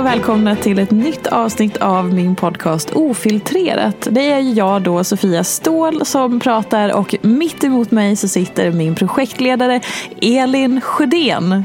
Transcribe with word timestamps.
Och 0.00 0.06
välkomna 0.06 0.56
till 0.56 0.78
ett 0.78 0.90
nytt 0.90 1.26
avsnitt 1.26 1.76
av 1.76 2.14
min 2.14 2.36
podcast 2.36 2.90
Ofiltrerat. 2.90 4.08
Det 4.10 4.32
är 4.32 4.58
jag 4.58 4.82
då, 4.82 5.04
Sofia 5.04 5.44
Ståhl, 5.44 6.06
som 6.06 6.40
pratar 6.40 6.92
och 6.96 7.14
mitt 7.22 7.64
emot 7.64 7.90
mig 7.90 8.16
så 8.16 8.28
sitter 8.28 8.70
min 8.70 8.94
projektledare 8.94 9.80
Elin 10.22 10.80
Sjödén. 10.80 11.64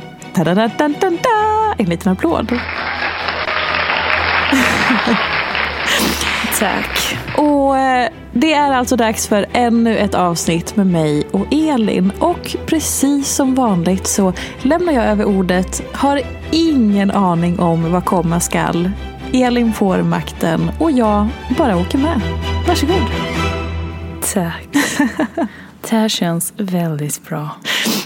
En 1.78 1.86
liten 1.86 2.12
applåd. 2.12 2.60
Tack. 6.60 7.18
Och 7.38 7.78
eh, 7.78 8.10
det 8.38 8.54
är 8.54 8.72
alltså 8.72 8.96
dags 8.96 9.28
för 9.28 9.46
ännu 9.52 9.98
ett 9.98 10.16
avsnitt 10.16 10.76
med 10.76 10.88
mig 10.88 11.28
och 11.32 11.46
Elin. 11.52 12.12
Och 12.20 12.56
precis 12.66 13.36
som 13.36 13.56
vanligt 13.56 14.08
så 14.08 14.34
lämnar 14.62 14.94
jag 14.94 15.06
över 15.06 15.26
ordet. 15.26 15.84
Har 15.94 16.22
ingen 16.52 17.12
aning 17.12 17.60
om 17.60 17.92
vad 17.92 18.06
komma 18.06 18.40
skall. 18.40 18.92
Elin 19.34 19.74
får 19.74 20.02
makten 20.02 20.72
och 20.80 20.92
jag 20.92 21.28
bara 21.58 21.78
åker 21.78 21.98
med. 21.98 22.22
Varsågod. 22.68 23.06
Tack. 24.34 24.68
Det 25.90 25.96
här 25.96 26.10
känns 26.10 26.54
väldigt 26.58 27.30
bra. 27.30 27.50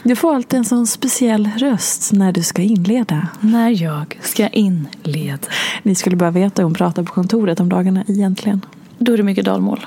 Du 0.03 0.15
får 0.15 0.35
alltid 0.35 0.57
en 0.57 0.65
sån 0.65 0.87
speciell 0.87 1.49
röst 1.57 2.13
när 2.13 2.31
du 2.31 2.43
ska 2.43 2.61
inleda. 2.61 3.27
När 3.39 3.83
jag 3.83 4.19
ska 4.21 4.47
inleda. 4.47 5.47
Ni 5.83 5.95
skulle 5.95 6.15
bara 6.15 6.31
veta 6.31 6.61
hur 6.61 6.63
hon 6.63 6.73
pratar 6.73 7.03
på 7.03 7.13
kontoret 7.13 7.59
om 7.59 7.69
dagarna 7.69 8.03
egentligen. 8.07 8.65
Då 8.97 9.13
är 9.13 9.17
det 9.17 9.23
mycket 9.23 9.45
dalmål. 9.45 9.85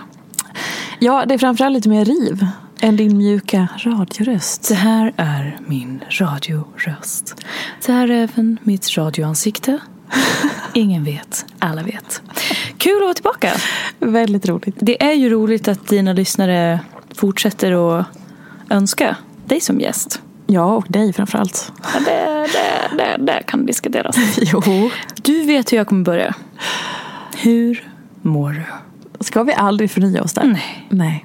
Ja, 1.04 1.24
det 1.26 1.34
är 1.34 1.38
framförallt 1.38 1.74
lite 1.74 1.88
mer 1.88 2.04
riv 2.04 2.46
än 2.80 2.96
din 2.96 3.16
mjuka 3.16 3.68
radioröst. 3.78 4.68
Det 4.68 4.74
här 4.74 5.12
är 5.16 5.58
min 5.66 6.04
radioröst. 6.08 7.44
Det 7.86 7.92
här 7.92 8.10
är 8.10 8.22
även 8.22 8.58
mitt 8.62 8.96
radioansikte. 8.96 9.78
Ingen 10.74 11.04
vet, 11.04 11.46
alla 11.58 11.82
vet. 11.82 12.22
Kul 12.78 12.96
att 12.96 13.02
vara 13.02 13.14
tillbaka. 13.14 13.52
Väldigt 13.98 14.48
roligt. 14.48 14.76
Det 14.78 15.02
är 15.02 15.12
ju 15.12 15.28
roligt 15.28 15.68
att 15.68 15.88
dina 15.88 16.12
lyssnare 16.12 16.80
fortsätter 17.14 17.98
att 17.98 18.06
önska 18.70 19.16
dig 19.46 19.60
som 19.60 19.80
gäst. 19.80 20.22
Ja, 20.46 20.74
och 20.74 20.86
dig 20.88 21.12
framförallt. 21.12 21.72
Ja, 21.94 22.00
det, 22.00 22.46
det, 22.52 22.96
det, 22.96 23.24
det 23.26 23.42
kan 23.46 23.66
diskuteras. 23.66 24.16
Jo. 24.40 24.90
Du 25.22 25.44
vet 25.44 25.72
hur 25.72 25.76
jag 25.76 25.86
kommer 25.86 26.04
börja. 26.04 26.34
Hur 27.36 27.88
mår 28.22 28.50
du? 28.52 28.64
Ska 29.22 29.42
vi 29.42 29.52
aldrig 29.52 29.90
förnya 29.90 30.22
oss 30.22 30.32
där? 30.32 30.44
Nej. 30.44 30.86
Nej. 30.88 31.24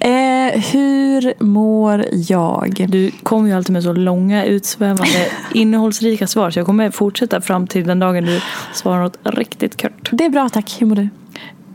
Eh, 0.00 0.60
hur 0.60 1.44
mår 1.44 2.04
jag? 2.12 2.86
Du 2.88 3.10
kommer 3.10 3.48
ju 3.48 3.56
alltid 3.56 3.72
med 3.72 3.82
så 3.82 3.92
långa, 3.92 4.44
utsvävande, 4.44 5.28
innehållsrika 5.54 6.26
svar. 6.26 6.50
Så 6.50 6.58
jag 6.58 6.66
kommer 6.66 6.90
fortsätta 6.90 7.40
fram 7.40 7.66
till 7.66 7.86
den 7.86 7.98
dagen 7.98 8.24
du 8.24 8.40
svarar 8.72 9.02
något 9.02 9.18
riktigt 9.24 9.82
kort. 9.82 10.08
Det 10.12 10.24
är 10.24 10.30
bra 10.30 10.48
tack. 10.48 10.76
Hur 10.78 10.86
mår 10.86 10.96
du? 10.96 11.08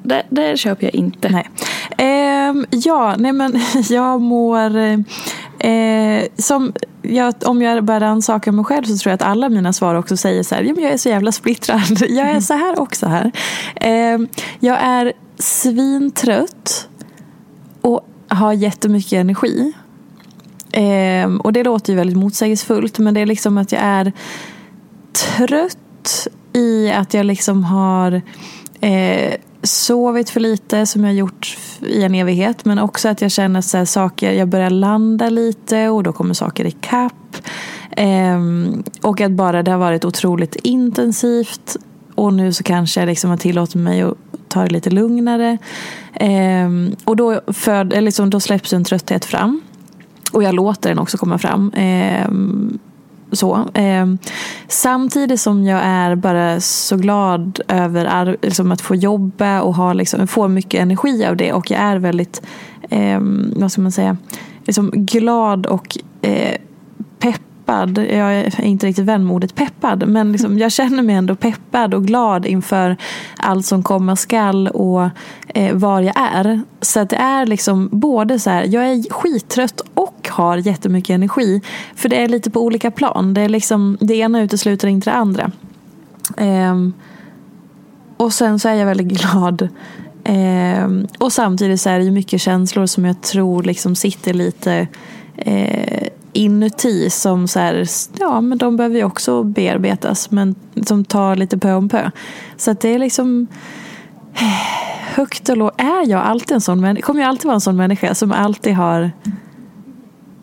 Det, 0.03 0.23
det 0.29 0.57
köper 0.59 0.83
jag 0.83 0.95
inte. 0.95 1.29
Nej. 1.29 1.49
Eh, 1.97 2.55
ja, 2.69 3.15
nej 3.17 3.31
men 3.31 3.61
jag 3.89 4.21
mår... 4.21 4.71
Eh, 5.63 6.23
som 6.37 6.73
jag, 7.01 7.33
om 7.45 7.61
jag 7.61 7.83
bara 7.83 7.99
rannsakar 7.99 8.51
mig 8.51 8.65
själv 8.65 8.83
så 8.83 8.97
tror 8.97 9.11
jag 9.11 9.15
att 9.15 9.27
alla 9.27 9.49
mina 9.49 9.73
svar 9.73 9.95
också 9.95 10.17
säger 10.17 10.43
så 10.43 10.55
här. 10.55 10.63
Ja, 10.63 10.73
men 10.73 10.83
jag 10.83 10.93
är 10.93 10.97
så 10.97 11.09
jävla 11.09 11.31
splittrad. 11.31 12.01
Jag 12.09 12.29
är 12.29 12.39
så 12.39 12.53
här 12.53 12.79
också 12.79 13.07
här. 13.07 13.31
Eh, 13.75 14.19
jag 14.59 14.77
är 14.81 15.13
svintrött 15.37 16.87
och 17.81 18.07
har 18.27 18.53
jättemycket 18.53 19.13
energi. 19.13 19.73
Eh, 20.71 21.35
och 21.35 21.53
det 21.53 21.63
låter 21.63 21.93
ju 21.93 21.97
väldigt 21.97 22.17
motsägelsefullt 22.17 22.99
men 22.99 23.13
det 23.13 23.19
är 23.19 23.25
liksom 23.25 23.57
att 23.57 23.71
jag 23.71 23.81
är 23.81 24.13
trött 25.13 26.27
i 26.53 26.91
att 26.91 27.13
jag 27.13 27.25
liksom 27.25 27.63
har 27.63 28.21
eh, 28.81 29.33
sovit 29.63 30.29
för 30.29 30.39
lite 30.39 30.85
som 30.85 31.03
jag 31.03 31.13
gjort 31.13 31.57
i 31.81 32.03
en 32.03 32.15
evighet 32.15 32.65
men 32.65 32.79
också 32.79 33.09
att 33.09 33.21
jag 33.21 33.31
känner 33.31 33.61
så 33.61 33.77
här, 33.77 33.85
saker, 33.85 34.31
jag 34.31 34.47
börjar 34.47 34.69
landa 34.69 35.29
lite 35.29 35.89
och 35.89 36.03
då 36.03 36.13
kommer 36.13 36.33
saker 36.33 36.65
i 36.65 36.71
kapp. 36.71 37.37
Ehm, 37.91 38.83
och 39.01 39.21
att 39.21 39.31
bara 39.31 39.63
det 39.63 39.71
har 39.71 39.77
varit 39.77 40.05
otroligt 40.05 40.55
intensivt 40.55 41.77
och 42.15 42.33
nu 42.33 42.53
så 42.53 42.63
kanske 42.63 43.01
jag 43.01 43.07
liksom 43.07 43.29
har 43.29 43.37
tillåtit 43.37 43.75
mig 43.75 44.01
att 44.01 44.17
ta 44.47 44.63
det 44.63 44.69
lite 44.69 44.89
lugnare. 44.89 45.57
Ehm, 46.13 46.95
och 47.03 47.15
då, 47.15 47.41
för, 47.47 48.01
liksom, 48.01 48.29
då 48.29 48.39
släpps 48.39 48.73
en 48.73 48.83
trötthet 48.83 49.25
fram. 49.25 49.61
Och 50.31 50.43
jag 50.43 50.55
låter 50.55 50.89
den 50.89 50.99
också 50.99 51.17
komma 51.17 51.37
fram. 51.37 51.71
Ehm, 51.75 52.79
så. 53.31 53.69
Eh, 53.73 54.05
samtidigt 54.67 55.39
som 55.39 55.63
jag 55.63 55.81
är 55.83 56.15
bara 56.15 56.59
så 56.59 56.97
glad 56.97 57.59
över 57.67 58.37
liksom, 58.41 58.71
att 58.71 58.81
få 58.81 58.95
jobba 58.95 59.61
och 59.61 59.75
ha, 59.75 59.93
liksom, 59.93 60.27
få 60.27 60.47
mycket 60.47 60.81
energi 60.81 61.25
av 61.25 61.35
det. 61.37 61.53
Och 61.53 61.71
jag 61.71 61.79
är 61.79 61.97
väldigt, 61.97 62.41
eh, 62.89 63.19
vad 63.55 63.71
ska 63.71 63.81
man 63.81 63.91
säga, 63.91 64.17
liksom, 64.65 64.91
glad 64.93 65.65
och 65.65 65.97
eh, 66.21 66.57
pepp 67.19 67.41
peppad. 67.71 67.97
Jag 67.97 68.33
är 68.33 68.61
inte 68.61 68.87
riktigt 68.87 69.05
vän 69.05 69.25
med 69.25 69.35
ordet 69.35 69.55
peppad. 69.55 70.07
Men 70.07 70.31
liksom, 70.31 70.57
jag 70.57 70.71
känner 70.71 71.03
mig 71.03 71.15
ändå 71.15 71.35
peppad 71.35 71.93
och 71.93 72.05
glad 72.05 72.45
inför 72.45 72.97
allt 73.37 73.65
som 73.65 73.83
komma 73.83 74.15
skall 74.15 74.67
och 74.67 75.09
eh, 75.47 75.75
var 75.75 76.01
jag 76.01 76.15
är. 76.17 76.61
Så 76.81 76.99
att 76.99 77.09
det 77.09 77.15
är 77.15 77.45
liksom 77.45 77.89
både 77.91 78.39
så 78.39 78.49
här, 78.49 78.63
jag 78.63 78.85
är 78.85 79.13
skittrött 79.13 79.81
och 79.93 80.29
har 80.31 80.57
jättemycket 80.57 81.13
energi. 81.13 81.61
För 81.95 82.09
det 82.09 82.23
är 82.23 82.27
lite 82.27 82.49
på 82.49 82.61
olika 82.61 82.91
plan. 82.91 83.33
Det, 83.33 83.41
är 83.41 83.49
liksom, 83.49 83.97
det 83.99 84.15
ena 84.15 84.41
utesluter 84.41 84.87
inte 84.87 85.09
det 85.09 85.15
andra. 85.15 85.51
Eh, 86.37 86.75
och 88.17 88.33
sen 88.33 88.59
så 88.59 88.69
är 88.69 88.73
jag 88.73 88.85
väldigt 88.85 89.21
glad. 89.21 89.69
Eh, 90.23 90.87
och 91.19 91.33
samtidigt 91.33 91.81
så 91.81 91.89
är 91.89 91.99
det 91.99 92.05
ju 92.05 92.11
mycket 92.11 92.41
känslor 92.41 92.85
som 92.85 93.05
jag 93.05 93.21
tror 93.21 93.63
liksom 93.63 93.95
sitter 93.95 94.33
lite 94.33 94.87
eh, 95.35 96.07
inuti 96.33 97.09
som 97.09 97.47
så 97.47 97.59
här, 97.59 97.87
ja 98.19 98.41
men 98.41 98.57
de 98.57 98.77
behöver 98.77 98.97
ju 98.97 99.03
också 99.03 99.43
bearbetas 99.43 100.31
men 100.31 100.55
som 100.85 101.05
tar 101.05 101.35
lite 101.35 101.57
pö 101.57 101.73
om 101.73 101.89
pö. 101.89 102.11
Så 102.57 102.71
att 102.71 102.79
det 102.79 102.89
är 102.89 102.99
liksom 102.99 103.47
högt 105.15 105.49
och 105.49 105.57
lågt. 105.57 105.81
Är 105.81 106.09
jag 106.09 106.21
alltid 106.21 106.51
en 106.51 106.61
sån 106.61 106.81
människa? 106.81 107.05
Kommer 107.05 107.21
jag 107.21 107.29
alltid 107.29 107.45
vara 107.45 107.55
en 107.55 107.61
sån 107.61 107.77
människa 107.77 108.15
som 108.15 108.31
alltid 108.31 108.73
har 108.73 109.11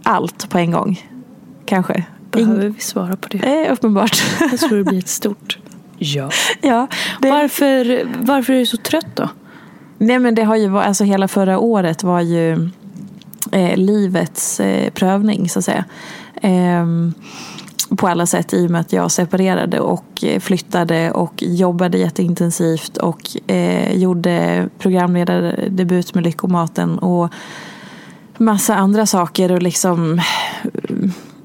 allt 0.02 0.50
på 0.50 0.58
en 0.58 0.70
gång? 0.70 1.04
Kanske. 1.64 2.04
Behöver 2.30 2.68
vi 2.68 2.80
svara 2.80 3.16
på 3.16 3.28
det? 3.28 3.38
Eh, 3.38 3.72
uppenbart. 3.72 4.22
Jag 4.40 4.60
tror 4.60 4.78
det 4.78 4.84
blir 4.84 4.98
ett 4.98 5.08
stort 5.08 5.58
ja. 5.98 6.30
ja, 6.60 6.86
det... 7.20 7.30
varför, 7.30 8.08
varför 8.18 8.52
är 8.52 8.58
du 8.58 8.66
så 8.66 8.76
trött 8.76 9.16
då? 9.16 9.28
Nej 9.98 10.18
men 10.18 10.34
det 10.34 10.42
har 10.42 10.56
ju 10.56 10.68
varit, 10.68 10.86
alltså 10.86 11.04
hela 11.04 11.28
förra 11.28 11.58
året 11.58 12.02
var 12.02 12.20
ju 12.20 12.70
eh, 13.52 13.76
livets 13.76 14.60
eh, 14.60 14.90
prövning 14.90 15.48
så 15.48 15.58
att 15.58 15.64
säga. 15.64 15.84
Eh, 16.42 16.86
på 17.96 18.08
alla 18.08 18.26
sätt 18.26 18.54
i 18.54 18.66
och 18.66 18.70
med 18.70 18.80
att 18.80 18.92
jag 18.92 19.10
separerade 19.10 19.80
och 19.80 20.24
eh, 20.24 20.40
flyttade 20.40 21.10
och 21.10 21.42
jobbade 21.42 21.98
jätteintensivt 21.98 22.96
och 22.96 23.50
eh, 23.50 23.96
gjorde 23.96 24.68
programledardebut 24.78 26.14
med 26.14 26.24
Lyckomaten 26.24 26.98
och 26.98 27.32
massa 28.38 28.74
andra 28.74 29.06
saker 29.06 29.52
och 29.52 29.62
liksom 29.62 30.20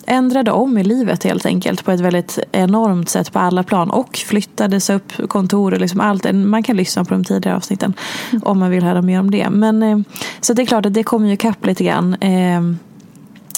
ändrade 0.06 0.52
om 0.52 0.78
i 0.78 0.84
livet 0.84 1.24
helt 1.24 1.46
enkelt 1.46 1.86
på 1.86 1.92
ett 1.92 2.00
väldigt 2.00 2.40
enormt 2.52 3.10
sätt 3.10 3.34
på 3.34 3.40
alla 3.40 3.64
plan 3.64 3.90
och 3.90 4.18
flyttades 4.18 4.90
upp 4.90 5.30
kontor 5.30 5.74
och 5.74 5.80
liksom 5.80 6.00
allt. 6.00 6.34
Man 6.34 6.64
kan 6.64 6.78
lyssna 6.78 7.06
på 7.06 7.14
de 7.14 7.24
tidigare 7.24 7.56
avsnitten 7.56 7.94
mm. 8.32 8.44
om 8.44 8.60
man 8.60 8.70
vill 8.70 8.84
höra 8.84 9.02
mer 9.02 9.20
om 9.20 9.32
det. 9.32 9.50
Men, 9.50 9.84
eh, 9.84 10.00
så 10.42 10.54
det 10.54 10.62
är 10.62 10.66
klart 10.66 10.86
att 10.86 10.94
det 10.94 11.04
kommer 11.04 11.30
ju 11.30 11.38
kapp 11.38 11.66
lite 11.66 11.84
grann. 11.84 12.14
Eh, 12.14 12.62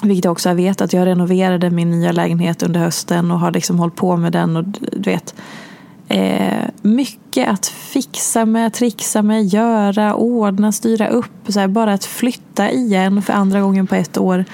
vilket 0.03 0.25
jag 0.25 0.31
också 0.31 0.50
har 0.50 0.56
vetat. 0.56 0.94
Jag 0.94 1.06
renoverade 1.06 1.69
min 1.69 1.92
nya 1.92 2.12
lägenhet 2.12 2.63
under 2.63 2.80
hösten 2.80 3.31
och 3.31 3.39
har 3.39 3.51
liksom 3.51 3.80
hållit 3.80 3.95
på 3.95 4.18
med 4.18 4.31
den. 4.31 4.56
och 4.56 4.63
du 4.91 5.12
vet 5.12 5.36
eh, 6.07 6.69
Mycket 6.81 7.50
att 7.50 7.65
fixa 7.65 8.45
med, 8.45 8.74
trixa 8.74 9.21
med, 9.21 9.45
göra, 9.45 10.15
ordna, 10.15 10.71
styra 10.71 11.07
upp. 11.07 11.31
Så 11.48 11.59
här, 11.59 11.68
bara 11.68 11.94
att 11.94 12.06
flytta 12.06 12.71
igen 12.71 13.21
för 13.21 13.33
andra 13.33 13.62
gången 13.62 13.88
på 13.88 13.95
ett 13.95 14.18
år. 14.18 14.45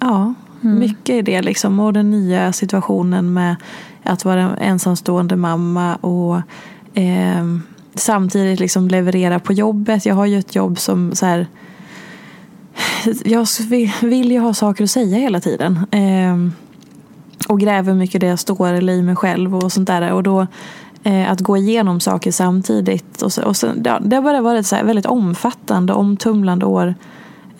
Ja, 0.00 0.34
mm. 0.62 0.78
mycket 0.78 1.14
i 1.14 1.22
det 1.22 1.42
liksom. 1.42 1.80
Och 1.80 1.92
den 1.92 2.10
nya 2.10 2.52
situationen 2.52 3.32
med 3.32 3.56
att 4.02 4.24
vara 4.24 4.40
en 4.40 4.58
ensamstående 4.58 5.36
mamma 5.36 5.96
och 5.96 6.36
eh, 7.00 7.44
samtidigt 7.94 8.60
liksom 8.60 8.88
leverera 8.88 9.40
på 9.40 9.52
jobbet. 9.52 10.06
Jag 10.06 10.14
har 10.14 10.26
ju 10.26 10.38
ett 10.38 10.54
jobb 10.54 10.78
som 10.78 11.14
så 11.14 11.26
här, 11.26 11.46
jag 13.24 13.46
vill 14.02 14.32
ju 14.32 14.38
ha 14.38 14.54
saker 14.54 14.84
att 14.84 14.90
säga 14.90 15.18
hela 15.18 15.40
tiden. 15.40 15.78
Eh, 15.90 16.52
och 17.48 17.60
gräver 17.60 17.94
mycket 17.94 18.20
det 18.20 18.26
jag 18.26 18.38
står 18.38 18.72
eller 18.72 18.92
i 18.92 19.02
mig 19.02 19.16
själv 19.16 19.56
och 19.56 19.72
sånt 19.72 19.86
där. 19.86 20.12
Och 20.12 20.22
då 20.22 20.46
eh, 21.02 21.30
att 21.30 21.40
gå 21.40 21.56
igenom 21.56 22.00
saker 22.00 22.32
samtidigt. 22.32 23.22
Och 23.22 23.32
så, 23.32 23.42
och 23.42 23.56
så, 23.56 23.72
ja, 23.84 24.00
det 24.00 24.16
har 24.16 24.22
bara 24.22 24.40
varit 24.40 24.60
ett 24.60 24.66
så 24.66 24.76
väldigt 24.84 25.06
omfattande, 25.06 25.92
omtumlande 25.92 26.66
år 26.66 26.94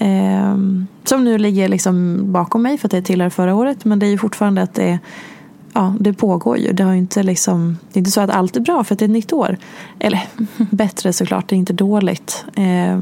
Eh, 0.00 0.56
som 1.04 1.24
nu 1.24 1.38
ligger 1.38 1.68
liksom 1.68 2.22
bakom 2.32 2.62
mig 2.62 2.78
för 2.78 2.88
att 2.88 2.92
det 2.92 3.02
tillhör 3.02 3.30
förra 3.30 3.54
året. 3.54 3.84
Men 3.84 3.98
det 3.98 4.06
är 4.06 4.10
ju 4.10 4.18
fortfarande 4.18 4.62
att 4.62 4.74
det, 4.74 4.98
ja, 5.72 5.94
det 6.00 6.12
pågår 6.12 6.58
ju. 6.58 6.72
Det, 6.72 6.82
har 6.82 6.94
inte 6.94 7.22
liksom, 7.22 7.78
det 7.92 7.96
är 7.96 8.00
inte 8.00 8.10
så 8.10 8.20
att 8.20 8.30
allt 8.30 8.56
är 8.56 8.60
bra 8.60 8.84
för 8.84 8.94
att 8.94 8.98
det 8.98 9.04
är 9.04 9.08
ett 9.08 9.12
nytt 9.12 9.32
år. 9.32 9.56
Eller 9.98 10.20
bättre 10.70 11.12
såklart, 11.12 11.48
det 11.48 11.54
är 11.54 11.58
inte 11.58 11.72
dåligt. 11.72 12.44
Eh, 12.54 12.98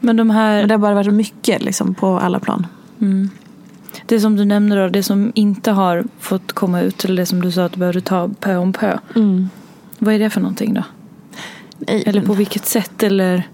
men, 0.00 0.16
de 0.16 0.30
här... 0.30 0.58
men 0.60 0.68
det 0.68 0.74
har 0.74 0.78
bara 0.78 0.94
varit 0.94 1.14
mycket 1.14 1.62
liksom, 1.62 1.94
på 1.94 2.18
alla 2.18 2.40
plan. 2.40 2.66
Mm. 3.00 3.30
Det 4.06 4.20
som 4.20 4.36
du 4.36 4.44
nämnde 4.44 4.82
då, 4.82 4.88
det 4.88 5.02
som 5.02 5.32
inte 5.34 5.70
har 5.70 6.04
fått 6.18 6.52
komma 6.52 6.80
ut. 6.80 7.04
Eller 7.04 7.16
det 7.16 7.26
som 7.26 7.42
du 7.42 7.52
sa 7.52 7.64
att 7.64 7.72
du 7.72 7.78
behövde 7.78 8.00
ta 8.00 8.30
pö 8.40 8.56
om 8.56 8.72
pö. 8.72 8.98
Mm. 9.16 9.48
Vad 9.98 10.14
är 10.14 10.18
det 10.18 10.30
för 10.30 10.40
någonting 10.40 10.74
då? 10.74 10.82
Nej. 11.78 12.02
Eller 12.06 12.22
på 12.22 12.34
vilket 12.34 12.66
sätt? 12.66 13.02
Eller... 13.02 13.48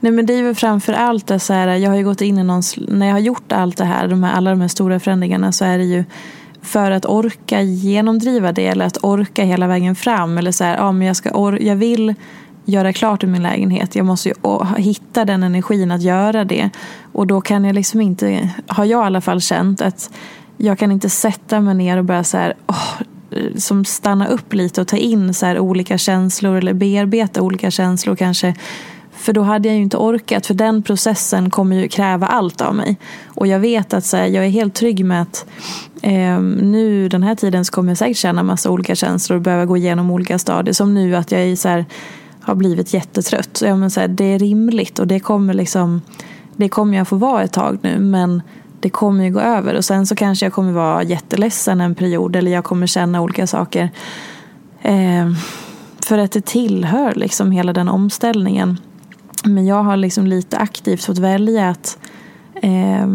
Nej 0.00 0.12
men 0.12 0.26
det 0.26 0.34
är 0.34 0.42
väl 0.42 0.54
framför 0.54 0.92
allt 0.92 1.26
det 1.26 1.38
så 1.38 1.52
här, 1.52 1.68
jag 1.68 1.90
har 1.90 1.96
ju 1.96 2.04
gått 2.04 2.20
in 2.20 2.38
i 2.38 2.44
någon, 2.44 2.62
när 2.88 3.06
jag 3.06 3.14
har 3.14 3.20
gjort 3.20 3.52
allt 3.52 3.76
det 3.76 3.84
här, 3.84 4.08
de 4.08 4.22
här, 4.22 4.32
alla 4.32 4.50
de 4.50 4.60
här 4.60 4.68
stora 4.68 5.00
förändringarna 5.00 5.52
så 5.52 5.64
är 5.64 5.78
det 5.78 5.84
ju 5.84 6.04
för 6.62 6.90
att 6.90 7.06
orka 7.06 7.62
genomdriva 7.62 8.52
det 8.52 8.66
eller 8.66 8.86
att 8.86 8.98
orka 9.04 9.44
hela 9.44 9.66
vägen 9.66 9.94
fram. 9.94 10.38
Eller 10.38 10.52
så 10.52 10.64
här, 10.64 10.76
ja, 10.76 10.92
men 10.92 11.06
jag, 11.06 11.16
ska 11.16 11.30
or- 11.30 11.62
jag 11.62 11.76
vill 11.76 12.14
göra 12.64 12.92
klart 12.92 13.24
i 13.24 13.26
min 13.26 13.42
lägenhet. 13.42 13.96
Jag 13.96 14.06
måste 14.06 14.28
ju 14.28 14.34
hitta 14.76 15.24
den 15.24 15.42
energin 15.42 15.90
att 15.90 16.02
göra 16.02 16.44
det. 16.44 16.70
Och 17.12 17.26
då 17.26 17.40
kan 17.40 17.64
jag 17.64 17.74
liksom 17.74 18.00
inte, 18.00 18.50
har 18.66 18.84
jag 18.84 19.02
i 19.02 19.06
alla 19.06 19.20
fall 19.20 19.40
känt 19.40 19.82
att 19.82 20.10
jag 20.56 20.78
kan 20.78 20.92
inte 20.92 21.10
sätta 21.10 21.60
mig 21.60 21.74
ner 21.74 21.96
och 21.96 22.04
börja 22.04 22.24
så 22.24 22.36
här, 22.36 22.54
oh, 22.66 23.02
som 23.56 23.84
stanna 23.84 24.26
upp 24.26 24.54
lite 24.54 24.80
och 24.80 24.88
ta 24.88 24.96
in 24.96 25.34
så 25.34 25.58
olika 25.58 25.98
känslor 25.98 26.56
eller 26.56 26.74
bearbeta 26.74 27.42
olika 27.42 27.70
känslor 27.70 28.16
kanske 28.16 28.54
för 29.22 29.32
då 29.32 29.42
hade 29.42 29.68
jag 29.68 29.76
ju 29.76 29.82
inte 29.82 29.96
orkat, 29.96 30.46
för 30.46 30.54
den 30.54 30.82
processen 30.82 31.50
kommer 31.50 31.76
ju 31.76 31.88
kräva 31.88 32.26
allt 32.26 32.60
av 32.60 32.74
mig. 32.74 32.96
Och 33.26 33.46
jag 33.46 33.60
vet 33.60 33.94
att 33.94 34.04
så 34.04 34.16
här, 34.16 34.26
jag 34.26 34.44
är 34.44 34.48
helt 34.48 34.74
trygg 34.74 35.04
med 35.04 35.22
att 35.22 35.46
eh, 36.02 36.40
nu 36.40 37.08
den 37.08 37.22
här 37.22 37.34
tiden 37.34 37.64
så 37.64 37.72
kommer 37.72 37.90
jag 37.90 37.98
säkert 37.98 38.16
känna 38.16 38.42
massa 38.42 38.70
olika 38.70 38.94
känslor 38.94 39.36
och 39.36 39.42
behöva 39.42 39.64
gå 39.64 39.76
igenom 39.76 40.10
olika 40.10 40.38
stadier. 40.38 40.72
Som 40.72 40.94
nu 40.94 41.16
att 41.16 41.32
jag 41.32 41.40
är 41.40 41.56
så 41.56 41.68
här, 41.68 41.84
har 42.40 42.54
blivit 42.54 42.94
jättetrött. 42.94 43.56
Så, 43.56 43.66
ja, 43.66 43.76
men 43.76 43.90
så 43.90 44.00
här, 44.00 44.08
det 44.08 44.24
är 44.24 44.38
rimligt 44.38 44.98
och 44.98 45.06
det 45.06 45.20
kommer, 45.20 45.54
liksom, 45.54 46.02
det 46.56 46.68
kommer 46.68 46.98
jag 46.98 47.08
få 47.08 47.16
vara 47.16 47.42
ett 47.42 47.52
tag 47.52 47.78
nu. 47.82 47.98
Men 47.98 48.42
det 48.80 48.90
kommer 48.90 49.24
ju 49.24 49.30
gå 49.30 49.40
över 49.40 49.74
och 49.74 49.84
sen 49.84 50.06
så 50.06 50.14
kanske 50.14 50.46
jag 50.46 50.52
kommer 50.52 50.72
vara 50.72 51.02
jätteledsen 51.02 51.80
en 51.80 51.94
period 51.94 52.36
eller 52.36 52.50
jag 52.50 52.64
kommer 52.64 52.86
känna 52.86 53.20
olika 53.20 53.46
saker. 53.46 53.90
Eh, 54.82 55.30
för 56.06 56.18
att 56.18 56.32
det 56.32 56.46
tillhör 56.46 57.14
liksom 57.14 57.50
hela 57.50 57.72
den 57.72 57.88
omställningen. 57.88 58.78
Men 59.44 59.66
jag 59.66 59.82
har 59.82 59.96
liksom 59.96 60.26
lite 60.26 60.58
aktivt 60.58 61.04
fått 61.04 61.18
välja 61.18 61.68
att 61.68 61.98
eh, 62.54 63.06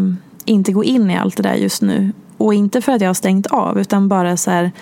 inte 0.44 0.72
gå 0.72 0.84
in 0.84 1.10
i 1.10 1.16
allt 1.16 1.36
det 1.36 1.42
där 1.42 1.54
just 1.54 1.82
nu. 1.82 2.12
Och 2.36 2.54
inte 2.54 2.80
för 2.80 2.92
att 2.92 3.00
jag 3.00 3.08
har 3.08 3.14
stängt 3.14 3.46
av 3.46 3.80
utan 3.80 4.08
bara 4.08 4.36
så 4.36 4.50
här 4.50 4.72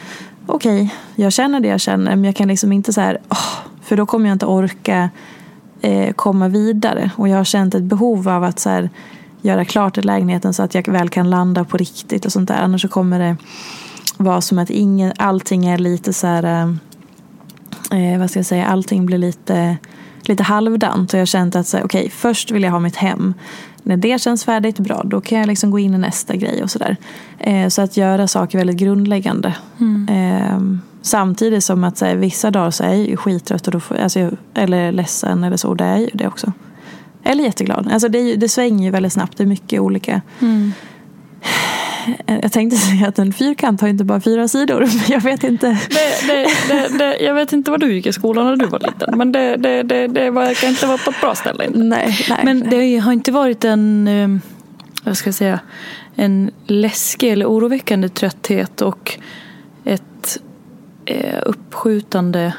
okej, 0.46 0.82
okay, 0.82 1.24
jag 1.24 1.32
känner 1.32 1.60
det 1.60 1.68
jag 1.68 1.80
känner 1.80 2.16
men 2.16 2.24
jag 2.24 2.36
kan 2.36 2.48
liksom 2.48 2.72
inte 2.72 2.92
så 2.92 3.00
här 3.00 3.18
oh, 3.28 3.66
för 3.82 3.96
då 3.96 4.06
kommer 4.06 4.28
jag 4.28 4.34
inte 4.34 4.46
orka 4.46 5.10
eh, 5.80 6.12
komma 6.12 6.48
vidare. 6.48 7.10
Och 7.16 7.28
jag 7.28 7.36
har 7.36 7.44
känt 7.44 7.74
ett 7.74 7.82
behov 7.82 8.28
av 8.28 8.44
att 8.44 8.58
så 8.58 8.70
här, 8.70 8.90
göra 9.42 9.64
klart 9.64 9.98
i 9.98 10.02
lägenheten 10.02 10.54
så 10.54 10.62
att 10.62 10.74
jag 10.74 10.88
väl 10.88 11.08
kan 11.08 11.30
landa 11.30 11.64
på 11.64 11.76
riktigt 11.76 12.24
och 12.24 12.32
sånt 12.32 12.48
där. 12.48 12.58
Annars 12.58 12.82
så 12.82 12.88
kommer 12.88 13.18
det 13.18 13.36
vara 14.16 14.40
som 14.40 14.58
att 14.58 14.70
ingen, 14.70 15.12
allting 15.16 15.66
är 15.66 15.78
lite 15.78 16.12
så 16.12 16.26
här, 16.26 16.76
eh, 17.92 18.18
vad 18.18 18.30
ska 18.30 18.38
jag 18.38 18.46
säga, 18.46 18.66
allting 18.66 19.06
blir 19.06 19.18
lite 19.18 19.76
lite 20.28 20.42
halvdant. 20.42 21.12
Och 21.12 21.16
jag 21.16 21.20
har 21.20 21.26
känt 21.26 21.56
att 21.56 21.66
så, 21.66 21.82
okay, 21.82 22.10
först 22.10 22.50
vill 22.50 22.62
jag 22.62 22.70
ha 22.70 22.80
mitt 22.80 22.96
hem. 22.96 23.34
När 23.82 23.96
det 23.96 24.20
känns 24.20 24.44
färdigt, 24.44 24.78
bra, 24.78 25.02
då 25.04 25.20
kan 25.20 25.38
jag 25.38 25.46
liksom 25.46 25.70
gå 25.70 25.78
in 25.78 25.94
i 25.94 25.98
nästa 25.98 26.36
grej 26.36 26.62
och 26.62 26.70
sådär. 26.70 26.96
Eh, 27.38 27.68
så 27.68 27.82
att 27.82 27.96
göra 27.96 28.28
saker 28.28 28.58
väldigt 28.58 28.76
grundläggande. 28.76 29.54
Mm. 29.80 30.08
Eh, 30.08 30.78
samtidigt 31.02 31.64
som 31.64 31.84
att 31.84 31.98
så 31.98 32.14
vissa 32.14 32.50
dagar 32.50 32.70
så 32.70 32.84
är 32.84 32.88
jag 32.88 32.98
ju 32.98 33.16
skittrött 33.16 33.66
och 33.66 33.72
då 33.72 33.80
får, 33.80 33.96
alltså, 33.96 34.30
eller 34.54 34.92
ledsen 34.92 35.44
eller 35.44 35.56
så. 35.56 35.74
Det 35.74 35.84
är 35.84 35.98
ju 35.98 36.10
det 36.12 36.26
också. 36.26 36.52
Eller 37.22 37.44
jätteglad. 37.44 37.88
Alltså 37.92 38.08
det, 38.08 38.36
det 38.36 38.48
svänger 38.48 38.84
ju 38.84 38.90
väldigt 38.90 39.12
snabbt. 39.12 39.38
Det 39.38 39.44
är 39.44 39.46
mycket 39.46 39.80
olika. 39.80 40.20
Mm. 40.40 40.72
Jag 42.26 42.52
tänkte 42.52 42.76
säga 42.76 43.08
att 43.08 43.18
en 43.18 43.32
fyrkant 43.32 43.80
har 43.80 43.88
inte 43.88 44.04
bara 44.04 44.20
fyra 44.20 44.48
sidor. 44.48 44.88
Jag 45.08 45.20
vet 45.20 45.44
inte. 45.44 45.66
Det, 45.66 46.26
det, 46.26 46.48
det, 46.68 46.98
det, 46.98 47.18
jag 47.18 47.34
vet 47.34 47.52
inte 47.52 47.70
var 47.70 47.78
du 47.78 47.94
gick 47.94 48.06
i 48.06 48.12
skolan 48.12 48.46
när 48.46 48.56
du 48.56 48.66
var 48.66 48.78
liten. 48.78 49.18
Men 49.18 49.32
det, 49.32 49.56
det, 49.56 49.82
det, 49.82 50.06
det 50.06 50.30
verkar 50.30 50.68
inte 50.68 50.86
vara 50.86 50.98
på 50.98 51.10
ett 51.10 51.20
bra 51.20 51.34
ställe. 51.34 51.66
Inte. 51.66 51.78
Nej, 51.78 52.18
nej, 52.28 52.40
men 52.44 52.70
det 52.70 52.98
har 52.98 53.12
inte 53.12 53.32
varit 53.32 53.64
en, 53.64 54.08
eh, 54.08 54.28
vad 55.04 55.16
ska 55.16 55.28
jag 55.28 55.34
säga, 55.34 55.60
en 56.14 56.50
läskig 56.66 57.32
eller 57.32 57.46
oroväckande 57.46 58.08
trötthet 58.08 58.82
och 58.82 59.18
ett 59.84 60.38
eh, 61.04 61.38
uppskjutande 61.46 62.52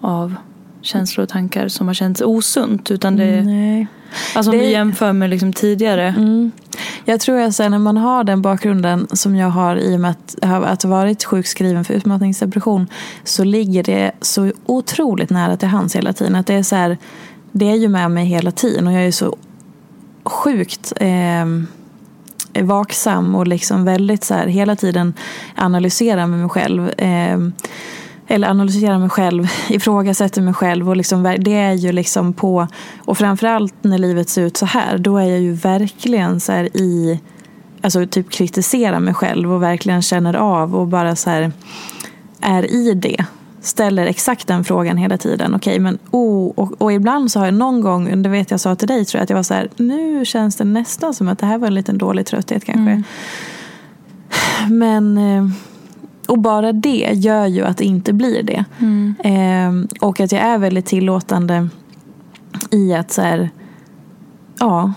av 0.00 0.34
känslor 0.82 1.22
och 1.22 1.28
tankar 1.28 1.68
som 1.68 1.86
har 1.86 1.94
känts 1.94 2.20
osunt. 2.20 2.90
Utan 2.90 3.16
det, 3.16 3.42
Nej. 3.42 3.86
Alltså 4.34 4.52
om 4.52 4.58
det... 4.58 4.64
du 4.64 4.70
jämför 4.70 5.12
med 5.12 5.30
liksom 5.30 5.52
tidigare. 5.52 6.08
Mm. 6.08 6.52
Jag 7.04 7.20
tror 7.20 7.40
att 7.40 7.58
när 7.58 7.78
man 7.78 7.96
har 7.96 8.24
den 8.24 8.42
bakgrunden 8.42 9.06
som 9.12 9.36
jag 9.36 9.48
har 9.48 9.76
i 9.76 9.96
och 9.96 10.00
med 10.00 10.10
att 10.10 10.48
ha 10.48 10.56
att 10.66 10.84
varit 10.84 11.24
sjukskriven 11.24 11.84
för 11.84 11.94
utmattningsdepression 11.94 12.86
så 13.24 13.44
ligger 13.44 13.82
det 13.82 14.12
så 14.20 14.52
otroligt 14.66 15.30
nära 15.30 15.56
till 15.56 15.68
hands 15.68 15.96
hela 15.96 16.12
tiden. 16.12 16.34
Att 16.34 16.46
det, 16.46 16.54
är 16.54 16.62
så 16.62 16.76
här, 16.76 16.98
det 17.52 17.70
är 17.70 17.74
ju 17.74 17.88
med 17.88 18.10
mig 18.10 18.24
hela 18.24 18.50
tiden 18.50 18.86
och 18.86 18.92
jag 18.92 19.06
är 19.06 19.12
så 19.12 19.36
sjukt 20.24 20.92
eh, 20.96 21.46
vaksam 22.62 23.34
och 23.34 23.46
liksom 23.46 23.84
väldigt 23.84 24.24
så 24.24 24.34
här, 24.34 24.46
hela 24.46 24.76
tiden 24.76 25.14
analyserar 25.54 26.26
med 26.26 26.38
mig 26.38 26.48
själv. 26.48 26.88
Eh, 26.88 27.38
eller 28.28 28.48
analyserar 28.48 28.98
mig 28.98 29.08
själv, 29.08 29.48
ifrågasätter 29.68 30.42
mig 30.42 30.54
själv. 30.54 30.88
Och 30.88 30.96
liksom, 30.96 31.36
det 31.38 31.54
är 31.54 31.72
ju 31.72 31.92
liksom 31.92 32.32
på, 32.32 32.66
och 33.04 33.18
framförallt 33.18 33.74
när 33.82 33.98
livet 33.98 34.28
ser 34.28 34.42
ut 34.42 34.56
så 34.56 34.66
här, 34.66 34.98
då 34.98 35.16
är 35.16 35.26
jag 35.26 35.40
ju 35.40 35.52
verkligen 35.52 36.40
så 36.40 36.52
i 36.52 37.20
alltså 37.80 38.06
typ 38.06 38.30
kritiserar 38.30 39.00
mig 39.00 39.14
själv 39.14 39.52
och 39.52 39.62
verkligen 39.62 40.02
känner 40.02 40.34
av 40.34 40.76
och 40.76 40.86
bara 40.86 41.16
så 41.16 41.30
här 41.30 41.52
är 42.40 42.72
i 42.72 42.94
det. 42.94 43.24
Ställer 43.60 44.06
exakt 44.06 44.46
den 44.46 44.64
frågan 44.64 44.96
hela 44.96 45.18
tiden. 45.18 45.54
Okej, 45.54 45.70
okay, 45.70 45.80
men 45.80 45.98
oh, 46.10 46.52
och, 46.54 46.82
och, 46.82 46.92
ibland 46.92 47.32
så 47.32 47.38
har 47.38 47.46
jag 47.46 47.54
någon 47.54 47.80
gång, 47.80 48.22
det 48.22 48.28
vet 48.28 48.50
jag 48.50 48.60
sa 48.60 48.74
till 48.74 48.88
dig 48.88 49.04
tror 49.04 49.18
jag, 49.18 49.22
att 49.22 49.30
jag 49.30 49.36
var 49.36 49.42
så 49.42 49.54
här, 49.54 49.68
nu 49.76 50.24
känns 50.24 50.56
det 50.56 50.64
nästan 50.64 51.14
som 51.14 51.28
att 51.28 51.38
det 51.38 51.46
här 51.46 51.58
var 51.58 51.66
en 51.66 51.74
liten 51.74 51.98
dålig 51.98 52.26
trötthet 52.26 52.64
kanske. 52.64 52.90
Mm. 52.90 53.04
Men 54.68 55.18
eh, 55.18 55.50
och 56.28 56.38
bara 56.38 56.72
det 56.72 57.10
gör 57.14 57.46
ju 57.46 57.64
att 57.64 57.76
det 57.76 57.84
inte 57.84 58.12
blir 58.12 58.42
det. 58.42 58.64
Mm. 58.78 59.14
Eh, 59.24 59.98
och 60.00 60.20
att 60.20 60.32
jag 60.32 60.42
är 60.42 60.58
väldigt 60.58 60.86
tillåtande 60.86 61.68
i 62.70 62.94
att 62.94 63.12
så 63.12 63.22
här, 63.22 63.50
ja, 64.58 64.92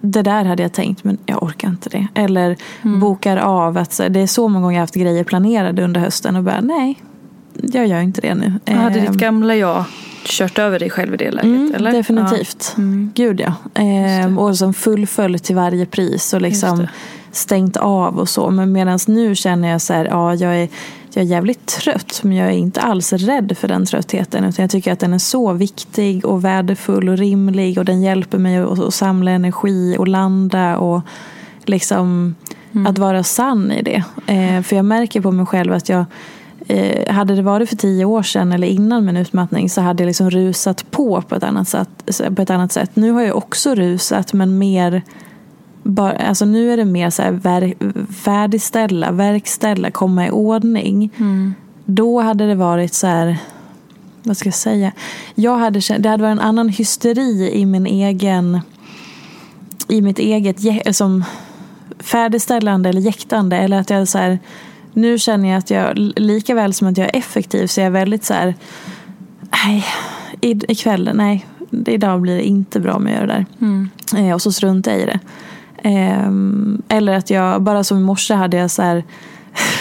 det 0.00 0.22
där 0.22 0.44
hade 0.44 0.62
jag 0.62 0.72
tänkt 0.72 1.04
men 1.04 1.18
jag 1.26 1.42
orkar 1.42 1.68
inte 1.68 1.88
det. 1.88 2.06
Eller 2.14 2.56
mm. 2.82 3.00
bokar 3.00 3.36
av 3.36 3.78
att 3.78 3.92
så, 3.92 4.08
det 4.08 4.20
är 4.20 4.26
så 4.26 4.48
många 4.48 4.62
gånger 4.62 4.76
jag 4.76 4.82
haft 4.82 4.94
grejer 4.94 5.24
planerade 5.24 5.84
under 5.84 6.00
hösten 6.00 6.36
och 6.36 6.42
bara 6.42 6.60
nej, 6.60 7.02
jag 7.54 7.86
gör 7.86 8.00
inte 8.00 8.20
det 8.20 8.34
nu. 8.34 8.52
Ja, 8.64 8.74
hade 8.74 9.00
ditt 9.00 9.08
ehm. 9.08 9.16
gamla 9.16 9.54
jag 9.54 9.84
kört 10.24 10.58
över 10.58 10.78
dig 10.78 10.90
själv 10.90 11.14
i 11.14 11.16
det 11.16 11.30
läget? 11.30 11.44
Mm, 11.44 11.74
eller? 11.74 11.92
Definitivt. 11.92 12.74
Ja. 12.76 12.82
Mm. 12.82 13.10
Gud 13.14 13.40
ja. 13.40 13.54
Ehm, 13.74 14.38
och 14.38 14.58
som 14.58 14.74
fullföljt 14.74 15.44
till 15.44 15.56
varje 15.56 15.86
pris 15.86 16.34
och 16.34 16.42
liksom 16.42 16.86
stängt 17.32 17.76
av 17.76 18.18
och 18.18 18.28
så. 18.28 18.50
Men 18.50 18.72
medan 18.72 18.98
nu 19.06 19.34
känner 19.34 19.68
jag 19.68 19.80
så 19.80 19.92
här, 19.92 20.04
ja 20.04 20.34
jag 20.34 20.56
är, 20.56 20.68
jag 21.14 21.22
är 21.22 21.28
jävligt 21.28 21.66
trött 21.66 22.20
men 22.22 22.36
jag 22.36 22.48
är 22.48 22.52
inte 22.52 22.80
alls 22.80 23.12
rädd 23.12 23.56
för 23.58 23.68
den 23.68 23.86
tröttheten. 23.86 24.44
Utan 24.44 24.62
jag 24.62 24.70
tycker 24.70 24.92
att 24.92 25.00
den 25.00 25.12
är 25.12 25.18
så 25.18 25.52
viktig 25.52 26.24
och 26.24 26.44
värdefull 26.44 27.08
och 27.08 27.18
rimlig 27.18 27.78
och 27.78 27.84
den 27.84 28.02
hjälper 28.02 28.38
mig 28.38 28.58
att, 28.58 28.78
att 28.78 28.94
samla 28.94 29.30
energi 29.30 29.96
och 29.98 30.08
landa 30.08 30.78
och 30.78 31.00
liksom 31.64 32.34
mm. 32.72 32.86
att 32.86 32.98
vara 32.98 33.22
sann 33.22 33.72
i 33.72 33.82
det. 33.82 34.04
Eh, 34.26 34.62
för 34.62 34.76
jag 34.76 34.84
märker 34.84 35.20
på 35.20 35.30
mig 35.30 35.46
själv 35.46 35.72
att 35.72 35.88
jag 35.88 36.04
eh, 36.68 37.14
hade 37.14 37.34
det 37.34 37.42
varit 37.42 37.68
för 37.68 37.76
tio 37.76 38.04
år 38.04 38.22
sedan 38.22 38.52
eller 38.52 38.66
innan 38.66 39.04
min 39.04 39.16
utmattning 39.16 39.70
så 39.70 39.80
hade 39.80 40.02
jag 40.02 40.06
liksom 40.06 40.30
rusat 40.30 40.90
på 40.90 41.22
på 41.22 41.34
ett 41.34 41.42
annat 41.42 41.68
sätt. 41.68 41.88
På 42.36 42.42
ett 42.42 42.50
annat 42.50 42.72
sätt. 42.72 42.90
Nu 42.94 43.10
har 43.10 43.22
jag 43.22 43.36
också 43.36 43.74
rusat 43.74 44.32
men 44.32 44.58
mer 44.58 45.02
bara, 45.82 46.12
alltså 46.12 46.44
nu 46.44 46.72
är 46.72 46.76
det 46.76 46.84
mer 46.84 47.10
så 47.10 47.22
här 47.22 47.32
ver, 47.32 47.74
färdigställa, 48.12 49.10
verkställa, 49.10 49.90
komma 49.90 50.26
i 50.26 50.30
ordning. 50.30 51.10
Mm. 51.18 51.54
Då 51.84 52.20
hade 52.20 52.46
det 52.46 52.54
varit 52.54 52.94
så 52.94 53.06
här, 53.06 53.38
vad 54.22 54.36
ska 54.36 54.46
jag 54.46 54.54
säga? 54.54 54.92
Jag 55.34 55.56
hade, 55.56 55.80
det 55.98 56.08
hade 56.08 56.22
varit 56.22 56.32
en 56.32 56.40
annan 56.40 56.68
hysteri 56.68 57.50
i 57.54 57.66
min 57.66 57.86
egen, 57.86 58.60
i 59.88 60.02
mitt 60.02 60.18
eget 60.18 60.96
som 60.96 61.24
färdigställande 61.98 62.88
eller 62.88 63.00
jäktande. 63.00 63.56
Eller 63.56 63.80
att 63.80 63.90
jag 63.90 64.08
så 64.08 64.18
här, 64.18 64.38
nu 64.92 65.18
känner 65.18 65.48
jag 65.48 65.58
att 65.58 65.70
jag, 65.70 65.92
lika 66.16 66.54
väl 66.54 66.74
som 66.74 66.88
att 66.88 66.98
jag 66.98 67.14
är 67.14 67.18
effektiv 67.18 67.66
så 67.66 67.80
är 67.80 67.84
jag 67.84 67.90
väldigt 67.90 68.24
så 68.24 68.34
här, 68.34 68.54
nej, 69.64 69.84
ikväll, 70.40 71.10
nej, 71.14 71.46
idag 71.86 72.20
blir 72.20 72.36
det 72.36 72.44
inte 72.44 72.80
bra 72.80 72.94
om 72.94 73.06
jag 73.06 73.16
gör 73.16 73.26
det 73.26 73.32
där. 73.32 73.46
Mm. 73.60 73.90
Eh, 74.16 74.34
och 74.34 74.42
så 74.42 74.52
struntar 74.52 74.92
jag 74.92 75.00
i 75.00 75.06
det. 75.06 75.20
Um, 75.84 76.82
eller 76.88 77.12
att 77.12 77.30
jag, 77.30 77.62
bara 77.62 77.84
som 77.84 77.98
i 77.98 78.00
morse 78.00 78.34
hade 78.34 78.56
jag 78.56 78.70
så 78.70 78.82
här 78.82 79.04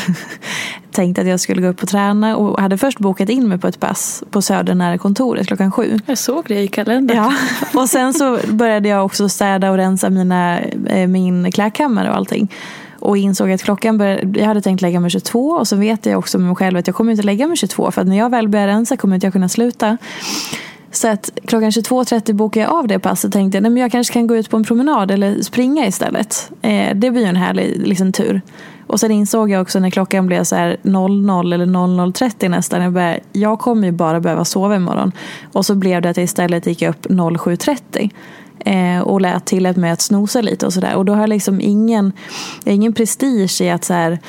tänkt 0.91 1.19
att 1.19 1.27
jag 1.27 1.39
skulle 1.39 1.61
gå 1.61 1.67
upp 1.67 1.83
och 1.83 1.89
träna 1.89 2.37
och 2.37 2.61
hade 2.61 2.77
först 2.77 2.99
bokat 2.99 3.29
in 3.29 3.47
mig 3.47 3.57
på 3.57 3.67
ett 3.67 3.79
pass 3.79 4.23
på 4.31 4.41
Söder 4.41 4.75
nära 4.75 4.97
kontoret 4.97 5.47
klockan 5.47 5.71
sju. 5.71 5.99
Jag 6.05 6.17
såg 6.17 6.45
det 6.47 6.61
i 6.61 6.67
kalendern. 6.67 7.17
Ja. 7.17 7.33
Och 7.81 7.89
sen 7.89 8.13
så 8.13 8.39
började 8.47 8.89
jag 8.89 9.05
också 9.05 9.29
städa 9.29 9.71
och 9.71 9.77
rensa 9.77 10.09
mina, 10.09 10.59
eh, 10.87 11.07
min 11.07 11.51
klädkammare 11.51 12.09
och 12.09 12.15
allting. 12.15 12.51
Och 12.99 13.17
insåg 13.17 13.51
att 13.51 13.63
klockan 13.63 13.97
började, 13.97 14.39
jag 14.39 14.47
hade 14.47 14.61
tänkt 14.61 14.81
lägga 14.81 14.99
mig 14.99 15.09
22 15.09 15.49
och 15.49 15.67
så 15.67 15.75
vet 15.75 16.05
jag 16.05 16.19
också 16.19 16.37
med 16.37 16.47
mig 16.47 16.55
själv 16.55 16.77
att 16.77 16.87
jag 16.87 16.95
kommer 16.95 17.11
inte 17.11 17.23
lägga 17.23 17.47
mig 17.47 17.57
22 17.57 17.91
för 17.91 18.01
att 18.01 18.07
när 18.07 18.17
jag 18.17 18.29
väl 18.29 18.47
börjar 18.47 18.67
rensa 18.67 18.97
kommer 18.97 19.15
inte 19.15 19.27
jag 19.27 19.33
kunna 19.33 19.49
sluta. 19.49 19.97
Så 20.91 21.07
att 21.07 21.29
klockan 21.45 21.69
22.30 21.69 22.33
bokade 22.33 22.65
jag 22.65 22.75
av 22.75 22.87
det 22.87 22.99
passet 22.99 23.25
och 23.25 23.31
tänkte 23.31 23.57
att 23.57 23.77
jag 23.77 23.91
kanske 23.91 24.13
kan 24.13 24.27
gå 24.27 24.35
ut 24.35 24.49
på 24.49 24.57
en 24.57 24.63
promenad 24.63 25.11
eller 25.11 25.41
springa 25.41 25.87
istället. 25.87 26.51
Eh, 26.61 26.95
det 26.95 27.11
blir 27.11 27.21
ju 27.21 27.27
en 27.27 27.35
härlig 27.35 27.87
liksom, 27.87 28.11
tur. 28.11 28.41
Och 28.87 28.99
sen 28.99 29.11
insåg 29.11 29.49
jag 29.49 29.61
också 29.61 29.79
när 29.79 29.89
klockan 29.89 30.27
blev 30.27 30.43
så 30.43 30.55
här 30.55 30.77
00 30.81 31.53
eller 31.53 31.65
00.30 31.65 32.49
nästan. 32.49 32.81
Jag, 32.81 32.93
började, 32.93 33.19
jag 33.31 33.59
kommer 33.59 33.87
ju 33.87 33.91
bara 33.91 34.19
behöva 34.19 34.45
sova 34.45 34.75
imorgon. 34.75 35.11
Och 35.53 35.65
så 35.65 35.75
blev 35.75 36.01
det 36.01 36.09
att 36.09 36.17
jag 36.17 36.23
istället 36.23 36.67
gick 36.67 36.81
upp 36.81 37.05
07.30. 37.05 38.09
Eh, 38.65 39.01
och 39.01 39.21
lät 39.21 39.45
tillät 39.45 39.77
mig 39.77 39.91
att 39.91 40.01
snosa 40.01 40.41
lite 40.41 40.65
och 40.65 40.73
sådär. 40.73 40.95
Och 40.95 41.05
då 41.05 41.13
har 41.13 41.19
jag 41.19 41.29
liksom 41.29 41.61
ingen, 41.61 42.13
ingen 42.65 42.93
prestige 42.93 43.61
i 43.61 43.69
att 43.69 43.83
så 43.83 43.93
här 43.93 44.19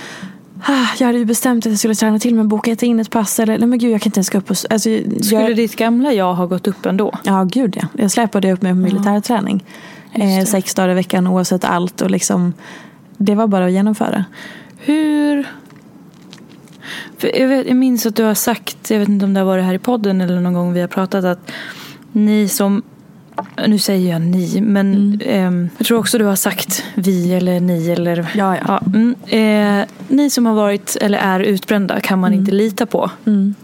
jag 0.99 1.07
hade 1.07 1.19
ju 1.19 1.25
bestämt 1.25 1.67
att 1.67 1.73
jag 1.73 1.79
skulle 1.79 1.95
träna 1.95 2.19
till 2.19 2.35
men 2.35 2.49
bokat 2.49 2.83
in 2.83 3.01
ett 3.01 3.11
pass 3.11 3.41
eller 3.41 3.59
nej 3.59 3.69
men 3.69 3.79
gud 3.79 3.91
jag 3.91 4.01
kan 4.01 4.09
inte 4.09 4.19
ens 4.19 4.31
gå 4.31 4.39
upp 4.39 4.51
och, 4.51 4.57
alltså, 4.71 4.91
jag, 4.91 5.25
Skulle 5.25 5.55
ditt 5.55 5.77
gamla 5.77 6.13
jag 6.13 6.35
ha 6.35 6.47
gått 6.47 6.67
upp 6.67 6.87
ändå? 6.87 7.13
Ja 7.23 7.45
gud 7.45 7.79
ja. 7.81 7.89
Jag 7.99 8.11
släpade 8.11 8.53
upp 8.53 8.63
mig 8.63 8.73
på 8.73 8.79
militärträning. 8.79 9.65
Eh, 10.13 10.45
sex 10.45 10.75
dagar 10.75 10.89
i 10.89 10.95
veckan 10.95 11.27
oavsett 11.27 11.65
allt 11.65 12.01
och 12.01 12.11
liksom 12.11 12.53
det 13.17 13.35
var 13.35 13.47
bara 13.47 13.67
att 13.67 13.73
genomföra. 13.73 14.25
Hur 14.79 15.47
för 17.19 17.39
jag, 17.41 17.49
vet, 17.49 17.67
jag 17.67 17.77
minns 17.77 18.07
att 18.07 18.17
du 18.17 18.25
har 18.25 18.35
sagt, 18.35 18.91
jag 18.91 18.99
vet 18.99 19.09
inte 19.09 19.25
om 19.25 19.35
det 19.35 19.41
har 19.41 19.47
varit 19.47 19.65
här 19.65 19.75
i 19.75 19.79
podden 19.79 20.21
eller 20.21 20.41
någon 20.41 20.55
gång 20.55 20.73
vi 20.73 20.81
har 20.81 20.89
pratat 20.89 21.25
att 21.25 21.53
ni 22.13 22.49
som 22.49 22.83
nu 23.67 23.79
säger 23.79 24.13
jag 24.13 24.23
ni, 24.23 24.61
men 24.61 24.95
mm. 24.95 25.21
eh, 25.65 25.71
jag 25.79 25.87
tror 25.87 25.99
också 25.99 26.19
du 26.19 26.25
har 26.25 26.37
sagt 26.37 26.85
vi 26.95 27.33
eller 27.33 27.61
ni. 27.61 27.91
Eller, 27.91 28.31
ja, 28.35 28.57
ja. 28.57 28.63
ja 28.67 28.83
mm, 28.87 29.15
eh, 29.27 29.89
ni 30.09 30.31
som 30.31 30.47
har 30.47 30.55
varit 30.55 30.97
eller 31.01 31.19
är 31.19 31.41
utbrända 31.41 32.01
kan 32.01 32.19
man 32.19 32.33
mm. 32.33 32.41
inte 32.41 32.53
lita 32.53 32.87
på. 32.87 33.11
Mm. 33.27 33.55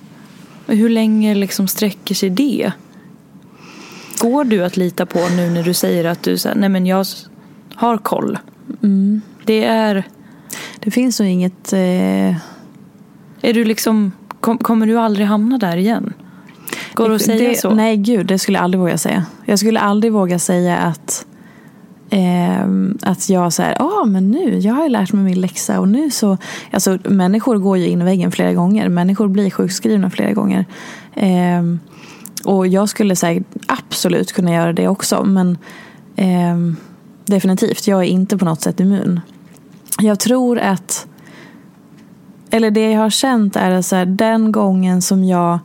Hur 0.67 0.89
länge 0.89 1.35
liksom 1.35 1.69
sträcker 1.69 2.15
sig 2.15 2.31
det? 2.31 2.73
Går 4.21 4.45
du 4.45 4.65
att 4.65 4.77
lita 4.77 5.07
på 5.07 5.19
nu 5.37 5.51
när 5.51 5.63
du 5.63 5.75
säger 5.75 6.05
att 6.05 6.23
du 6.23 6.39
säger, 6.39 6.57
nej 6.57 6.69
men 6.69 6.87
jag 6.87 7.07
har 7.75 7.99
koll? 7.99 8.39
Mm. 8.83 9.21
Det 9.45 9.65
är... 9.65 10.05
Det 10.81 10.91
finns 10.91 11.21
nog 11.21 11.29
inget... 11.29 11.73
Eh... 11.73 12.37
Är 13.41 13.55
du 13.55 13.65
liksom, 13.65 14.13
kom, 14.41 14.59
kommer 14.59 14.87
du 14.87 14.99
aldrig 14.99 15.27
hamna 15.27 15.59
där 15.59 15.77
igen? 15.77 16.13
Går 16.95 17.09
det 17.09 17.15
att 17.15 17.23
säga 17.23 17.49
det, 17.49 17.61
så? 17.61 17.71
Nej, 17.71 17.97
gud, 17.97 18.27
det 18.27 18.39
skulle 18.39 18.59
jag 18.59 18.65
aldrig 18.65 18.81
våga 18.81 18.99
säga. 18.99 19.27
Jag 19.45 19.59
skulle 19.59 19.81
aldrig 19.81 20.13
våga 20.13 20.39
säga 20.39 20.77
att 20.77 21.27
eh, 22.11 22.67
att 23.03 23.29
jag 23.29 23.53
säger, 23.53 23.77
ja 23.79 23.85
ah, 23.85 24.05
men 24.05 24.31
nu, 24.31 24.59
jag 24.59 24.75
har 24.75 24.89
lärt 24.89 25.13
mig 25.13 25.25
min 25.25 25.41
läxa 25.41 25.81
och 25.81 25.89
nu 25.89 26.11
så, 26.11 26.39
alltså 26.71 26.99
människor 27.05 27.57
går 27.57 27.79
ju 27.79 27.87
in 27.87 28.03
i 28.03 28.05
väggen 28.05 28.33
flera 28.33 28.53
gånger, 28.53 28.89
människor 28.89 29.29
blir 29.29 29.51
sjukskrivna 29.51 30.11
flera 30.11 30.33
gånger. 30.33 30.67
Eh, 31.15 31.63
och 32.45 32.67
jag 32.67 32.89
skulle 32.89 33.17
säga 33.17 33.43
absolut 33.67 34.33
kunna 34.33 34.53
göra 34.53 34.73
det 34.73 34.89
också, 34.89 35.25
men 35.25 35.59
eh, 36.17 36.57
definitivt, 37.27 37.87
jag 37.87 38.01
är 38.01 38.09
inte 38.09 38.39
på 38.39 38.45
något 38.45 38.61
sätt 38.61 38.81
immun. 38.81 39.21
Jag 40.01 40.21
tror 40.21 40.59
att, 40.59 41.07
eller 42.51 42.71
det 42.71 42.91
jag 42.91 43.01
har 43.01 43.11
känt 43.11 43.57
är 43.57 43.71
att 43.71 43.87
så 43.87 43.97
här, 43.97 44.07
den 44.07 44.53
gången 44.53 45.03
som 45.03 45.25
jag 45.25 45.59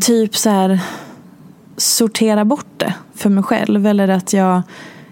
typ 0.00 0.36
så 0.36 0.50
här 0.50 0.80
sortera 1.76 2.44
bort 2.44 2.66
det 2.76 2.94
för 3.14 3.30
mig 3.30 3.44
själv. 3.44 3.86
Eller 3.86 4.08
att 4.08 4.32
jag, 4.32 4.62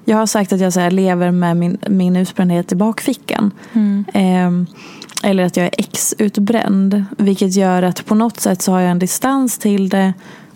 jag 0.04 0.16
har 0.16 0.26
sagt 0.26 0.52
att 0.52 0.60
jag 0.60 0.72
så 0.72 0.80
här, 0.80 0.90
lever 0.90 1.30
med 1.30 1.56
min, 1.56 1.78
min 1.88 2.16
utbrändhet 2.16 2.72
i 2.72 2.74
bakfickan. 2.74 3.50
Mm. 3.72 4.04
Eh, 4.14 4.68
eller 5.22 5.44
att 5.44 5.56
jag 5.56 5.66
är 5.66 5.74
ex-utbränd. 5.78 7.04
Vilket 7.18 7.56
gör 7.56 7.82
att 7.82 8.06
på 8.06 8.14
något 8.14 8.40
sätt 8.40 8.62
så 8.62 8.72
har 8.72 8.80
jag 8.80 8.90
en 8.90 8.98
distans 8.98 9.58
till 9.58 9.88
det. 9.88 10.12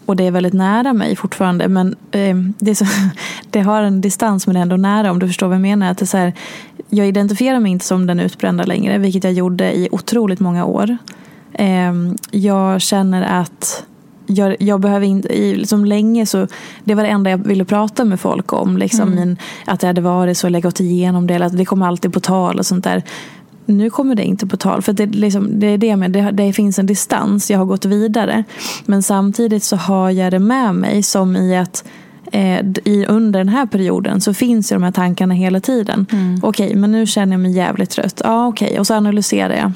Och 0.07 0.17
det 0.17 0.25
är 0.27 0.31
väldigt 0.31 0.53
nära 0.53 0.93
mig 0.93 1.17
fortfarande. 1.17 1.69
Men 1.69 1.97
eh, 2.11 2.37
det, 2.59 2.75
så, 2.75 2.85
det, 3.51 3.61
har 3.61 3.83
en 3.83 4.01
distans 4.01 4.47
men 4.47 4.55
det 4.55 4.61
är 4.61 4.63
ändå 4.63 4.77
nära 4.77 5.11
om 5.11 5.19
du 5.19 5.27
förstår 5.27 5.47
vad 5.47 5.55
jag 5.55 5.63
menar. 5.63 5.91
Att 5.91 5.99
det 5.99 6.05
är 6.05 6.07
så 6.07 6.17
här, 6.17 6.33
jag 6.89 7.09
identifierar 7.09 7.61
mig 7.61 7.73
inte 7.73 7.85
som 7.85 8.07
den 8.07 8.21
utbrända 8.21 8.65
längre. 8.65 8.99
Vilket 8.99 9.25
jag 9.25 9.33
gjorde 9.33 9.77
i 9.77 9.89
otroligt 9.93 10.41
många 10.41 10.65
år. 10.65 10.97
Eh, 11.53 11.93
jag 12.31 12.81
känner 12.81 13.23
att 13.41 13.85
jag, 14.31 14.57
jag 14.61 14.81
behöver 14.81 15.07
inte, 15.07 15.29
liksom 15.35 15.85
länge 15.85 16.27
så, 16.27 16.47
det 16.85 16.95
var 16.95 17.03
det 17.03 17.09
enda 17.09 17.31
jag 17.31 17.39
ville 17.39 17.65
prata 17.65 18.05
med 18.05 18.21
folk 18.21 18.53
om. 18.53 18.77
Liksom, 18.77 19.09
mm. 19.09 19.15
min, 19.15 19.37
att 19.67 19.81
det 19.81 19.87
hade 19.87 20.01
varit 20.01 20.39
så, 20.39 20.47
eller 20.47 20.61
gått 20.61 20.81
igenom 20.81 21.27
det, 21.27 21.35
eller 21.35 21.47
att 21.47 21.57
det 21.57 21.65
kommer 21.65 21.87
alltid 21.87 22.13
på 22.13 22.21
tal 22.21 22.59
och 22.59 22.67
sånt 22.67 22.85
där. 22.85 23.03
Nu 23.67 23.91
kommer 23.91 24.15
det 24.15 24.25
inte 24.25 24.47
på 24.47 24.57
tal, 24.57 24.83
för 24.83 24.93
det, 24.93 25.07
liksom, 25.07 25.61
det 25.61 25.67
är 25.67 25.79
det 25.79 25.97
med, 25.97 26.11
det, 26.11 26.31
det 26.31 26.53
finns 26.53 26.79
en 26.79 26.87
distans, 26.87 27.51
jag 27.51 27.59
har 27.59 27.67
gått 27.67 27.85
vidare. 27.85 28.45
Men 28.87 29.03
samtidigt 29.03 29.65
så 29.65 29.77
har 29.77 30.11
jag 30.11 30.33
det 30.33 30.39
med 30.39 30.75
mig 30.75 31.03
som 31.03 31.37
i 31.37 31.57
att 31.57 31.85
eh, 32.33 32.61
i, 32.85 33.07
under 33.09 33.41
den 33.41 33.49
här 33.49 33.67
perioden 33.67 34.21
så 34.21 34.35
finns 34.35 34.73
ju 34.73 34.77
de 34.77 34.83
här 34.83 34.93
tankarna 34.93 35.35
hela 35.35 35.61
tiden. 35.61 36.07
Mm. 36.13 36.41
Okej, 36.43 36.75
men 36.75 36.93
nu 36.93 37.07
känner 37.07 37.33
jag 37.33 37.41
mig 37.41 37.53
jävligt 37.53 37.91
trött. 37.91 38.21
Ja, 38.25 38.47
okej. 38.47 38.81
Och 38.81 38.87
så 38.87 38.95
analyserar 38.95 39.55
jag. 39.55 39.73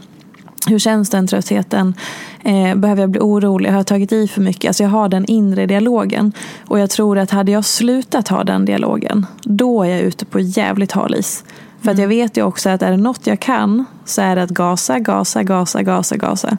Hur 0.68 0.78
känns 0.78 1.10
den 1.10 1.26
tröttheten? 1.26 1.94
Eh, 2.42 2.74
behöver 2.74 3.02
jag 3.02 3.10
bli 3.10 3.20
orolig? 3.20 3.70
Har 3.70 3.76
jag 3.76 3.86
tagit 3.86 4.12
i 4.12 4.28
för 4.28 4.40
mycket? 4.40 4.68
Alltså 4.68 4.82
jag 4.82 4.90
har 4.90 5.08
den 5.08 5.24
inre 5.24 5.66
dialogen. 5.66 6.32
Och 6.64 6.78
jag 6.78 6.90
tror 6.90 7.18
att 7.18 7.30
hade 7.30 7.52
jag 7.52 7.64
slutat 7.64 8.28
ha 8.28 8.44
den 8.44 8.64
dialogen, 8.64 9.26
då 9.42 9.82
är 9.82 9.88
jag 9.88 10.00
ute 10.00 10.24
på 10.24 10.40
jävligt 10.40 10.92
hal 10.92 11.14
is. 11.14 11.44
För 11.84 11.90
att 11.90 11.98
jag 11.98 12.08
vet 12.08 12.36
ju 12.36 12.42
också 12.42 12.70
att 12.70 12.82
är 12.82 12.90
det 12.90 12.96
något 12.96 13.26
jag 13.26 13.40
kan 13.40 13.84
så 14.04 14.22
är 14.22 14.36
det 14.36 14.42
att 14.42 14.50
gasa, 14.50 14.98
gasa, 14.98 15.42
gasa, 15.42 15.82
gasa, 15.82 16.16
gasa. 16.16 16.56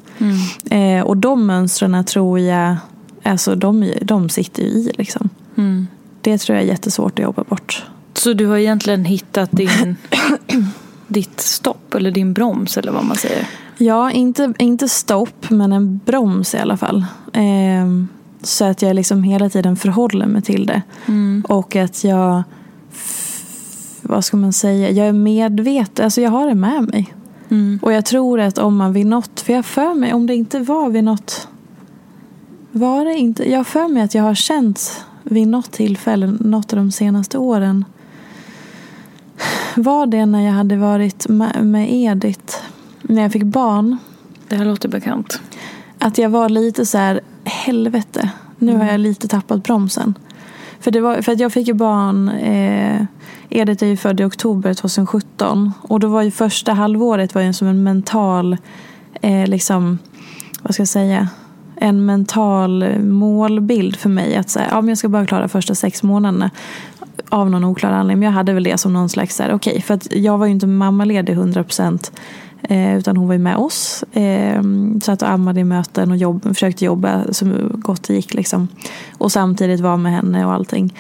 Eh, 0.69 1.01
och 1.05 1.17
de 1.17 1.45
mönstren 1.45 2.05
tror 2.05 2.39
jag, 2.39 2.75
alltså 3.23 3.55
de, 3.55 3.93
de 4.01 4.29
sitter 4.29 4.63
ju 4.63 4.69
i 4.69 4.91
liksom. 4.97 5.29
Mm. 5.57 5.87
Det 6.21 6.37
tror 6.37 6.55
jag 6.55 6.63
är 6.63 6.69
jättesvårt 6.69 7.19
att 7.19 7.23
jobba 7.23 7.43
bort. 7.43 7.85
Så 8.13 8.33
du 8.33 8.45
har 8.45 8.57
egentligen 8.57 9.05
hittat 9.05 9.51
din, 9.51 9.95
ditt 11.07 11.39
stopp 11.39 11.93
eller 11.93 12.11
din 12.11 12.33
broms 12.33 12.77
eller 12.77 12.91
vad 12.91 13.05
man 13.05 13.15
säger? 13.15 13.47
Ja, 13.77 14.11
inte, 14.11 14.53
inte 14.59 14.89
stopp 14.89 15.49
men 15.49 15.73
en 15.73 15.99
broms 16.05 16.53
i 16.53 16.57
alla 16.57 16.77
fall. 16.77 17.05
Eh, 17.33 17.85
så 18.41 18.65
att 18.65 18.81
jag 18.81 18.95
liksom 18.95 19.23
hela 19.23 19.49
tiden 19.49 19.75
förhåller 19.75 20.25
mig 20.25 20.41
till 20.41 20.65
det. 20.65 20.81
Och 21.47 21.75
att 21.75 22.03
jag, 22.03 22.43
vad 24.01 24.25
ska 24.25 24.37
man 24.37 24.53
säga, 24.53 24.89
jag 24.91 25.07
är 25.07 25.13
medveten, 25.13 26.05
alltså 26.05 26.21
jag 26.21 26.31
har 26.31 26.47
det 26.47 26.55
med 26.55 26.83
mig. 26.83 27.13
Och 27.81 27.93
jag 27.93 28.05
tror 28.05 28.39
att 28.39 28.57
om 28.57 28.77
man 28.77 28.93
vid 28.93 29.05
något, 29.05 29.41
för 29.41 29.53
jag 29.53 29.65
för 29.65 29.93
mig, 29.93 30.13
om 30.13 30.27
det 30.27 30.35
inte 30.35 30.59
var 30.59 30.89
vid 30.89 31.03
något, 31.03 31.47
var 32.71 33.05
det 33.05 33.13
inte, 33.13 33.51
jag 33.51 33.67
för 33.67 33.87
mig 33.87 34.03
att 34.03 34.15
jag 34.15 34.23
har 34.23 34.35
känt 34.35 35.05
vid 35.23 35.47
något 35.47 35.71
tillfälle, 35.71 36.27
något 36.39 36.73
av 36.73 36.77
de 36.77 36.91
senaste 36.91 37.37
åren, 37.37 37.85
var 39.75 40.05
det 40.05 40.25
när 40.25 40.45
jag 40.45 40.53
hade 40.53 40.77
varit 40.77 41.27
med, 41.27 41.65
med 41.65 41.87
Edith, 41.91 42.55
när 43.07 43.21
jag 43.21 43.31
fick 43.31 43.43
barn, 43.43 43.97
Det 44.47 44.55
här 44.55 44.65
låter 44.65 44.89
bekant. 44.89 45.41
att 45.99 46.17
jag 46.17 46.29
var 46.29 46.49
lite 46.49 46.85
så 46.85 46.97
här, 46.97 47.21
helvete, 47.43 48.29
nu 48.57 48.77
har 48.77 48.85
jag 48.85 48.99
lite 48.99 49.27
tappat 49.27 49.63
bromsen. 49.63 50.13
För, 50.79 50.91
det 50.91 51.01
var, 51.01 51.21
för 51.21 51.31
att 51.31 51.39
jag 51.39 51.53
fick 51.53 51.67
ju 51.67 51.73
barn, 51.73 52.29
eh, 52.29 53.01
Edith 53.49 53.83
är 53.83 53.87
ju 53.87 53.97
född 53.97 54.19
i 54.19 54.23
oktober 54.23 54.73
2017 54.73 55.71
och 55.81 55.99
då 55.99 56.07
var 56.07 56.21
ju 56.21 56.31
första 56.31 56.73
halvåret 56.73 57.35
var 57.35 57.41
ju 57.41 57.53
som 57.53 57.67
en 57.67 57.83
mental, 57.83 58.57
eh, 59.21 59.47
liksom, 59.47 59.99
vad 60.61 60.73
ska 60.73 60.81
jag 60.81 60.87
säga, 60.87 61.29
en 61.75 62.05
mental 62.05 62.99
målbild 62.99 63.95
för 63.95 64.09
mig. 64.09 64.35
Att 64.35 64.49
säga, 64.49 64.67
ja, 64.71 64.81
men 64.81 64.89
jag 64.89 64.97
ska 64.97 65.09
bara 65.09 65.25
klara 65.25 65.47
första 65.47 65.75
sex 65.75 66.03
månaderna 66.03 66.51
av 67.29 67.51
någon 67.51 67.63
oklar 67.63 67.91
anledning. 67.91 68.19
Men 68.19 68.25
jag 68.25 68.33
hade 68.33 68.53
väl 68.53 68.63
det 68.63 68.77
som 68.77 68.93
någon 68.93 69.09
slags, 69.09 69.35
så 69.35 69.43
okej, 69.51 69.81
för 69.81 69.93
att 69.93 70.13
jag 70.13 70.37
var 70.37 70.45
ju 70.45 70.51
inte 70.51 70.67
mammaledig 70.67 71.33
100 71.33 71.63
procent. 71.63 72.11
Eh, 72.69 72.97
utan 72.97 73.17
hon 73.17 73.27
var 73.27 73.33
ju 73.33 73.39
med 73.39 73.57
oss. 73.57 74.03
Eh, 74.13 74.61
satt 75.03 75.21
och 75.21 75.29
ammade 75.29 75.59
i 75.59 75.63
möten 75.63 76.11
och 76.11 76.17
jobb, 76.17 76.43
försökte 76.43 76.85
jobba 76.85 77.33
så 77.33 77.45
gott 77.71 78.03
det 78.03 78.13
gick. 78.13 78.33
Liksom. 78.33 78.67
Och 79.17 79.31
samtidigt 79.31 79.79
var 79.79 79.97
med 79.97 80.11
henne 80.11 80.45
och 80.45 80.53
allting. 80.53 80.93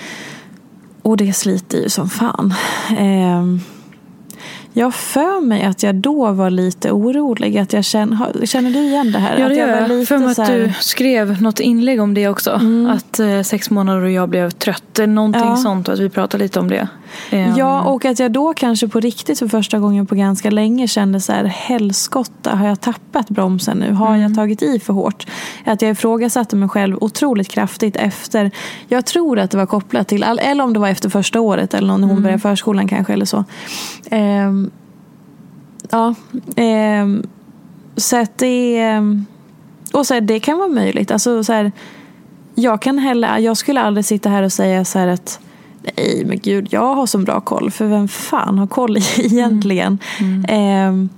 Och 1.01 1.17
det 1.17 1.33
sliter 1.33 1.77
ju 1.77 1.89
som 1.89 2.09
fan. 2.09 2.53
Eh, 2.97 3.43
jag 4.77 4.95
för 4.95 5.41
mig 5.41 5.63
att 5.63 5.83
jag 5.83 5.95
då 5.95 6.31
var 6.31 6.49
lite 6.49 6.91
orolig. 6.91 7.57
Att 7.57 7.73
jag 7.73 7.85
känner, 7.85 8.45
känner 8.45 8.71
du 8.71 8.79
igen 8.79 9.11
det 9.11 9.19
här? 9.19 9.37
Ja, 9.39 9.47
det 9.49 9.55
gör 9.55 9.67
jag. 9.67 9.89
lite 9.89 10.05
För 10.05 10.17
mig 10.17 10.31
att 10.31 10.37
här- 10.37 10.57
du 10.57 10.71
skrev 10.79 11.41
något 11.41 11.59
inlägg 11.59 12.01
om 12.01 12.13
det 12.13 12.27
också. 12.27 12.59
Att 12.89 13.19
eh, 13.19 13.41
sex 13.41 13.69
månader 13.69 14.01
och 14.01 14.11
jag 14.11 14.29
blev 14.29 14.49
trött. 14.51 14.99
Någonting 15.07 15.41
Ja. 15.45 15.55
sånt. 15.57 15.87
och 15.87 15.93
Att 15.93 15.99
vi 15.99 16.09
pratade 16.09 16.43
lite 16.43 16.59
om 16.59 16.67
det. 16.67 16.87
Ehm, 17.31 17.53
Ja, 17.57 17.81
och 17.81 18.05
att 18.05 18.19
jag 18.19 18.31
då 18.31 18.53
kanske 18.53 18.87
på 18.87 18.99
riktigt 18.99 19.39
för 19.39 19.47
första 19.47 19.79
gången 19.79 20.05
på 20.05 20.15
ganska 20.15 20.49
länge 20.49 20.87
kände 20.87 21.21
så 21.21 21.31
här, 21.31 21.43
helskotta, 21.45 22.55
har 22.55 22.67
jag 22.67 22.81
tappat 22.81 23.29
bromsen 23.29 23.77
nu? 23.77 23.91
Har 23.93 24.15
jag 24.15 24.35
tagit 24.35 24.61
i 24.61 24.79
för 24.79 24.93
hårt? 24.93 25.25
Att 25.65 25.81
jag 25.81 25.91
ifrågasatte 25.91 26.55
mig 26.55 26.69
själv 26.69 26.97
otroligt 27.01 27.47
kraftigt 27.49 27.95
efter, 27.95 28.51
jag 28.87 29.05
tror 29.05 29.39
att 29.39 29.51
det 29.51 29.57
var 29.57 29.65
kopplat 29.65 30.07
till, 30.07 30.23
eller 30.23 30.63
om 30.63 30.73
det 30.73 30.79
var 30.79 30.87
efter 30.89 31.09
första 31.09 31.41
året 31.41 31.73
eller 31.73 31.97
när 31.97 32.07
hon 32.07 32.21
började 32.23 32.41
förskolan 32.41 32.87
kanske 32.87 33.13
eller 33.13 33.25
så. 33.25 33.43
Ehm, 34.09 34.64
ja, 35.91 36.15
ehm, 36.55 37.23
så 37.97 38.17
att 38.21 38.37
det, 38.37 38.77
ehm, 38.77 39.25
och 39.93 40.07
så 40.07 40.13
här, 40.13 40.21
det 40.21 40.39
kan 40.39 40.57
vara 40.57 40.67
möjligt. 40.67 41.11
Alltså 41.11 41.43
så 41.43 41.53
här, 41.53 41.71
jag 42.55 42.81
kan 42.81 42.97
heller, 42.97 43.37
jag 43.37 43.57
skulle 43.57 43.81
aldrig 43.81 44.05
sitta 44.05 44.29
här 44.29 44.43
och 44.43 44.53
säga 44.53 44.85
så 44.85 44.99
här 44.99 45.07
att 45.07 45.39
nej 45.97 46.23
men 46.25 46.39
gud 46.39 46.67
jag 46.71 46.95
har 46.95 47.05
så 47.05 47.17
bra 47.17 47.41
koll 47.41 47.71
för 47.71 47.85
vem 47.85 48.07
fan 48.07 48.59
har 48.59 48.67
koll 48.67 48.97
egentligen? 49.17 49.99
Ehm, 50.47 51.09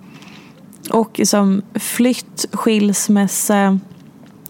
och 0.90 1.22
som 1.24 1.62
flytt, 1.74 2.46
skilsmässa, 2.52 3.80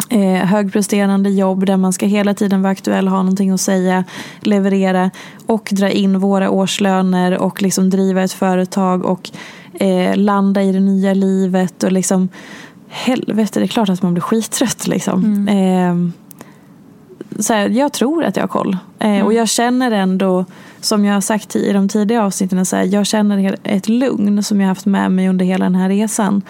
eh, 0.10 0.46
högpresterande 0.46 1.30
jobb 1.30 1.66
där 1.66 1.78
man 1.78 1.94
ska 1.94 2.06
hela 2.06 2.34
tiden 2.34 2.62
vara 2.62 2.72
aktuell, 2.72 3.08
ha 3.08 3.18
någonting 3.18 3.52
att 3.52 3.62
säga, 3.62 4.04
leverera 4.40 5.12
och 5.46 5.70
dra 5.72 5.90
in 5.90 6.20
våra 6.20 6.50
årslöner 6.50 7.38
och 7.38 7.62
liksom 7.62 7.90
driva 7.90 8.24
ett 8.24 8.34
företag 8.34 9.06
och 9.06 9.32
eh, 9.80 10.16
landa 10.18 10.64
i 10.64 10.72
det 10.72 10.80
nya 10.80 11.14
livet 11.14 11.84
och 11.84 11.92
liksom 11.92 12.30
helvete 12.90 13.60
det 13.60 13.66
är 13.66 13.68
klart 13.68 13.90
att 13.90 14.02
man 14.02 14.14
blir 14.14 14.22
skittrött 14.22 14.88
liksom. 14.88 15.48
Ehm, 15.52 16.14
så 17.40 17.54
här, 17.54 17.70
jag 17.70 17.94
tror 17.94 18.24
att 18.24 18.36
jag 18.36 18.44
har 18.44 18.48
koll. 18.48 18.78
Eh, 19.00 19.26
Och 19.26 19.34
jag 19.34 19.50
känner 19.50 19.92
ändå, 19.92 20.46
som 20.82 21.06
jag 21.06 21.14
har 21.14 21.22
sagt 21.22 21.56
i 21.56 21.74
de 21.74 21.90
tidigare 21.90 22.24
avsnitten, 22.24 22.66
så 22.66 22.76
här, 22.76 22.84
jag 22.84 23.06
känner 23.06 23.56
ett 23.64 23.90
lugn 23.90 24.44
som 24.44 24.62
jag 24.62 24.68
haft 24.68 24.86
med 24.86 25.12
mig 25.12 25.30
under 25.30 25.46
hela 25.46 25.66
den 25.66 25.76
här 25.76 25.90
resan. 25.90 26.42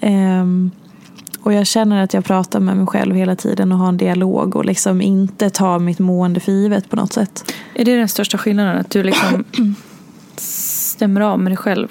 Ehm, 0.00 0.70
och 1.40 1.52
jag 1.52 1.66
känner 1.66 2.02
att 2.04 2.14
jag 2.14 2.24
pratar 2.24 2.60
med 2.60 2.76
mig 2.76 2.86
själv 2.86 3.14
hela 3.14 3.36
tiden 3.36 3.72
och 3.72 3.78
har 3.78 3.88
en 3.88 3.96
dialog 3.96 4.56
och 4.56 4.64
liksom 4.64 5.00
inte 5.00 5.50
tar 5.50 5.78
mitt 5.78 5.98
mående 5.98 6.40
för 6.40 6.52
givet 6.52 6.90
på 6.90 6.96
något 6.96 7.12
sätt. 7.12 7.52
Är 7.74 7.84
det 7.84 7.96
den 7.96 8.08
största 8.08 8.38
skillnaden? 8.38 8.76
Att 8.76 8.90
du 8.90 9.02
liksom 9.02 9.44
stämmer 10.36 11.20
av 11.20 11.38
med 11.38 11.50
dig 11.52 11.56
själv? 11.56 11.88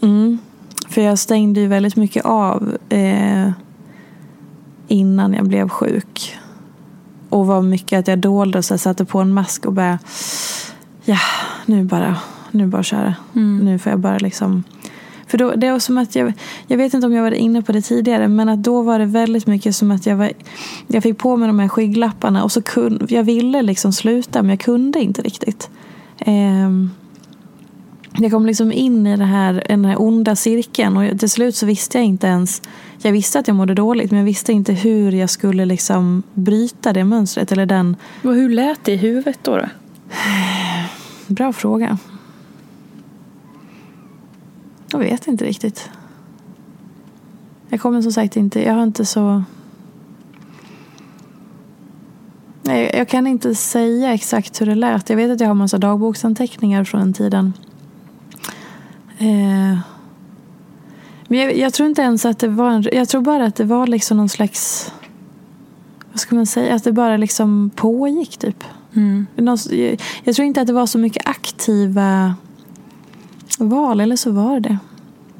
Mm. 0.00 0.38
För 0.88 1.00
jag 1.00 1.18
stängde 1.18 1.60
ju 1.60 1.66
väldigt 1.66 1.96
mycket 1.96 2.24
av 2.24 2.76
eh, 2.88 3.50
innan 4.88 5.34
jag 5.34 5.48
blev 5.48 5.68
sjuk. 5.68 6.36
Och 7.28 7.46
var 7.46 7.62
mycket 7.62 7.98
att 7.98 8.08
jag 8.08 8.18
dolde 8.18 8.58
och 8.58 8.64
så 8.64 8.74
här 8.74 8.78
satte 8.78 9.04
på 9.04 9.20
en 9.20 9.32
mask 9.32 9.66
och 9.66 9.72
bara 9.72 9.98
ja, 11.04 11.18
nu 11.66 11.84
bara, 11.84 12.16
nu 12.50 12.66
bara 12.66 12.82
köra. 12.82 13.14
Nu 13.32 13.78
får 13.78 13.90
jag 13.90 14.00
bara 14.00 14.18
liksom 14.18 14.64
för 15.28 15.38
då, 15.38 15.50
det 15.50 15.70
var 15.70 15.78
som 15.78 15.98
att 15.98 16.16
jag, 16.16 16.32
jag 16.66 16.76
vet 16.76 16.94
inte 16.94 17.06
om 17.06 17.12
jag 17.12 17.22
var 17.22 17.30
inne 17.30 17.62
på 17.62 17.72
det 17.72 17.82
tidigare, 17.82 18.28
men 18.28 18.48
att 18.48 18.62
då 18.62 18.82
var 18.82 18.98
det 18.98 19.04
väldigt 19.04 19.46
mycket 19.46 19.76
som 19.76 19.90
att 19.90 20.06
jag 20.06 20.16
var, 20.16 20.32
jag 20.86 21.02
fick 21.02 21.18
på 21.18 21.36
mig 21.36 21.46
de 21.46 21.58
här 21.58 21.68
skygglapparna 21.68 22.44
och 22.44 22.52
så 22.52 22.62
kunde, 22.62 23.14
jag 23.14 23.24
ville 23.24 23.62
liksom 23.62 23.92
sluta 23.92 24.42
men 24.42 24.50
jag 24.50 24.60
kunde 24.60 25.00
inte 25.00 25.22
riktigt. 25.22 25.70
Ehm, 26.18 26.90
jag 28.22 28.30
kom 28.30 28.46
liksom 28.46 28.72
in 28.72 29.06
i 29.06 29.16
det 29.16 29.24
här, 29.24 29.64
den 29.68 29.84
här 29.84 30.02
onda 30.02 30.36
cirkeln 30.36 30.96
och 30.96 31.20
till 31.20 31.30
slut 31.30 31.56
så 31.56 31.66
visste 31.66 31.98
jag 31.98 32.04
inte 32.04 32.26
ens 32.26 32.62
jag 33.02 33.12
visste 33.12 33.38
att 33.38 33.48
jag 33.48 33.56
mådde 33.56 33.74
dåligt 33.74 34.10
men 34.10 34.18
jag 34.18 34.24
visste 34.24 34.52
inte 34.52 34.72
hur 34.72 35.12
jag 35.12 35.30
skulle 35.30 35.64
liksom 35.64 36.22
bryta 36.34 36.92
det 36.92 37.04
mönstret 37.04 37.52
eller 37.52 37.66
den 37.66 37.96
Och 38.24 38.34
hur 38.34 38.48
lät 38.48 38.84
det 38.84 38.92
i 38.92 38.96
huvudet 38.96 39.38
då? 39.42 39.56
då? 39.56 39.64
Bra 41.34 41.52
fråga. 41.52 41.98
Jag 44.92 44.98
vet 44.98 45.26
inte 45.26 45.44
riktigt. 45.44 45.90
Jag 47.68 47.80
kommer 47.80 48.02
som 48.02 48.12
sagt 48.12 48.36
inte, 48.36 48.64
jag 48.64 48.74
har 48.74 48.82
inte 48.82 49.04
så... 49.04 49.42
Nej, 52.62 52.90
jag 52.94 53.08
kan 53.08 53.26
inte 53.26 53.54
säga 53.54 54.14
exakt 54.14 54.60
hur 54.60 54.66
det 54.66 54.74
lät. 54.74 55.10
Jag 55.10 55.16
vet 55.16 55.30
att 55.30 55.40
jag 55.40 55.48
har 55.48 55.54
massa 55.54 55.78
dagboksanteckningar 55.78 56.84
från 56.84 57.00
den 57.00 57.12
tiden. 57.12 57.52
Eh, 59.18 59.78
men 61.28 61.38
jag, 61.38 61.56
jag 61.56 61.72
tror 61.74 61.88
inte 61.88 62.02
ens 62.02 62.24
att 62.24 62.38
det 62.38 62.48
var 62.48 62.70
en... 62.70 62.84
Jag 62.92 63.08
tror 63.08 63.20
bara 63.22 63.44
att 63.46 63.54
det 63.54 63.64
var 63.64 63.86
liksom 63.86 64.16
någon 64.16 64.28
slags... 64.28 64.92
Vad 66.12 66.20
ska 66.20 66.34
man 66.34 66.46
säga? 66.46 66.74
Att 66.74 66.84
det 66.84 66.92
bara 66.92 67.16
liksom 67.16 67.70
pågick 67.76 68.36
typ. 68.38 68.64
Någon- 69.36 69.58
jag- 69.70 70.00
Jag 70.24 70.34
tror 70.34 70.46
inte 70.46 70.60
att 70.60 70.66
det 70.66 70.72
var 70.72 70.86
så 70.86 70.98
mycket 70.98 71.28
aktiva 71.28 72.34
val, 73.58 74.00
eller 74.00 74.16
så 74.16 74.30
var 74.30 74.60
det 74.60 74.78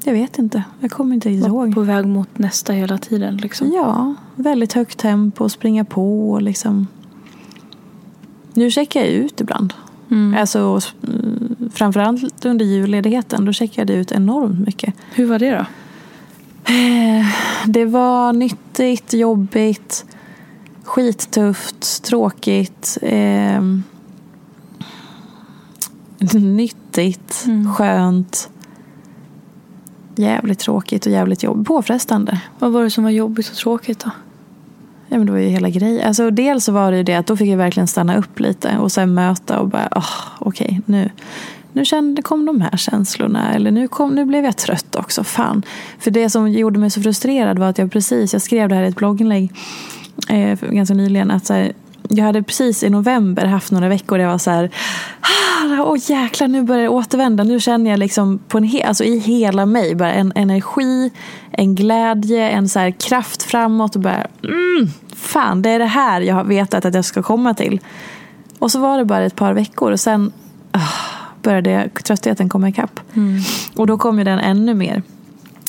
Jag 0.03 0.13
vet 0.13 0.39
inte. 0.39 0.63
Jag 0.79 0.91
kommer 0.91 1.15
inte 1.15 1.29
Var 1.29 1.47
ihåg. 1.47 1.73
på 1.75 1.81
väg 1.81 2.05
mot 2.05 2.37
nästa 2.37 2.73
hela 2.73 2.97
tiden 2.97 3.37
liksom. 3.37 3.71
Ja, 3.73 4.13
väldigt 4.35 4.73
högt 4.73 4.97
tempo, 4.97 5.49
springa 5.49 5.85
på 5.85 6.31
och 6.31 6.41
liksom. 6.41 6.87
Nu 8.53 8.71
checkar 8.71 8.99
jag 8.99 9.09
ut 9.09 9.41
ibland. 9.41 9.73
Mm. 10.11 10.37
Alltså, 10.41 10.79
framförallt 11.73 12.45
under 12.45 12.65
julledigheten, 12.65 13.45
då 13.45 13.53
checkade 13.53 13.93
jag 13.93 13.99
ut 14.01 14.11
enormt 14.11 14.59
mycket. 14.59 14.93
Hur 15.13 15.25
var 15.25 15.39
det 15.39 15.51
då? 15.51 15.65
Eh, 16.73 17.25
Det 17.65 17.85
var 17.85 18.33
nyttigt, 18.33 19.13
jobbigt, 19.13 20.05
skittufft, 20.83 22.03
tråkigt. 22.03 22.97
Eh, 23.01 23.61
nyttigt, 26.33 27.43
Mm. 27.47 27.73
skönt. 27.73 28.49
Jävligt 30.15 30.59
tråkigt 30.59 31.05
och 31.05 31.11
jävligt 31.11 31.43
jobbigt. 31.43 31.67
Påfrestande. 31.67 32.41
Vad 32.59 32.71
var 32.71 32.83
det 32.83 32.89
som 32.89 33.03
var 33.03 33.11
jobbigt 33.11 33.49
och 33.49 33.55
tråkigt 33.55 33.99
då? 33.99 34.11
Ja, 35.09 35.17
men 35.17 35.25
det 35.25 35.31
var 35.31 35.39
ju 35.39 35.47
hela 35.47 35.69
grejen. 35.69 36.07
Alltså, 36.07 36.31
dels 36.31 36.65
så 36.65 36.71
var 36.71 36.91
det 36.91 36.97
ju 36.97 37.03
det 37.03 37.15
att 37.15 37.27
då 37.27 37.37
fick 37.37 37.49
jag 37.49 37.57
verkligen 37.57 37.87
stanna 37.87 38.17
upp 38.17 38.39
lite 38.39 38.77
och 38.77 38.91
sen 38.91 39.13
möta 39.13 39.59
och 39.59 39.67
bara, 39.67 39.87
oh, 39.95 40.09
okej, 40.39 40.81
nu, 40.85 41.09
nu 41.73 41.85
kände, 41.85 42.21
kom 42.21 42.45
de 42.45 42.61
här 42.61 42.77
känslorna. 42.77 43.53
Eller 43.53 43.71
nu, 43.71 43.87
kom, 43.87 44.15
nu 44.15 44.25
blev 44.25 44.45
jag 44.45 44.57
trött 44.57 44.95
också. 44.95 45.23
Fan. 45.23 45.63
För 45.99 46.11
det 46.11 46.29
som 46.29 46.51
gjorde 46.51 46.79
mig 46.79 46.89
så 46.89 47.01
frustrerad 47.01 47.59
var 47.59 47.69
att 47.69 47.77
jag 47.77 47.91
precis, 47.91 48.33
jag 48.33 48.41
skrev 48.41 48.69
det 48.69 48.75
här 48.75 48.83
i 48.83 48.87
ett 48.87 48.95
blogginlägg 48.95 49.51
eh, 50.29 50.59
ganska 50.61 50.93
nyligen. 50.93 51.31
Att 51.31 51.45
så 51.45 51.53
här, 51.53 51.73
jag 52.09 52.25
hade 52.25 52.43
precis 52.43 52.83
i 52.83 52.89
november 52.89 53.45
haft 53.45 53.71
några 53.71 53.89
veckor 53.89 54.17
där 54.17 54.23
jag 54.23 54.31
var 54.31 54.37
så 54.37 54.51
här, 54.51 54.69
ah, 55.21 55.48
åh 55.71 55.97
jäklar 56.11 56.47
nu 56.47 56.63
börjar 56.63 56.83
det 56.83 56.89
återvända. 56.89 57.43
Nu 57.43 57.59
känner 57.59 57.91
jag 57.91 57.99
liksom 57.99 58.39
på 58.47 58.57
en 58.57 58.63
he 58.63 58.83
alltså 58.83 59.03
i 59.03 59.19
hela 59.19 59.65
mig 59.65 59.95
bara 59.95 60.13
en 60.13 60.31
energi, 60.35 61.11
en 61.51 61.75
glädje, 61.75 62.49
en 62.49 62.69
så 62.69 62.93
kraft 62.99 63.43
framåt 63.43 63.95
och 63.95 64.01
bara 64.01 64.27
mm, 64.43 64.89
fan 65.15 65.61
det 65.61 65.69
är 65.69 65.79
det 65.79 65.85
här 65.85 66.21
jag 66.21 66.35
har 66.35 66.43
vetat 66.43 66.85
att 66.85 66.93
jag 66.93 67.05
ska 67.05 67.23
komma 67.23 67.53
till. 67.53 67.79
Och 68.59 68.71
så 68.71 68.79
var 68.79 68.97
det 68.97 69.05
bara 69.05 69.25
ett 69.25 69.35
par 69.35 69.53
veckor 69.53 69.91
och 69.91 69.99
sen 69.99 70.31
oh, 70.73 70.93
började 71.41 71.89
tröttheten 72.03 72.49
komma 72.49 72.69
ikapp. 72.69 72.99
Mm. 73.13 73.41
Och 73.75 73.87
då 73.87 73.97
kom 73.97 74.17
ju 74.17 74.23
den 74.23 74.39
ännu 74.39 74.73
mer 74.73 75.03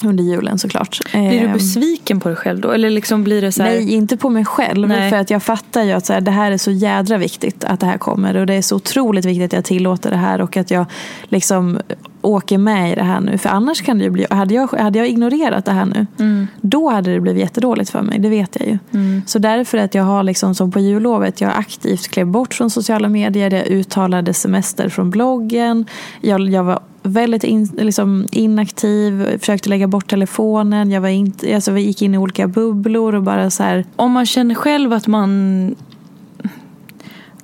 under 0.04 0.24
julen 0.24 0.58
såklart. 0.58 0.98
Blir 1.12 1.30
du 1.30 1.38
ehm. 1.38 1.52
besviken 1.52 2.20
på 2.20 2.28
dig 2.28 2.36
själv 2.36 2.60
då? 2.60 2.70
Eller 2.70 2.90
liksom 2.90 3.24
blir 3.24 3.42
det 3.42 3.52
så 3.52 3.62
här... 3.62 3.70
Nej, 3.70 3.92
inte 3.92 4.16
på 4.16 4.30
mig 4.30 4.44
själv. 4.44 4.88
Nej. 4.88 5.10
För 5.10 5.16
att 5.16 5.30
jag 5.30 5.42
fattar 5.42 5.82
ju 5.82 5.92
att 5.92 6.06
så 6.06 6.12
här, 6.12 6.20
det 6.20 6.30
här 6.30 6.52
är 6.52 6.58
så 6.58 6.70
jädra 6.70 7.18
viktigt 7.18 7.64
att 7.64 7.80
det 7.80 7.86
här 7.86 7.98
kommer. 7.98 8.36
Och 8.36 8.46
det 8.46 8.54
är 8.54 8.62
så 8.62 8.76
otroligt 8.76 9.24
viktigt 9.24 9.44
att 9.44 9.52
jag 9.52 9.64
tillåter 9.64 10.10
det 10.10 10.16
här 10.16 10.40
och 10.40 10.56
att 10.56 10.70
jag 10.70 10.86
liksom 11.28 11.78
åker 12.22 12.58
med 12.58 12.92
i 12.92 12.94
det 12.94 13.02
här 13.02 13.20
nu. 13.20 13.38
För 13.38 13.48
annars 13.48 13.82
kan 13.82 13.98
det 13.98 14.04
ju 14.04 14.10
bli, 14.10 14.26
hade 14.30 14.54
jag, 14.54 14.66
hade 14.66 14.98
jag 14.98 15.08
ignorerat 15.08 15.64
det 15.64 15.72
här 15.72 15.84
nu, 15.84 16.06
mm. 16.18 16.46
då 16.60 16.90
hade 16.90 17.12
det 17.12 17.20
blivit 17.20 17.40
jättedåligt 17.40 17.90
för 17.90 18.02
mig. 18.02 18.18
Det 18.18 18.28
vet 18.28 18.56
jag 18.60 18.68
ju. 18.68 18.78
Mm. 18.92 19.22
Så 19.26 19.38
därför 19.38 19.78
att 19.78 19.94
jag 19.94 20.04
har 20.04 20.22
liksom 20.22 20.54
som 20.54 20.70
på 20.70 20.80
jullovet, 20.80 21.40
jag 21.40 21.52
aktivt 21.56 22.08
klev 22.08 22.26
bort 22.26 22.54
från 22.54 22.70
sociala 22.70 23.08
medier, 23.08 23.54
jag 23.54 23.66
uttalade 23.66 24.34
semester 24.34 24.88
från 24.88 25.10
bloggen, 25.10 25.86
jag, 26.20 26.40
jag 26.40 26.64
var 26.64 26.80
väldigt 27.02 27.44
in, 27.44 27.64
liksom 27.64 28.26
inaktiv, 28.32 29.38
försökte 29.38 29.68
lägga 29.68 29.86
bort 29.86 30.10
telefonen. 30.10 30.90
Jag, 30.90 31.00
var 31.00 31.08
inte, 31.08 31.54
alltså 31.54 31.72
vi 31.72 31.80
gick 31.80 32.02
in 32.02 32.14
i 32.14 32.18
olika 32.18 32.48
bubblor 32.48 33.14
och 33.14 33.22
bara 33.22 33.50
så 33.50 33.62
här. 33.62 33.84
Om 33.96 34.12
man 34.12 34.26
känner 34.26 34.54
själv 34.54 34.92
att 34.92 35.06
man 35.06 35.74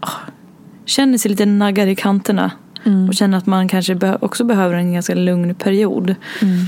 oh, 0.03 0.19
känner 0.85 1.19
sig 1.19 1.31
lite 1.31 1.47
naggad 1.47 1.88
i 1.88 1.95
kanterna 1.95 2.51
mm. 2.85 3.09
och 3.09 3.14
känner 3.14 3.38
att 3.38 3.47
man 3.47 3.69
kanske 3.69 4.16
också 4.21 4.45
behöver 4.45 4.75
en 4.75 4.92
ganska 4.92 5.14
lugn 5.14 5.55
period. 5.55 6.14
Mm. 6.42 6.64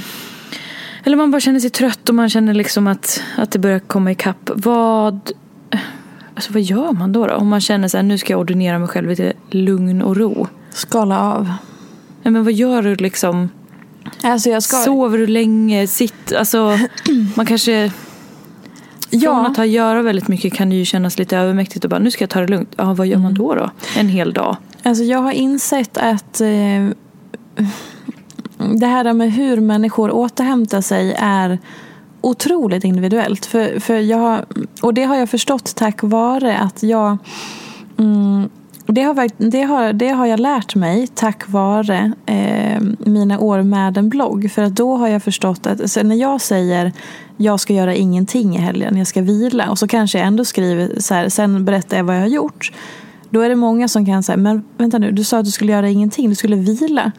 Eller 1.05 1.17
man 1.17 1.31
bara 1.31 1.41
känner 1.41 1.61
sig 1.61 1.71
trött 1.71 2.09
och 2.09 2.15
man 2.15 2.31
känner 2.31 2.55
liksom 2.55 2.87
att, 2.87 3.23
att 3.37 3.51
det 3.51 3.59
börjar 3.59 3.79
komma 3.79 4.11
ikapp. 4.11 4.51
Vad, 4.55 5.33
alltså 6.35 6.53
vad 6.53 6.63
gör 6.63 6.93
man 6.93 7.13
då, 7.13 7.27
då? 7.27 7.35
Om 7.35 7.49
man 7.49 7.61
känner 7.61 7.97
att 7.97 8.05
nu 8.05 8.19
ska 8.19 8.33
jag 8.33 8.41
ordinera 8.41 8.79
mig 8.79 8.89
själv 8.89 9.09
lite 9.09 9.33
lugn 9.51 10.03
och 10.03 10.17
ro. 10.17 10.47
Skala 10.71 11.21
av. 11.21 11.53
Nej, 12.23 12.33
men 12.33 12.45
vad 12.45 12.53
gör 12.53 12.83
du 12.83 12.95
liksom? 12.95 13.49
Alltså 14.23 14.51
jag 14.51 14.63
ska... 14.63 14.77
Sover 14.77 15.19
du 15.19 15.27
länge? 15.27 15.87
Sitt, 15.87 16.33
alltså, 16.33 16.79
man 17.35 17.47
kanske... 17.47 17.93
Ja. 19.11 19.35
Från 19.35 19.47
att 19.47 19.57
ha 19.57 19.65
göra 19.65 20.03
väldigt 20.03 20.29
mycket 20.29 20.53
kan 20.53 20.71
det 20.71 20.77
ju 20.77 20.85
kännas 20.85 21.19
lite 21.19 21.37
övermäktigt 21.37 21.85
och 21.85 21.91
bara 21.91 22.01
nu 22.01 22.11
ska 22.11 22.23
jag 22.23 22.31
ta 22.31 22.41
det 22.41 22.47
lugnt. 22.47 22.75
Ja, 22.77 22.95
vad 22.95 23.07
gör 23.07 23.15
mm. 23.15 23.23
man 23.23 23.35
då 23.35 23.55
då? 23.55 23.71
En 23.97 24.09
hel 24.09 24.33
dag? 24.33 24.57
Alltså 24.83 25.05
jag 25.05 25.19
har 25.19 25.33
insett 25.33 25.99
att 25.99 26.41
eh, 26.41 26.89
det 28.59 28.87
här 28.87 29.13
med 29.13 29.33
hur 29.33 29.61
människor 29.61 30.11
återhämtar 30.11 30.81
sig 30.81 31.17
är 31.19 31.59
otroligt 32.21 32.85
individuellt. 32.85 33.47
För, 33.47 33.81
för 33.81 33.99
jag 33.99 34.41
och 34.83 34.95
det 34.95 35.05
har 35.05 35.17
jag 35.17 35.31
förstått 35.31 35.77
tack 35.77 36.03
vare 36.03 36.59
att 36.59 36.83
jag 36.83 37.19
mm, 37.99 38.49
det 38.93 39.03
har, 39.03 39.31
det, 39.51 39.63
har, 39.63 39.93
det 39.93 40.09
har 40.09 40.27
jag 40.27 40.41
lärt 40.41 40.75
mig 40.75 41.07
tack 41.07 41.49
vare 41.49 42.13
eh, 42.27 42.81
mina 42.99 43.39
år 43.39 43.63
med 43.63 43.99
en 43.99 44.09
blogg. 44.09 44.51
För 44.51 44.63
att 44.63 44.77
då 44.77 44.97
har 44.97 45.09
jag 45.09 45.23
förstått 45.23 45.67
att 45.67 45.91
så 45.91 46.03
när 46.03 46.17
jag 46.17 46.41
säger 46.41 46.93
jag 47.37 47.61
ska 47.61 47.73
göra 47.73 47.95
ingenting 47.95 48.57
i 48.57 48.59
helgen, 48.59 48.97
jag 48.97 49.07
ska 49.07 49.23
vila 49.23 49.71
och 49.71 49.79
så 49.79 49.89
kanske 49.89 50.19
jag 50.19 50.27
ändå 50.27 50.45
skriver 50.45 51.01
så 51.01 51.15
här, 51.15 51.29
sen 51.29 51.65
berättar 51.65 51.97
jag 51.97 52.05
vad 52.05 52.17
jag 52.17 52.21
har 52.21 52.29
gjort. 52.29 52.73
Då 53.31 53.41
är 53.41 53.49
det 53.49 53.57
många 53.57 53.89
som 53.89 54.07
kan 54.07 54.23
säga, 54.23 54.37
men 54.37 54.65
vänta 54.79 54.99
nu, 54.99 55.11
du 55.11 55.25
sa 55.25 55.39
att 55.39 55.45
du 55.45 55.51
skulle 55.51 55.73
göra 55.73 55.89
ingenting, 55.89 56.29
du 56.29 56.35
skulle 56.35 56.57
vila. 56.57 57.13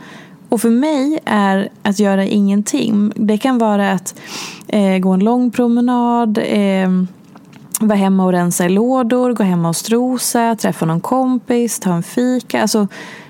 Och 0.49 0.61
för 0.61 0.69
mig 0.69 1.19
är 1.25 1.69
att 1.81 1.99
göra 1.99 2.25
ingenting, 2.25 3.11
det 3.15 3.37
kan 3.37 3.57
vara 3.57 3.91
att 3.91 4.19
eh, 4.67 4.97
gå 4.97 5.09
en 5.09 5.19
lång 5.19 5.51
promenad, 5.51 6.37
eh, 6.37 6.89
vara 7.79 7.97
hemma 7.97 8.25
och 8.25 8.31
rensa 8.31 8.65
i 8.65 8.69
lådor, 8.69 9.33
gå 9.33 9.43
hemma 9.43 9.69
och 9.69 9.75
strosa, 9.75 10.55
träffa 10.55 10.85
någon 10.85 11.01
kompis, 11.01 11.79
ta 11.79 11.93
en 11.93 12.03
fika. 12.03 12.61
Alltså, 12.61 12.87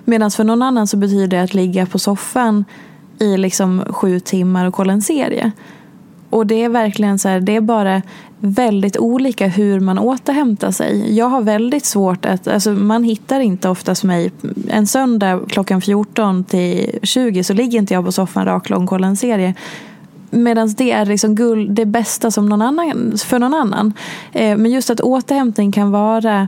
Medan 0.10 0.32
för 0.32 0.44
någon 0.44 0.62
annan 0.62 0.88
så 0.88 0.98
betyder 0.98 1.28
det 1.28 1.44
att 1.44 1.54
ligga 1.54 1.86
på 1.86 2.00
soffan 2.00 2.66
i 3.20 3.38
liksom 3.38 3.84
sju 3.90 4.20
timmar 4.20 4.66
och 4.66 4.74
kolla 4.74 4.94
en 4.94 5.02
serie. 5.02 5.52
Och 6.30 6.48
det 6.48 6.64
är 6.64 6.70
verkligen 6.70 7.20
så 7.20 7.30
här, 7.30 7.40
det 7.40 7.56
är 7.56 7.62
bara 7.62 8.02
väldigt 8.40 8.98
olika 8.98 9.48
hur 9.48 9.80
man 9.80 10.00
återhämtar 10.00 10.72
sig. 10.72 11.18
Jag 11.18 11.26
har 11.26 11.42
väldigt 11.42 11.86
svårt 11.86 12.26
att, 12.26 12.48
alltså 12.48 12.72
man 12.72 13.04
hittar 13.04 13.40
inte 13.40 13.70
oftast 13.70 14.04
mig, 14.04 14.32
en 14.68 14.88
söndag 14.88 15.42
klockan 15.50 15.82
14 15.82 16.44
till 16.44 17.00
20 17.04 17.44
så 17.44 17.54
ligger 17.54 17.80
inte 17.80 17.94
jag 17.94 18.06
på 18.06 18.12
soffan 18.12 18.46
raklång 18.46 18.84
och 18.84 18.90
kollar 18.90 19.08
en 19.08 19.18
serie. 19.18 19.54
Medan 20.30 20.74
det 20.78 20.92
är 20.92 21.06
liksom 21.06 21.36
guld, 21.36 21.72
det 21.72 21.86
bästa 21.86 22.32
som 22.32 22.50
någon 22.50 22.62
annan, 22.62 23.18
för 23.18 23.40
någon 23.40 23.54
annan. 23.54 23.94
Eh, 24.32 24.58
men 24.58 24.72
just 24.72 24.90
att 24.90 25.02
återhämtning 25.02 25.72
kan 25.72 25.92
vara 25.92 26.48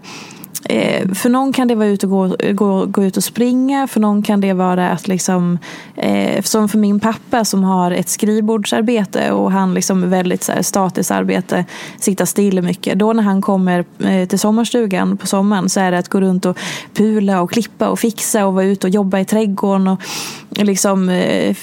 Eh, 0.66 1.14
för 1.14 1.30
någon 1.30 1.54
kan 1.54 1.68
det 1.68 1.76
vara 1.76 1.88
ut 1.88 2.04
och 2.04 2.10
gå, 2.10 2.36
gå, 2.52 2.86
gå 2.86 3.04
ut 3.04 3.18
och 3.18 3.24
springa. 3.24 3.88
För 3.88 4.00
någon 4.00 4.24
kan 4.24 4.42
det 4.42 4.54
vara 4.54 4.90
att 4.90 5.08
liksom, 5.08 5.60
eh, 5.96 6.42
som 6.42 6.70
för 6.70 6.78
min 6.78 7.00
pappa 7.00 7.46
som 7.46 7.64
har 7.64 7.92
ett 7.92 8.10
skrivbordsarbete 8.10 9.32
och 9.32 9.52
han 9.52 9.74
liksom 9.74 10.10
väldigt 10.10 10.44
så 10.44 10.52
här, 10.52 10.62
statiskt 10.62 11.12
arbete, 11.12 11.66
sitta 12.00 12.26
still 12.26 12.62
mycket. 12.62 13.00
Då 13.00 13.14
när 13.14 13.24
han 13.24 13.42
kommer 13.42 13.86
eh, 14.00 14.28
till 14.28 14.40
sommarstugan 14.40 15.18
på 15.18 15.28
sommaren 15.28 15.70
så 15.70 15.80
är 15.80 15.92
det 15.92 15.98
att 15.98 16.10
gå 16.10 16.22
runt 16.22 16.46
och 16.46 16.58
pula 16.94 17.42
och 17.42 17.52
klippa 17.52 17.90
och 17.90 18.00
fixa 18.00 18.46
och 18.46 18.54
vara 18.54 18.66
ute 18.66 18.88
och 18.88 18.94
jobba 18.94 19.20
i 19.20 19.26
trädgården 19.26 19.88
och 19.88 20.02
liksom 20.50 21.10
eh, 21.10 21.56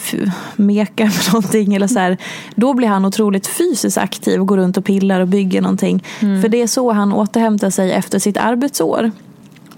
meka 0.56 1.04
med 1.04 1.32
någonting. 1.32 1.74
Eller 1.74 1.86
så 1.86 1.98
här. 1.98 2.16
Då 2.54 2.74
blir 2.74 2.88
han 2.88 3.04
otroligt 3.04 3.46
fysiskt 3.46 3.98
aktiv 3.98 4.40
och 4.40 4.46
går 4.46 4.56
runt 4.56 4.76
och 4.76 4.84
pillar 4.84 5.20
och 5.20 5.28
bygger 5.28 5.60
någonting. 5.60 6.04
Mm. 6.20 6.42
För 6.42 6.48
det 6.48 6.62
är 6.62 6.66
så 6.66 6.92
han 6.92 7.12
återhämtar 7.12 7.70
sig 7.70 7.92
efter 7.92 8.18
sitt 8.18 8.36
arbetsår. 8.80 9.10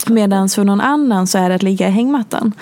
Medan 0.06 0.48
för 0.48 0.64
någon 0.64 0.80
annan 0.80 1.26
så 1.26 1.38
är 1.38 1.48
det 1.48 1.54
att 1.54 1.62
ligga 1.62 1.88
i 1.88 1.90
hängmattan. 1.90 2.52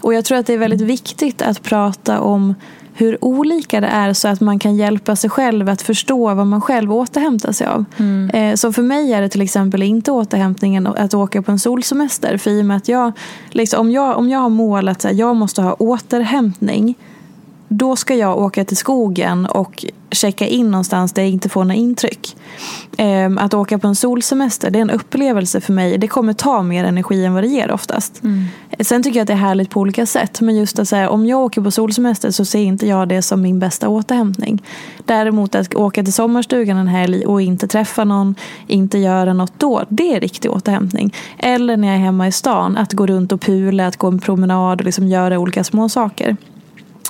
Och 0.00 0.14
jag 0.14 0.24
tror 0.24 0.38
att 0.38 0.46
det 0.46 0.54
är 0.54 0.58
väldigt 0.58 0.80
viktigt 0.80 1.42
att 1.42 1.62
prata 1.62 2.20
om 2.20 2.54
hur 2.94 3.24
olika 3.24 3.80
det 3.80 3.86
är 3.86 4.12
så 4.12 4.28
att 4.28 4.40
man 4.40 4.58
kan 4.58 4.76
hjälpa 4.76 5.16
sig 5.16 5.30
själv 5.30 5.68
att 5.68 5.82
förstå 5.82 6.34
vad 6.34 6.46
man 6.46 6.60
själv 6.60 6.92
återhämtar 6.92 7.52
sig 7.52 7.66
av. 7.66 7.84
Mm. 7.96 8.30
Eh, 8.30 8.54
så 8.54 8.72
för 8.72 8.82
mig 8.82 9.12
är 9.12 9.20
det 9.20 9.28
till 9.28 9.42
exempel 9.42 9.82
inte 9.82 10.12
återhämtningen 10.12 10.86
att 10.86 11.14
åka 11.14 11.42
på 11.42 11.52
en 11.52 11.58
solsemester. 11.58 12.38
För 12.38 12.50
i 12.50 12.60
och 12.60 12.66
med 12.66 12.76
att 12.76 12.88
jag, 12.88 13.12
liksom, 13.50 13.80
om, 13.80 13.90
jag, 13.90 14.18
om 14.18 14.28
jag 14.28 14.38
har 14.38 14.48
mål 14.48 14.88
att 14.88 15.06
jag 15.12 15.36
måste 15.36 15.62
ha 15.62 15.74
återhämtning 15.74 16.94
då 17.68 17.96
ska 17.96 18.14
jag 18.14 18.38
åka 18.38 18.64
till 18.64 18.76
skogen 18.76 19.46
och 19.46 19.84
checka 20.10 20.46
in 20.46 20.70
någonstans 20.70 21.12
där 21.12 21.22
jag 21.22 21.30
inte 21.30 21.48
får 21.48 21.64
några 21.64 21.74
intryck. 21.74 22.36
Ehm, 22.96 23.38
att 23.38 23.54
åka 23.54 23.78
på 23.78 23.88
en 23.88 23.94
solsemester, 23.94 24.70
det 24.70 24.78
är 24.78 24.82
en 24.82 24.90
upplevelse 24.90 25.60
för 25.60 25.72
mig. 25.72 25.98
Det 25.98 26.08
kommer 26.08 26.32
ta 26.32 26.62
mer 26.62 26.84
energi 26.84 27.24
än 27.24 27.34
vad 27.34 27.42
det 27.42 27.48
ger 27.48 27.70
oftast. 27.70 28.22
Mm. 28.22 28.44
Sen 28.80 29.02
tycker 29.02 29.18
jag 29.18 29.22
att 29.22 29.26
det 29.26 29.32
är 29.32 29.36
härligt 29.36 29.70
på 29.70 29.80
olika 29.80 30.06
sätt. 30.06 30.40
Men 30.40 30.56
just 30.56 30.78
att 30.78 30.88
säga, 30.88 31.10
om 31.10 31.26
jag 31.26 31.40
åker 31.40 31.60
på 31.60 31.70
solsemester 31.70 32.30
så 32.30 32.44
ser 32.44 32.58
inte 32.58 32.86
jag 32.86 33.08
det 33.08 33.22
som 33.22 33.42
min 33.42 33.58
bästa 33.58 33.88
återhämtning. 33.88 34.62
Däremot 35.04 35.54
att 35.54 35.74
åka 35.74 36.02
till 36.04 36.12
sommarstugan 36.12 36.76
en 36.76 36.88
helg 36.88 37.26
och 37.26 37.42
inte 37.42 37.68
träffa 37.68 38.04
någon, 38.04 38.34
inte 38.66 38.98
göra 38.98 39.32
något 39.32 39.52
då, 39.56 39.84
det 39.88 40.14
är 40.14 40.20
riktig 40.20 40.50
återhämtning. 40.50 41.14
Eller 41.38 41.76
när 41.76 41.88
jag 41.88 41.96
är 41.96 42.00
hemma 42.00 42.28
i 42.28 42.32
stan, 42.32 42.76
att 42.76 42.92
gå 42.92 43.06
runt 43.06 43.32
och 43.32 43.40
pula, 43.40 43.86
att 43.86 43.96
gå 43.96 44.06
en 44.06 44.18
promenad 44.18 44.80
och 44.80 44.84
liksom 44.84 45.08
göra 45.08 45.38
olika 45.38 45.64
små 45.64 45.88
saker. 45.88 46.36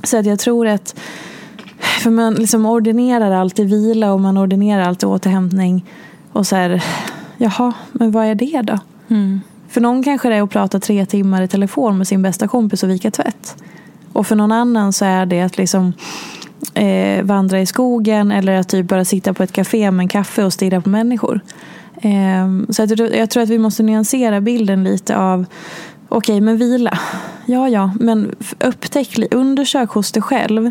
Så 0.05 0.17
att 0.19 0.27
jag 0.27 0.39
tror 0.39 0.67
att 0.67 0.95
för 1.81 2.11
man 2.11 2.35
liksom 2.35 2.67
ordinerar 2.67 3.31
alltid 3.31 3.71
vila 3.71 4.13
och 4.13 4.21
man 4.21 4.39
ordinerar 4.39 4.83
alltid 4.83 5.09
återhämtning. 5.09 5.85
Och 6.33 6.47
så 6.47 6.57
här, 6.57 6.85
jaha, 7.37 7.73
men 7.93 8.11
vad 8.11 8.27
är 8.27 8.35
det 8.35 8.63
då? 8.63 8.79
Mm. 9.09 9.41
För 9.69 9.81
någon 9.81 10.03
kanske 10.03 10.29
det 10.29 10.35
är 10.35 10.43
att 10.43 10.51
prata 10.51 10.81
tre 10.81 11.07
timmar 11.07 11.43
i 11.43 11.49
telefon 11.49 11.99
med 11.99 12.09
sin 12.09 12.23
bästa 12.23 12.49
kompis 12.49 12.83
och 12.83 12.91
vika 12.91 13.11
tvätt. 13.11 13.57
Och 14.13 14.27
för 14.27 14.37
någon 14.37 14.53
annan 14.53 14.93
så 14.93 15.05
är 15.05 15.27
det 15.27 15.41
att 15.41 15.59
liksom 15.59 15.93
eh, 16.75 17.23
vandra 17.25 17.61
i 17.61 17.67
skogen 17.67 18.33
eller 18.33 18.53
att 18.57 18.69
typ 18.69 18.89
bara 18.89 19.05
sitta 19.05 19.35
på 19.35 19.43
ett 19.43 19.53
café 19.53 19.91
med 19.91 20.05
en 20.05 20.09
kaffe 20.09 20.45
och 20.45 20.53
stirra 20.53 20.81
på 20.81 20.89
människor. 20.89 21.41
Eh, 21.97 22.49
så 22.71 22.83
att 22.83 22.99
jag 22.99 23.31
tror 23.31 23.43
att 23.43 23.49
vi 23.49 23.59
måste 23.59 23.83
nyansera 23.83 24.41
bilden 24.41 24.85
lite 24.85 25.17
av 25.17 25.47
Okej, 26.09 26.41
men 26.41 26.57
vila. 26.57 26.99
Ja, 27.47 27.69
ja, 27.69 27.91
men 28.01 28.35
upptäck, 28.61 29.19
undersök 29.31 29.91
hos 29.91 30.13
dig 30.13 30.23
själv. 30.23 30.71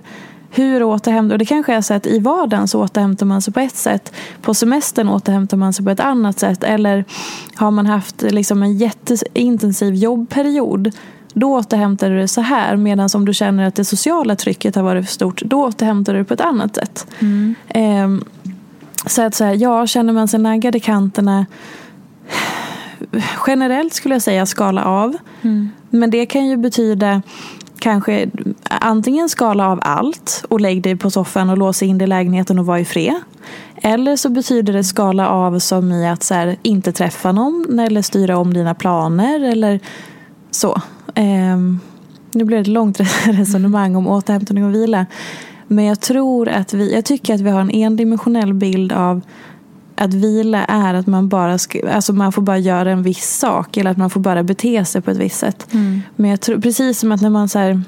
Hur 0.50 0.84
återhämtar 0.84 1.36
Och 1.36 1.40
det 1.40 1.46
kanske 1.46 1.74
är 1.74 1.82
så 1.82 1.94
att 1.94 2.08
i 2.08 2.20
vardagen 2.20 2.68
så 2.68 2.84
återhämtar 2.84 3.26
man 3.26 3.42
sig 3.42 3.54
på 3.54 3.60
ett 3.60 3.76
sätt. 3.76 4.14
På 4.42 4.54
semestern 4.54 5.10
återhämtar 5.10 5.58
man 5.58 5.74
sig 5.74 5.86
på 5.86 5.92
ett 5.92 6.00
annat 6.00 6.40
sätt. 6.40 6.64
Eller 6.64 7.06
har 7.56 7.72
man 7.72 7.86
haft 7.86 8.22
liksom 8.22 8.64
en 8.64 8.78
jätteintensiv 8.78 9.96
jobbperiod. 9.96 10.92
då 11.34 11.54
återhämtar 11.54 12.10
du 12.10 12.18
det 12.18 12.28
så 12.28 12.42
här. 12.42 12.76
Medan 12.76 13.10
om 13.14 13.26
du 13.26 13.34
känner 13.34 13.68
att 13.68 13.76
det 13.76 13.86
sociala 13.86 14.36
trycket 14.36 14.76
har 14.76 14.84
varit 14.84 15.06
för 15.06 15.14
stort, 15.14 15.42
då 15.46 15.64
återhämtar 15.64 16.14
du 16.14 16.20
det 16.20 16.26
på 16.26 16.34
ett 16.34 16.42
annat 16.42 16.76
sätt. 16.76 17.08
Mm. 17.20 17.56
Eh, 17.68 18.28
så 19.06 19.22
att 19.22 19.36
så 19.36 19.44
här, 19.44 19.54
ja, 19.54 19.88
känner 19.88 20.14
man 20.14 20.28
sig 20.28 20.40
naggad 20.40 20.76
i 20.76 20.80
kanterna 20.80 21.46
generellt 23.48 23.94
skulle 23.94 24.16
jag 24.16 24.22
säga 24.22 24.46
skala 24.46 24.86
av. 24.86 25.18
Mm. 25.42 25.70
Men 25.90 26.10
det 26.10 26.26
kan 26.26 26.48
ju 26.48 26.58
betyda 26.58 27.22
kanske 27.80 28.30
antingen 28.64 29.30
skala 29.30 29.68
av 29.70 29.80
allt 29.82 30.46
och 30.50 30.62
lägg 30.62 30.82
dig 30.82 30.96
på 30.96 31.12
soffan 31.12 31.50
och 31.50 31.58
låsa 31.58 31.86
in 31.86 31.98
dig 31.98 32.06
i 32.06 32.10
lägenheten 32.10 32.60
och 32.60 32.66
vara 32.66 32.80
i 32.80 32.86
fred. 32.86 33.16
Eller 33.76 34.16
så 34.16 34.30
betyder 34.30 34.74
det 34.74 34.84
skala 34.84 35.30
av 35.30 35.60
som 35.60 35.92
i 35.92 36.10
att 36.10 36.24
så 36.24 36.34
här, 36.34 36.56
inte 36.62 36.92
träffa 36.92 37.32
någon 37.32 37.80
eller 37.80 38.02
styra 38.02 38.38
om 38.38 38.54
dina 38.54 38.76
planer 38.76 39.44
eller 39.44 39.80
så. 40.52 40.82
Um, 41.16 41.80
nu 42.32 42.44
blev 42.44 42.58
det 42.58 42.62
ett 42.62 42.68
långt 42.68 43.00
resonemang 43.26 43.96
om 43.96 44.08
återhämtning 44.08 44.66
och 44.66 44.74
vila. 44.74 45.06
Men 45.68 45.86
jag 45.86 46.00
tror 46.00 46.50
att 46.50 46.74
vi, 46.74 46.94
jag 46.94 47.06
tycker 47.06 47.34
att 47.34 47.42
vi 47.42 47.50
har 47.50 47.62
en 47.62 47.72
endimensionell 47.72 48.54
bild 48.54 48.92
av 48.92 49.22
att 49.98 50.14
vila 50.14 50.66
är 50.66 50.94
att 50.94 51.08
man 51.08 51.28
bara 51.28 51.58
ska, 51.58 51.92
alltså 51.92 52.14
man 52.14 52.32
får 52.32 52.42
bara 52.42 52.58
göra 52.58 52.92
en 52.92 53.04
viss 53.04 53.38
sak 53.38 53.78
eller 53.78 53.92
att 53.92 53.98
man 53.98 54.10
får 54.10 54.20
bara 54.20 54.44
bete 54.44 54.86
sig 54.86 55.02
på 55.02 55.12
ett 55.12 55.18
visst 55.18 55.40
sätt. 55.40 55.68
Mm. 55.74 56.02
Men 56.16 56.30
jag 56.30 56.42
tror 56.42 56.62
precis 56.62 57.00
som 57.00 57.12
att 57.12 57.22
när 57.22 57.30
man 57.30 57.50
så 57.50 57.60
här, 57.60 57.82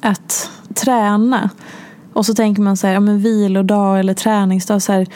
att 0.00 0.50
träna 0.74 1.50
och 2.12 2.26
så 2.26 2.34
tänker 2.34 2.62
man 2.62 2.76
så 2.76 2.86
här, 2.86 2.94
ja 2.94 3.00
men 3.00 3.18
vilodag 3.18 4.00
eller 4.00 4.14
träningsdag 4.14 4.82
så 4.82 4.92
här, 4.92 5.06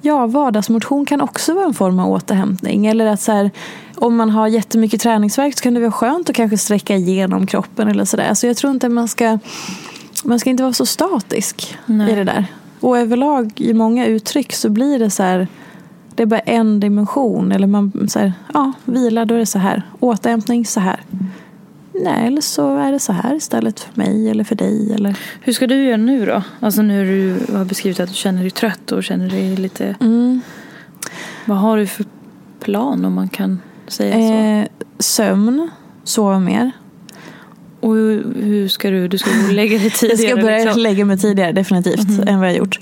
ja 0.00 0.26
vardagsmotion 0.26 1.06
kan 1.06 1.20
också 1.20 1.54
vara 1.54 1.64
en 1.64 1.74
form 1.74 1.98
av 1.98 2.10
återhämtning 2.10 2.86
eller 2.86 3.06
att 3.06 3.20
så 3.20 3.32
här, 3.32 3.50
om 3.96 4.16
man 4.16 4.30
har 4.30 4.48
jättemycket 4.48 5.00
träningsverk 5.00 5.56
så 5.58 5.62
kan 5.62 5.74
det 5.74 5.80
vara 5.80 5.92
skönt 5.92 6.30
att 6.30 6.36
kanske 6.36 6.58
sträcka 6.58 6.96
igenom 6.96 7.46
kroppen 7.46 7.88
eller 7.88 8.04
sådär. 8.04 8.34
Så 8.34 8.46
jag 8.46 8.56
tror 8.56 8.72
inte 8.72 8.88
man 8.88 9.08
ska 9.08 9.38
man 10.24 10.40
ska 10.40 10.50
inte 10.50 10.62
vara 10.62 10.72
så 10.72 10.86
statisk 10.86 11.78
Nej. 11.86 12.12
i 12.12 12.14
det 12.14 12.24
där. 12.24 12.46
Och 12.80 12.98
överlag 12.98 13.52
i 13.56 13.74
många 13.74 14.06
uttryck 14.06 14.52
så 14.52 14.68
blir 14.70 14.98
det 14.98 15.10
så 15.10 15.22
här 15.22 15.48
det 16.14 16.22
är 16.22 16.26
bara 16.26 16.40
en 16.40 16.80
dimension. 16.80 17.52
Eller 17.52 17.66
man 17.66 18.08
så 18.08 18.18
här, 18.18 18.32
ja, 18.54 18.72
vila 18.84 19.24
då 19.24 19.34
är 19.34 19.38
det 19.38 19.46
så 19.46 19.58
här. 19.58 19.82
Återhämtning 20.00 20.66
så 20.66 20.80
här. 20.80 21.00
Nej, 21.92 22.26
eller 22.26 22.40
så 22.40 22.76
är 22.76 22.92
det 22.92 23.00
så 23.00 23.12
här 23.12 23.34
istället 23.34 23.80
för 23.80 23.98
mig 23.98 24.30
eller 24.30 24.44
för 24.44 24.54
dig. 24.54 24.92
Eller... 24.94 25.18
Hur 25.40 25.52
ska 25.52 25.66
du 25.66 25.84
göra 25.84 25.96
nu 25.96 26.26
då? 26.26 26.42
Alltså 26.60 26.82
nu 26.82 27.04
du 27.04 27.54
har 27.56 27.64
beskrivit 27.64 28.00
att 28.00 28.08
du 28.08 28.14
känner 28.14 28.40
dig 28.40 28.50
trött 28.50 28.92
och 28.92 29.04
känner 29.04 29.28
dig 29.28 29.56
lite... 29.56 29.94
Mm. 30.00 30.40
Vad 31.44 31.58
har 31.58 31.76
du 31.76 31.86
för 31.86 32.04
plan 32.60 33.04
om 33.04 33.14
man 33.14 33.28
kan 33.28 33.60
säga 33.86 34.14
så? 34.14 34.34
Eh, 34.34 34.86
sömn, 34.98 35.70
sova 36.04 36.38
mer. 36.38 36.70
Och 37.84 37.94
hur, 37.94 38.34
hur 38.42 38.68
ska 38.68 38.90
du? 38.90 39.08
Du 39.08 39.18
ska 39.18 39.30
lägga 39.50 39.78
dig 39.78 39.90
tidigare? 39.90 40.22
Jag 40.22 40.30
ska 40.38 40.42
börja 40.42 40.64
liksom. 40.64 40.82
lägga 40.82 41.04
mig 41.04 41.18
tidigare 41.18 41.52
definitivt 41.52 42.08
Mhm. 42.08 42.28
än 42.28 42.40
vad 42.40 42.48
jag 42.48 42.56
gjort. 42.56 42.78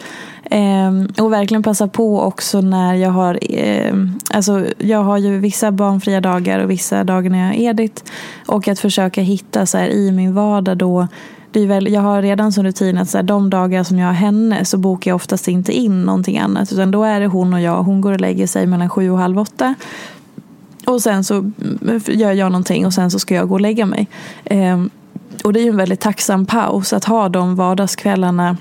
Ehm, 0.51 1.09
och 1.19 1.33
verkligen 1.33 1.63
passa 1.63 1.89
på 1.89 2.21
också 2.21 2.61
när 2.61 2.95
jag 2.95 3.11
har 3.11 3.39
ehm, 3.43 4.19
alltså 4.31 4.65
jag 4.79 5.03
har 5.03 5.19
ju 5.19 5.39
vissa 5.39 5.73
barnfria 5.73 6.21
dagar 6.21 6.59
och 6.59 6.71
vissa 6.71 7.05
dagar 7.05 7.31
när 7.31 7.39
jag 7.39 7.47
har 7.47 7.55
Edith. 7.55 8.03
Och 8.47 8.69
att 8.69 8.79
försöka 8.79 9.21
hitta 9.21 9.67
så 9.67 9.79
här, 9.79 9.89
i 9.89 10.13
min 10.13 10.35
vardag 10.35 10.77
då 10.77 11.09
det 11.51 11.61
är 11.61 11.67
väl, 11.67 11.93
jag 11.93 12.01
har 12.01 12.23
redan 12.23 12.53
som 12.53 12.65
rutin 12.65 12.99
att 12.99 13.11
så 13.11 13.19
här, 13.19 13.23
de 13.23 13.51
dagar 13.51 13.85
som 13.85 13.99
jag 13.99 14.07
har 14.07 14.15
henne 14.15 14.65
så 14.65 14.77
bokar 14.79 15.11
jag 15.11 15.17
oftast 15.17 15.49
inte 15.49 15.73
in 15.73 16.03
någonting 16.03 16.39
annat. 16.39 16.73
Utan 16.73 16.91
då 16.91 17.05
är 17.05 17.21
det 17.21 17.27
hon 17.27 17.55
och 17.55 17.61
jag. 17.61 17.83
Hon 17.83 18.01
går 18.01 18.13
och 18.13 18.21
lägger 18.21 18.47
sig 18.47 18.67
mellan 18.67 18.89
sju 18.91 19.11
och 19.11 19.19
halv 19.19 19.39
åtta. 19.39 19.75
Och 20.85 21.03
sen 21.03 21.25
så 21.25 21.35
mm, 21.39 22.01
gör 22.07 22.33
jag 22.33 22.53
någonting 22.53 22.87
och 22.87 22.95
sen 22.95 23.11
så 23.11 23.19
ska 23.19 23.35
jag 23.35 23.49
gå 23.49 23.55
och 23.55 23.61
lägga 23.61 23.87
mig. 23.87 24.09
Ehm, 24.45 24.91
och 25.45 25.53
det 25.53 25.61
är 25.61 25.65
ju 25.65 25.71
en 25.71 25.77
väldigt 25.77 26.01
tacksam 26.01 26.47
paus 26.47 26.93
att 26.93 27.05
ha 27.05 27.29
de 27.29 27.57
vardagskvällarna 27.57 28.57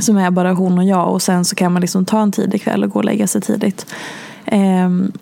som 0.00 0.16
är 0.16 0.30
bara 0.30 0.52
hon 0.52 0.78
och 0.78 0.84
jag 0.84 1.08
och 1.12 1.22
sen 1.22 1.44
så 1.44 1.54
kan 1.54 1.72
man 1.72 1.82
liksom 1.82 2.04
ta 2.04 2.20
en 2.22 2.32
tidig 2.32 2.62
kväll 2.62 2.84
och 2.84 2.90
gå 2.90 2.98
och 2.98 3.04
lägga 3.04 3.26
sig 3.26 3.40
tidigt. 3.40 3.86
Ehm, 4.44 5.12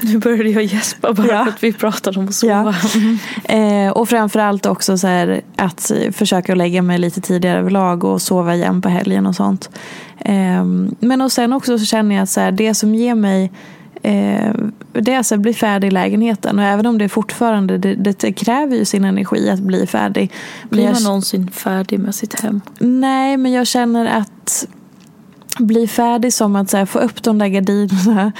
Nu 0.00 0.18
började 0.18 0.48
jag 0.48 0.64
gäspa 0.64 1.12
bara 1.12 1.26
Ja. 1.26 1.44
för 1.44 1.50
att 1.52 1.62
vi 1.62 1.72
pratade 1.72 2.18
om 2.20 2.28
att 2.28 2.34
sova. 2.34 2.74
Ja. 3.44 3.54
eh, 3.56 3.90
och 3.90 4.08
framförallt 4.08 4.66
också 4.66 4.98
så 4.98 5.06
här 5.06 5.40
att 5.56 5.90
försöka 6.12 6.54
lägga 6.54 6.82
mig 6.82 6.98
lite 6.98 7.20
tidigare 7.20 7.58
överlag 7.58 8.04
och 8.04 8.22
sova 8.22 8.54
igen 8.54 8.82
på 8.82 8.88
helgen 8.88 9.26
och 9.26 9.34
sånt. 9.36 9.70
Ehm, 10.18 10.94
men 11.00 11.20
och 11.20 11.32
sen 11.32 11.52
också 11.52 11.78
så 11.78 11.84
känner 11.84 12.14
jag 12.14 12.22
att 12.22 12.30
så 12.30 12.40
här, 12.40 12.52
det 12.52 12.74
som 12.74 12.94
ger 12.94 13.14
mig 13.14 13.52
eh, 14.04 14.54
det 14.92 15.12
är 15.12 15.18
alltså 15.18 15.34
att 15.34 15.40
bli 15.40 15.54
färdig 15.54 15.88
i 15.88 15.90
lägenheten 15.90 16.58
och 16.58 16.64
även 16.64 16.86
om 16.86 16.98
det 16.98 17.08
fortfarande 17.08 17.78
det, 17.78 17.94
det 17.94 18.32
kräver 18.32 18.76
ju 18.76 18.84
sin 18.84 19.04
energi 19.04 19.50
att 19.50 19.60
bli 19.60 19.86
färdig. 19.86 20.32
Blir 20.70 20.84
jag- 20.84 20.92
man 20.92 21.02
någonsin 21.02 21.50
färdig 21.50 21.98
med 21.98 22.14
sitt 22.14 22.40
hem? 22.40 22.60
Nej, 22.78 23.36
men 23.36 23.52
jag 23.52 23.66
känner 23.66 24.06
att 24.06 24.66
bli 25.58 25.88
färdig 25.88 26.32
som 26.32 26.56
att 26.56 26.70
så 26.70 26.76
här, 26.76 26.86
få 26.86 26.98
upp 26.98 27.22
de 27.22 27.38
där 27.38 27.46
gardinerna 27.46 28.32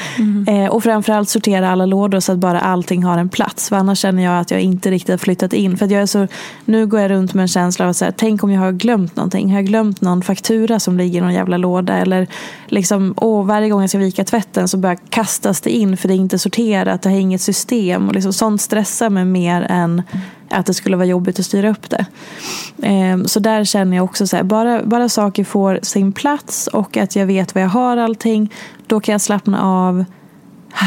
eh, 0.49 0.67
och 0.67 0.83
framförallt 0.83 1.29
sortera 1.29 1.71
alla 1.71 1.87
lådor 1.87 2.21
så 2.21 2.33
att 2.33 2.39
bara 2.39 2.61
allting 2.61 3.05
har 3.05 3.19
en 3.19 3.29
plats. 3.29 3.69
För 3.69 3.77
annars 3.77 3.99
känner 3.99 4.23
jag 4.23 4.41
att 4.41 4.51
jag 4.51 4.61
inte 4.61 4.91
riktigt 4.91 5.11
har 5.11 5.19
flyttat 5.19 5.53
in. 5.53 5.77
För 5.77 5.93
jag 5.93 6.03
är 6.03 6.07
så, 6.07 6.27
nu 6.65 6.87
går 6.87 7.01
jag 7.01 7.11
runt 7.11 7.35
med 7.35 7.43
en 7.43 7.49
känsla 7.49 7.85
av 7.85 7.91
att 7.91 7.97
så 7.97 8.05
här, 8.05 8.15
tänk 8.17 8.45
om 8.45 8.51
jag 8.51 8.61
har 8.61 8.73
glömt 8.73 9.17
någonting. 9.17 9.51
Har 9.51 9.59
jag 9.59 9.67
glömt 9.67 10.01
någon 10.01 10.23
faktura 10.23 10.81
som 10.81 10.99
ligger 10.99 11.19
i 11.19 11.23
någon 11.23 11.35
jävla 11.35 11.57
låda? 11.57 11.99
Eller 11.99 12.27
liksom, 12.67 13.15
åh, 13.17 13.47
varje 13.47 13.69
gång 13.69 13.81
jag 13.81 13.91
ska 13.91 13.99
vika 13.99 14.25
tvätten 14.25 14.69
så 14.69 14.77
bara 14.77 14.97
kastas 14.97 15.61
det 15.61 15.71
in 15.71 15.97
för 15.97 16.09
det 16.09 16.15
är 16.15 16.17
inte 16.17 16.39
sorterat. 16.39 17.03
Det 17.03 17.11
har 17.11 17.17
inget 17.17 17.41
system. 17.41 18.09
Och 18.09 18.15
liksom, 18.15 18.33
sånt 18.33 18.61
stressar 18.61 19.11
mig 19.11 19.25
mer 19.25 19.67
än 19.71 20.03
att 20.51 20.67
det 20.67 20.75
skulle 20.75 20.97
vara 20.97 21.07
jobbigt 21.07 21.39
att 21.39 21.45
styra 21.45 21.71
upp 21.71 21.91
det. 21.91 22.07
Ehm, 22.83 23.29
så 23.29 23.41
där 23.41 23.65
känner 23.65 23.97
jag 23.97 24.05
också 24.05 24.27
så 24.27 24.37
här, 24.37 24.45
bara, 24.45 24.85
bara 24.85 25.09
saker 25.09 25.45
får 25.45 25.79
sin 25.83 26.13
plats 26.13 26.67
och 26.67 26.97
att 26.97 27.17
jag 27.17 27.27
vet 27.27 27.55
vad 27.55 27.65
jag 27.65 27.69
har 27.69 27.97
allting. 27.97 28.53
Då 28.87 29.01
kan 29.01 29.13
jag 29.13 29.21
slappna 29.21 29.63
av. 29.63 30.05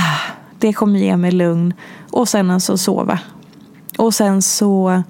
Det 0.59 0.73
kommer 0.73 0.99
ge 0.99 1.17
mig 1.17 1.31
lugn. 1.31 1.73
Och 2.11 2.29
sen 2.29 2.51
alltså 2.51 2.77
sova. 2.77 3.19
Och 3.97 4.13
sen 4.13 4.41
så 4.41 5.03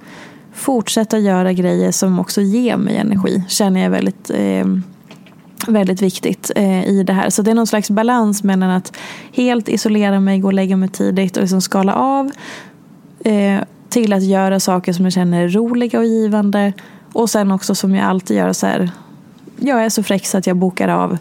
fortsätta 0.53 1.19
göra 1.19 1.53
grejer 1.53 1.91
som 1.91 2.19
också 2.19 2.41
ger 2.41 2.77
mig 2.77 2.97
energi. 2.97 3.43
Känner 3.47 3.83
jag 3.83 3.89
väldigt, 3.89 4.31
ehm, 4.33 4.83
väldigt 5.67 6.01
viktigt 6.01 6.51
eh, 6.55 6.87
i 6.87 7.03
det 7.03 7.13
här. 7.13 7.29
Så 7.29 7.41
det 7.41 7.51
är 7.51 7.55
någon 7.55 7.67
slags 7.67 7.89
balans 7.89 8.43
mellan 8.43 8.69
att 8.69 8.97
helt 9.33 9.69
isolera 9.69 10.19
mig, 10.19 10.39
gå 10.39 10.47
och 10.47 10.53
lägga 10.53 10.77
mig 10.77 10.89
tidigt 10.89 11.37
och 11.37 11.41
liksom 11.41 11.61
skala 11.61 11.93
av. 11.93 12.31
Eh, 13.19 13.61
till 13.89 14.13
att 14.13 14.23
göra 14.23 14.59
saker 14.59 14.93
som 14.93 15.05
jag 15.05 15.13
känner 15.13 15.43
är 15.43 15.49
roliga 15.49 15.99
och 15.99 16.05
givande. 16.05 16.73
Och 17.13 17.29
sen 17.29 17.51
också 17.51 17.75
som 17.75 17.95
jag 17.95 18.05
alltid 18.05 18.37
gör 18.37 18.53
så 18.53 18.67
här. 18.67 18.89
Jag 19.59 19.85
är 19.85 19.89
så 19.89 20.03
fräck 20.03 20.25
så 20.25 20.37
att 20.37 20.47
jag 20.47 20.57
bokar 20.57 20.87
av 20.87 21.17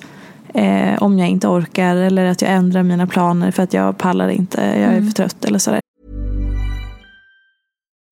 eh, 0.55 1.03
om 1.03 1.19
jag 1.19 1.29
inte 1.29 1.49
orkar. 1.49 1.97
Eller 1.97 2.25
att 2.25 2.43
jag 2.43 2.51
ändrar 2.51 2.83
mina 2.83 3.07
planer 3.07 3.51
för 3.51 3.63
att 3.63 3.75
jag 3.75 3.99
pallar 3.99 4.29
inte. 4.29 4.61
Jag 4.61 4.95
är 4.95 5.03
för 5.03 5.13
trött 5.13 5.45
eller 5.45 5.59
sådär. 5.59 5.81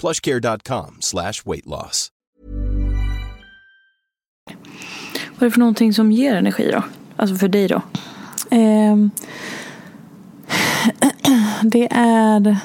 plushcare.com 0.00 0.96
slash 1.00 1.32
weight 1.44 1.66
loss. 1.66 2.08
Vad 5.34 5.42
är 5.42 5.46
det 5.46 5.50
för 5.50 5.58
någonting 5.60 5.94
som 5.94 6.12
ger 6.12 6.34
energi 6.34 6.70
då? 6.72 6.82
Alltså 7.16 7.36
för 7.36 7.48
dig 7.48 7.68
då? 7.68 7.82
Ehm, 8.50 9.10
det 11.62 11.88
är 11.90 12.56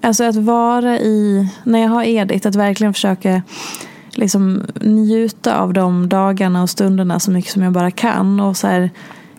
alltså 0.00 0.24
att 0.24 0.36
vara 0.36 0.98
i, 0.98 1.48
när 1.64 1.78
jag 1.78 1.88
har 1.88 2.04
Edith, 2.04 2.48
att 2.48 2.54
verkligen 2.54 2.94
försöka 2.94 3.42
liksom 4.10 4.62
njuta 4.80 5.60
av 5.60 5.72
de 5.72 6.08
dagarna 6.08 6.62
och 6.62 6.70
stunderna 6.70 7.20
så 7.20 7.30
mycket 7.30 7.52
som 7.52 7.62
jag 7.62 7.72
bara 7.72 7.90
kan. 7.90 8.40
Och 8.40 8.56
så 8.56 8.66
här, 8.66 8.90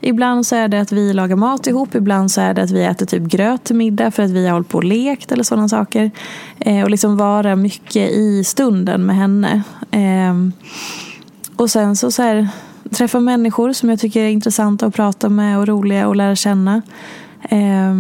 ibland 0.02 0.48
så 0.48 0.56
är 0.56 0.68
det 0.68 0.82
att 0.82 0.92
vi 0.92 1.14
lagar 1.14 1.36
mat 1.36 1.68
ihop, 1.68 1.96
ibland 1.96 2.32
så 2.32 2.42
är 2.42 2.54
det 2.54 2.64
att 2.64 2.72
vi 2.72 2.84
äter 2.84 3.06
typ 3.06 3.24
gröt 3.24 3.64
till 3.64 3.76
middag 3.76 4.12
för 4.12 4.24
att 4.24 4.32
vi 4.32 4.46
har 4.46 4.54
hållit 4.54 4.70
på 4.70 4.78
och 4.78 4.84
lekt 4.84 5.32
eller 5.32 5.44
sådana 5.44 5.70
saker. 5.70 6.12
Eh, 6.60 6.84
och 6.84 6.90
liksom 6.90 7.18
vara 7.18 7.56
mycket 7.56 8.12
i 8.12 8.44
stunden 8.44 9.06
med 9.06 9.16
henne. 9.16 9.64
Eh, 9.92 10.36
och 11.56 11.72
sen 11.72 11.96
så, 11.96 12.12
så 12.12 12.22
här, 12.22 12.48
träffa 12.92 13.20
människor 13.20 13.74
som 13.74 13.90
jag 13.90 14.00
tycker 14.00 14.24
är 14.24 14.30
intressanta 14.30 14.86
att 14.86 14.96
prata 14.96 15.30
med 15.30 15.60
och 15.60 15.68
roliga 15.68 16.08
att 16.08 16.18
lära 16.18 16.36
känna. 16.36 16.82
Eh, 17.42 17.94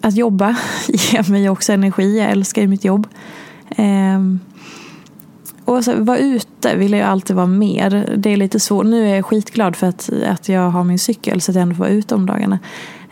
att 0.00 0.16
jobba 0.16 0.56
ger 0.88 1.30
mig 1.30 1.48
också 1.48 1.72
energi. 1.72 2.18
Jag 2.18 2.30
älskar 2.30 2.62
ju 2.62 2.68
mitt 2.68 2.84
jobb. 2.84 3.06
Ehm, 3.76 4.40
och 5.70 5.84
så, 5.84 6.04
vara 6.04 6.18
ute 6.18 6.76
vill 6.76 6.92
jag 6.92 7.08
alltid 7.08 7.36
vara 7.36 7.46
mer. 7.46 8.14
Det 8.16 8.30
är 8.30 8.36
lite 8.36 8.60
svårt. 8.60 8.86
Nu 8.86 9.08
är 9.08 9.14
jag 9.14 9.26
skitglad 9.26 9.76
för 9.76 9.86
att, 9.86 10.10
att 10.26 10.48
jag 10.48 10.70
har 10.70 10.84
min 10.84 10.98
cykel 10.98 11.40
så 11.40 11.52
att 11.52 11.54
jag 11.54 11.62
ändå 11.62 11.74
får 11.74 11.84
vara 11.84 11.92
ute 11.92 12.14
om 12.14 12.26
dagarna. 12.26 12.58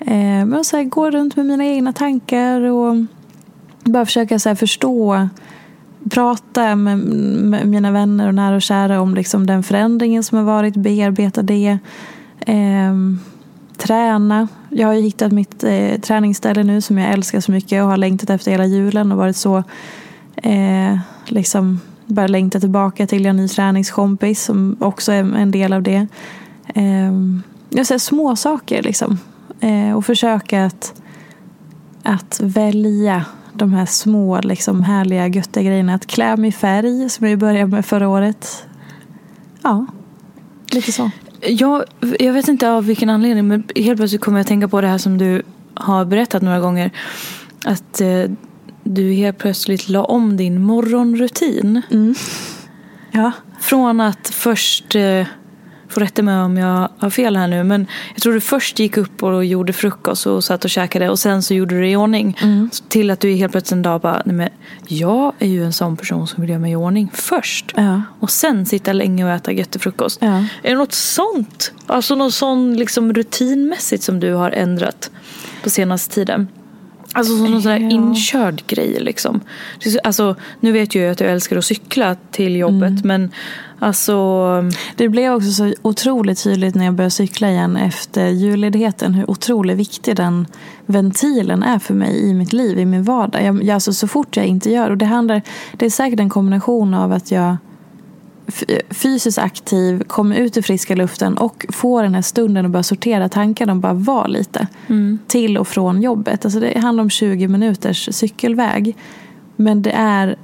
Eh, 0.01 0.47
men 0.47 0.65
så 0.65 0.77
här, 0.77 0.85
gå 0.85 1.11
runt 1.11 1.37
med 1.37 1.47
mina 1.47 1.65
egna 1.65 1.93
tankar 1.93 2.61
och 2.61 2.97
bara 3.85 4.07
försöka 4.07 4.39
så 4.39 4.49
här, 4.49 4.57
förstå 4.57 5.29
prata 6.11 6.77
med, 6.77 6.99
med 6.99 7.69
mina 7.69 7.91
vänner 7.91 8.29
och 8.29 8.35
nära 8.35 8.57
och 8.57 8.63
kära 8.63 9.01
om 9.01 9.15
liksom 9.15 9.47
den 9.47 9.63
förändringen 9.63 10.23
som 10.23 10.39
har 10.39 10.45
varit, 10.45 10.77
bearbeta 10.77 11.43
det. 11.43 11.79
Eh, 12.41 12.95
träna. 13.77 14.49
Jag 14.69 14.87
har 14.87 14.95
ju 14.95 15.01
hittat 15.03 15.33
mitt 15.33 15.65
eh, 15.65 16.01
träningsställe 16.01 16.65
nu 16.65 16.81
som 16.81 16.99
jag 16.99 17.13
älskar 17.13 17.41
så 17.41 17.53
mycket 17.53 17.83
och 17.83 17.89
har 17.89 17.97
längtat 17.97 18.31
efter 18.31 18.51
hela 18.51 18.67
julen 18.67 19.13
och 19.13 19.19
varit 19.19 19.37
så 19.37 19.63
eh, 20.37 20.99
liksom 21.27 21.81
bara 22.09 22.27
längta 22.27 22.61
tillbaka 22.61 23.07
till 23.07 23.27
en 23.27 23.37
ny 23.37 23.49
träningskompis 23.49 24.45
som 24.45 24.77
också 24.81 25.13
är 25.13 25.19
en 25.19 25.51
del 25.51 25.73
av 25.73 25.83
det. 25.83 26.07
Ehm, 26.75 27.43
jag 27.71 27.87
säger 27.87 27.99
små 27.99 28.37
saker 28.37 28.83
liksom. 28.83 29.19
Eh, 29.61 29.93
och 29.97 30.07
försöka 30.07 30.65
att, 30.65 31.03
att 32.03 32.41
välja 32.43 33.25
de 33.53 33.73
här 33.73 33.87
små 33.87 34.41
liksom, 34.41 34.83
härliga 34.83 35.27
göttiga 35.27 35.63
grejerna. 35.63 35.95
Att 35.95 36.07
klä 36.07 36.37
mig 36.37 36.49
i 36.49 36.53
färg 36.53 37.11
som 37.11 37.29
jag 37.29 37.39
började 37.39 37.67
med 37.67 37.87
förra 37.87 38.09
året. 38.09 38.67
Ja, 39.63 39.87
lite 40.71 40.93
så. 40.93 41.11
Jag, 41.41 41.85
jag 42.19 42.33
vet 42.33 42.49
inte 42.49 42.71
av 42.71 42.85
vilken 42.85 43.11
anledning 43.11 43.49
men 43.49 43.65
helt 43.77 43.97
plötsligt 43.97 44.21
kommer 44.21 44.39
jag 44.39 44.43
att 44.43 44.49
tänka 44.49 44.69
på 44.69 44.81
det 44.81 44.89
här 44.89 44.99
som 44.99 45.19
du 45.19 45.43
har 45.75 46.05
berättat 46.05 46.43
några 46.43 46.61
gånger. 46.61 46.91
Att 47.65 48.01
eh, 48.01 48.25
du 48.95 49.13
helt 49.13 49.39
plötsligt 49.39 49.89
la 49.89 50.05
om 50.05 50.37
din 50.37 50.63
morgonrutin. 50.63 51.83
Ja. 53.11 53.33
Från 53.61 54.01
att 54.01 54.29
först, 54.29 54.95
eh, 54.95 55.27
får 55.89 56.01
rätta 56.01 56.23
mig 56.23 56.41
om 56.41 56.57
jag 56.57 56.89
har 56.99 57.11
fel 57.11 57.37
här 57.37 57.49
nu, 57.49 57.65
men 57.65 57.87
jag 58.15 58.23
tror 58.23 58.33
du 58.33 58.41
först 58.41 58.79
gick 58.79 58.97
upp 58.97 59.23
och 59.23 59.45
gjorde 59.45 59.73
frukost 59.73 60.27
och 60.27 60.45
satt 60.45 60.65
och 60.65 60.71
käkade 60.71 61.11
och 61.11 61.19
sen 61.19 61.43
så 61.43 61.55
gjorde 61.55 61.75
du 61.75 61.81
det 61.81 61.91
i 61.91 61.97
ordning. 61.97 62.39
Till 62.89 63.11
att 63.11 63.21
du 63.21 63.33
helt 63.33 63.53
plötsligt 63.53 63.73
en 63.73 63.83
dag 63.83 64.01
bara, 64.01 64.23
nej 64.25 64.35
men 64.35 64.49
jag 64.89 65.33
är 65.39 65.49
ju 65.49 65.65
en 65.65 65.73
sån 65.73 65.97
person 65.97 66.27
som 66.27 66.41
vill 66.41 66.51
göra 66.51 66.61
mig 66.61 66.73
i 66.73 66.77
ordning 66.77 67.11
först. 67.15 67.73
Ja. 67.77 68.03
Och 68.21 68.31
sen 68.31 68.67
sitta 68.67 68.93
länge 68.93 69.25
och 69.25 69.31
äta 69.31 69.53
jättefrukost. 69.53 70.19
Ja. 70.23 70.45
Är 70.63 70.71
det 70.71 70.75
något 70.75 70.93
sånt? 70.93 71.73
Alltså 71.87 72.15
något 72.15 72.35
sån 72.35 72.77
liksom 72.77 73.13
rutinmässigt 73.13 74.03
som 74.03 74.21
du 74.21 74.33
har 74.33 74.51
ändrat 74.51 75.11
på 75.63 75.71
senaste 75.71 76.15
tiden? 76.15 76.49
Alltså 77.19 77.37
som 77.37 77.51
någon 77.51 77.63
sån 77.63 77.73
Ja. 77.73 77.79
inkörd 77.79 78.63
grej 78.67 78.97
liksom. 79.01 79.41
Alltså, 80.05 80.37
nu 80.61 80.73
vet 80.73 80.95
jag 80.95 81.05
ju 81.05 81.11
att 81.11 81.21
jag 81.21 81.31
älskar 81.31 81.57
att 81.57 81.65
cykla 81.65 82.17
till 82.31 82.57
jobbet 82.57 82.89
Mm. 82.89 83.01
men 83.05 83.31
alltså 83.79 84.25
Det 84.97 85.09
blev 85.09 85.35
också 85.35 85.51
så 85.51 85.73
otroligt 85.83 86.43
tydligt 86.45 86.75
när 86.75 86.85
jag 86.85 86.95
började 86.95 87.11
cykla 87.11 87.51
igen 87.51 87.77
efter 87.77 88.29
julledigheten 88.29 89.15
hur 89.15 89.31
otroligt 89.31 89.77
viktig 89.77 90.17
den 90.17 90.47
ventilen 90.87 91.63
är 91.63 91.79
för 91.79 91.95
mig 91.95 92.31
i 92.31 92.35
mitt 92.35 92.53
liv, 92.53 92.79
i 92.79 92.85
min 92.85 93.03
vardag. 93.05 93.45
Jag, 93.45 93.63
jag, 93.65 93.75
alltså, 93.75 93.93
så 93.93 94.09
fort 94.09 94.37
jag 94.37 94.47
inte 94.47 94.71
gör, 94.71 94.91
och 94.91 94.99
det 94.99 95.07
handlar, 95.07 95.43
det 95.73 95.87
är 95.87 95.91
säkert 95.91 96.21
en 96.21 96.29
kombination 96.31 96.95
av 96.95 97.13
att 97.13 97.31
jag 97.31 97.57
fysiskt 98.91 99.39
aktiv, 99.39 100.03
kommer 100.03 100.37
ut 100.37 100.57
i 100.57 100.63
friska 100.63 100.95
luften 100.95 101.39
och 101.39 101.67
får 101.69 102.03
den 102.03 102.15
här 102.15 102.23
stunden 102.23 102.67
att 102.67 102.71
bara 102.71 102.83
sortera 102.83 103.29
tankarna 103.29 103.73
och 103.73 103.79
bara 103.79 103.93
vara 103.93 104.27
lite. 104.27 104.67
Till 105.27 105.59
och 105.59 105.69
från 105.69 106.03
jobbet. 106.03 106.45
Alltså 106.45 106.61
det 106.61 106.79
handlar 106.79 107.03
om 107.03 107.11
20 107.11 107.49
minuters 107.49 108.09
cykelväg. 108.13 108.97
Men 109.57 109.83
det 109.83 109.91
är 109.91 110.37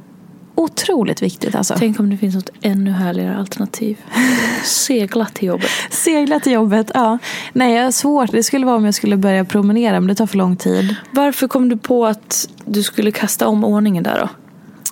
otroligt 0.55 1.23
viktigt 1.23 1.55
alltså. 1.55 1.75
Tänk 1.79 2.01
om 2.01 2.11
det 2.11 2.17
finns 2.17 2.35
något 2.35 2.51
ännu 2.63 2.91
härligare 2.91 3.37
alternativ. 3.37 3.99
Segla 4.65 5.27
till 5.27 5.49
jobbet. 5.49 5.71
Segla 5.91 6.41
till 6.41 6.53
jobbet, 6.53 6.91
ja. 6.95 7.19
Nej, 7.53 7.75
jag 7.75 7.85
har 7.85 7.91
svårt. 7.91 8.33
Det 8.33 8.43
skulle 8.43 8.67
vara 8.67 8.77
om 8.77 8.85
jag 8.85 8.95
skulle 8.95 9.17
börja 9.17 9.45
promenera, 9.45 10.01
men 10.01 10.09
det 10.09 10.15
tar 10.15 10.27
för 10.27 10.39
lång 10.39 10.57
tid. 10.57 10.97
Varför 11.11 11.49
kom 11.49 11.69
du 11.69 11.77
på 11.77 12.07
att 12.07 12.49
du 12.65 12.83
skulle 12.83 13.11
kasta 13.11 13.49
om 13.49 13.65
ordningen 13.65 14.05
där 14.05 14.21
då? 14.21 14.29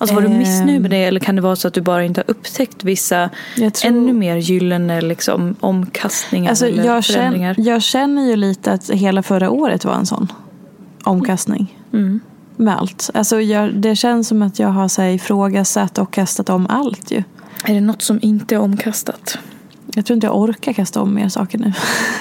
Alltså 0.03 0.15
var 0.15 0.23
du 0.23 0.29
Ehm. 0.29 0.39
missnöjd 0.39 0.83
med 0.83 0.91
det 0.91 1.05
eller 1.05 1.21
kan 1.21 1.37
det 1.37 1.43
vara 1.43 1.57
så 1.57 1.69
att 1.69 1.75
du 1.75 1.81
bara 1.81 2.05
inte 2.05 2.21
har 2.21 2.31
upptäckt 2.31 2.85
vissa 2.85 3.31
tror- 3.57 3.73
ännu 3.85 4.13
mer 4.13 4.37
gyllene 4.37 5.01
liksom, 5.01 5.55
omkastningar 5.61 6.51
Alltså, 6.51 6.67
eller 6.67 6.85
jag, 6.85 7.05
förändringar? 7.05 7.55
känner, 7.55 7.69
jag 7.71 7.83
känner 7.83 8.23
ju 8.27 8.37
lite 8.37 8.73
att 8.73 8.91
hela 8.91 9.23
förra 9.23 9.51
året 9.51 9.85
var 9.85 9.95
en 9.95 10.07
sån 10.07 10.33
omkastning. 11.05 11.79
Mm. 11.93 12.21
Med 12.57 12.77
allt. 12.79 13.11
Alltså, 13.15 13.41
jag, 13.41 13.75
det 13.75 13.97
känns 13.97 14.29
som 14.29 14.43
att 14.43 14.59
jag 14.59 14.69
har 14.69 14.89
så 14.89 15.03
här, 15.03 15.09
ifrågasatt 15.09 15.99
och 15.99 16.13
kastat 16.13 16.51
om 16.51 16.67
allt 16.71 17.11
ju. 17.11 17.23
Är 17.65 17.75
det 17.75 17.81
något 17.81 18.03
som 18.03 18.19
inte 18.23 18.55
är 18.55 18.59
omkastat? 18.59 19.39
Jag 19.95 20.07
tror 20.07 20.15
inte 20.15 20.27
jag 20.27 20.37
orkar 20.37 20.73
kasta 20.73 21.01
om 21.01 21.15
mer 21.15 21.29
saker 21.29 21.59
nu. 21.59 21.73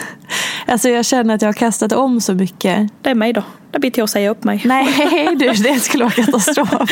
alltså 0.65 0.89
jag 0.89 1.05
känner 1.05 1.35
att 1.35 1.41
jag 1.41 1.49
har 1.49 1.53
kastat 1.53 1.91
om 1.91 2.21
så 2.21 2.33
mycket. 2.33 2.89
Det 3.01 3.09
är 3.09 3.15
mig 3.15 3.33
då. 3.33 3.43
Det 3.71 3.79
blir 3.79 3.91
till 3.91 4.03
att 4.03 4.09
säga 4.09 4.29
upp 4.29 4.43
mig. 4.43 4.61
Nej, 4.65 5.35
du, 5.39 5.51
det 5.51 5.79
skulle 5.79 6.03
vara 6.03 6.13
katastrof. 6.13 6.69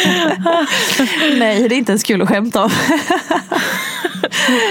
Nej, 1.40 1.70
det 1.70 1.76
är 1.76 1.78
inte 1.78 1.92
ens 1.92 2.04
kul 2.04 2.22
att 2.22 2.30
skämta 2.30 2.64
om. 2.64 2.72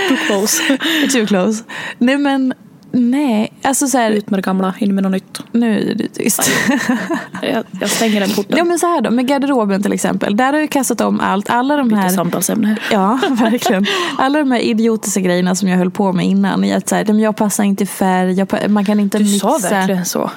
Too 0.09 0.17
close. 0.27 0.79
Too 1.13 1.27
close. 1.27 1.65
Nej 1.99 2.19
men, 2.19 2.55
nej. 2.99 3.53
Alltså 3.63 3.87
så 3.87 3.99
här, 3.99 4.11
Ut 4.11 4.31
med 4.31 4.39
det 4.39 4.43
gamla, 4.43 4.75
in 4.79 4.95
med 4.95 5.05
något 5.05 5.13
nytt. 5.13 5.39
nu 5.53 5.91
är 5.91 5.95
det 5.95 6.09
tyst. 6.09 6.51
Jag, 7.43 7.65
jag 7.81 7.91
stänger 7.91 8.21
den 8.21 8.31
porten. 8.31 8.57
Ja 8.59 8.65
men 8.65 8.79
så 8.79 8.87
här 8.87 9.01
då, 9.01 9.11
med 9.11 9.27
garderoben 9.27 9.83
till 9.83 9.93
exempel. 9.93 10.37
Där 10.37 10.53
har 10.53 10.61
jag 10.61 10.71
kastat 10.71 11.01
om 11.01 11.21
allt. 11.21 11.51
Alla 11.51 11.77
de 11.77 11.93
här... 11.93 12.09
samtalsämne. 12.09 12.77
Ja, 12.93 13.19
verkligen. 13.31 13.87
Alla 14.19 14.39
de 14.39 14.51
här 14.51 14.61
idiotiska 14.61 15.21
grejerna 15.21 15.55
som 15.55 15.69
jag 15.69 15.77
höll 15.79 15.91
på 15.91 16.13
med 16.13 16.27
innan. 16.27 16.65
I 16.65 16.73
att 16.75 16.89
så 16.89 16.95
här, 16.95 17.15
jag 17.21 17.37
passar 17.37 17.65
inte 17.65 17.85
i 17.85 17.87
färg, 17.87 18.33
jag, 18.33 18.71
man 18.71 18.85
kan 18.85 19.01
inte 19.01 19.19
Du 19.19 19.25
mixa. 19.25 19.49
sa 19.59 19.69
verkligen 19.71 20.05
så. 20.05 20.31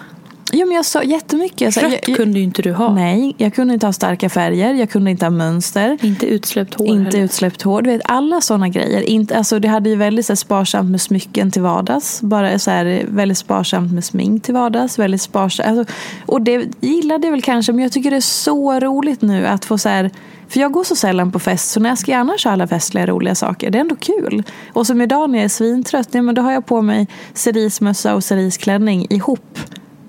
Jo, 0.52 0.68
men 0.68 0.76
jag 0.76 0.86
sa 0.86 1.04
jättemycket. 1.04 1.78
Rött 1.78 1.92
jag, 1.92 2.10
jag, 2.10 2.18
kunde 2.18 2.40
ju 2.40 2.46
inte 2.46 2.62
du 2.62 2.74
ha. 2.74 2.94
Nej, 2.94 3.36
jag 3.38 3.54
kunde 3.54 3.74
inte 3.74 3.86
ha 3.86 3.94
starka 3.94 4.30
färger. 4.30 4.74
Jag 4.74 4.90
kunde 4.90 5.12
inte 5.12 5.26
ha 5.26 5.30
mönster. 5.30 5.98
Inte 6.02 6.26
utsläppt 6.26 6.74
hår 6.74 6.88
Inte 6.88 7.04
heller. 7.04 7.26
utsläppt 7.26 7.62
hår. 7.62 7.82
Du 7.82 7.90
vet, 7.90 8.02
alla 8.06 8.42
sådana 8.42 8.70
grejer. 8.70 9.02
Inte, 9.02 9.38
alltså, 9.38 9.60
det 9.60 9.68
hade 9.68 9.90
ju 9.90 9.96
väldigt 9.96 10.26
så 10.26 10.32
här, 10.32 10.36
sparsamt 10.36 10.90
med 10.90 11.02
smycken 11.02 11.52
till 11.52 11.62
vardags. 11.62 12.22
Bara 12.22 12.60
så 12.60 12.72
här, 12.72 13.06
väldigt 13.08 13.38
sparsamt 13.38 13.94
med 13.94 14.04
smink 14.04 14.44
till 14.44 14.54
vardags. 14.54 15.00
Väldigt 15.00 15.22
sparsamt. 15.22 15.68
Alltså, 15.70 15.94
och 16.26 16.42
det 16.42 16.66
gillade 16.80 17.28
jag 17.28 17.32
väl 17.32 17.42
kanske. 17.42 17.72
Men 17.72 17.84
jag 17.84 17.92
tycker 17.92 18.12
det 18.12 18.18
är 18.18 18.22
så 18.22 18.80
roligt 18.80 19.22
nu 19.22 19.48
att 19.48 19.66
få 19.66 19.78
så 19.78 19.90
här. 19.90 20.10
För 20.50 20.60
jag 20.60 20.72
går 20.72 20.84
så 20.84 20.96
sällan 20.96 21.32
på 21.32 21.40
fest. 21.40 21.72
Så 21.72 21.80
när 21.80 21.90
jag 21.90 21.98
ska 21.98 22.18
annars 22.18 22.46
ha 22.46 22.52
alla 22.52 22.68
festliga 22.68 23.08
roliga 23.08 23.36
saker. 23.36 23.70
Det 23.70 23.78
är 23.78 23.82
ändå 23.82 23.96
kul. 23.96 24.44
Och 24.74 24.88
som 24.88 25.02
idag 25.02 25.30
när 25.30 25.38
jag 25.38 25.46
är 25.46 25.50
svintrött. 25.50 26.08
Ja, 26.12 26.22
men 26.22 26.36
då 26.36 26.42
har 26.42 26.52
jag 26.52 26.66
på 26.66 26.82
mig 26.82 27.08
cerismössa 27.34 28.16
och 28.16 28.24
cerisklänning 28.24 29.08
ihop. 29.10 29.60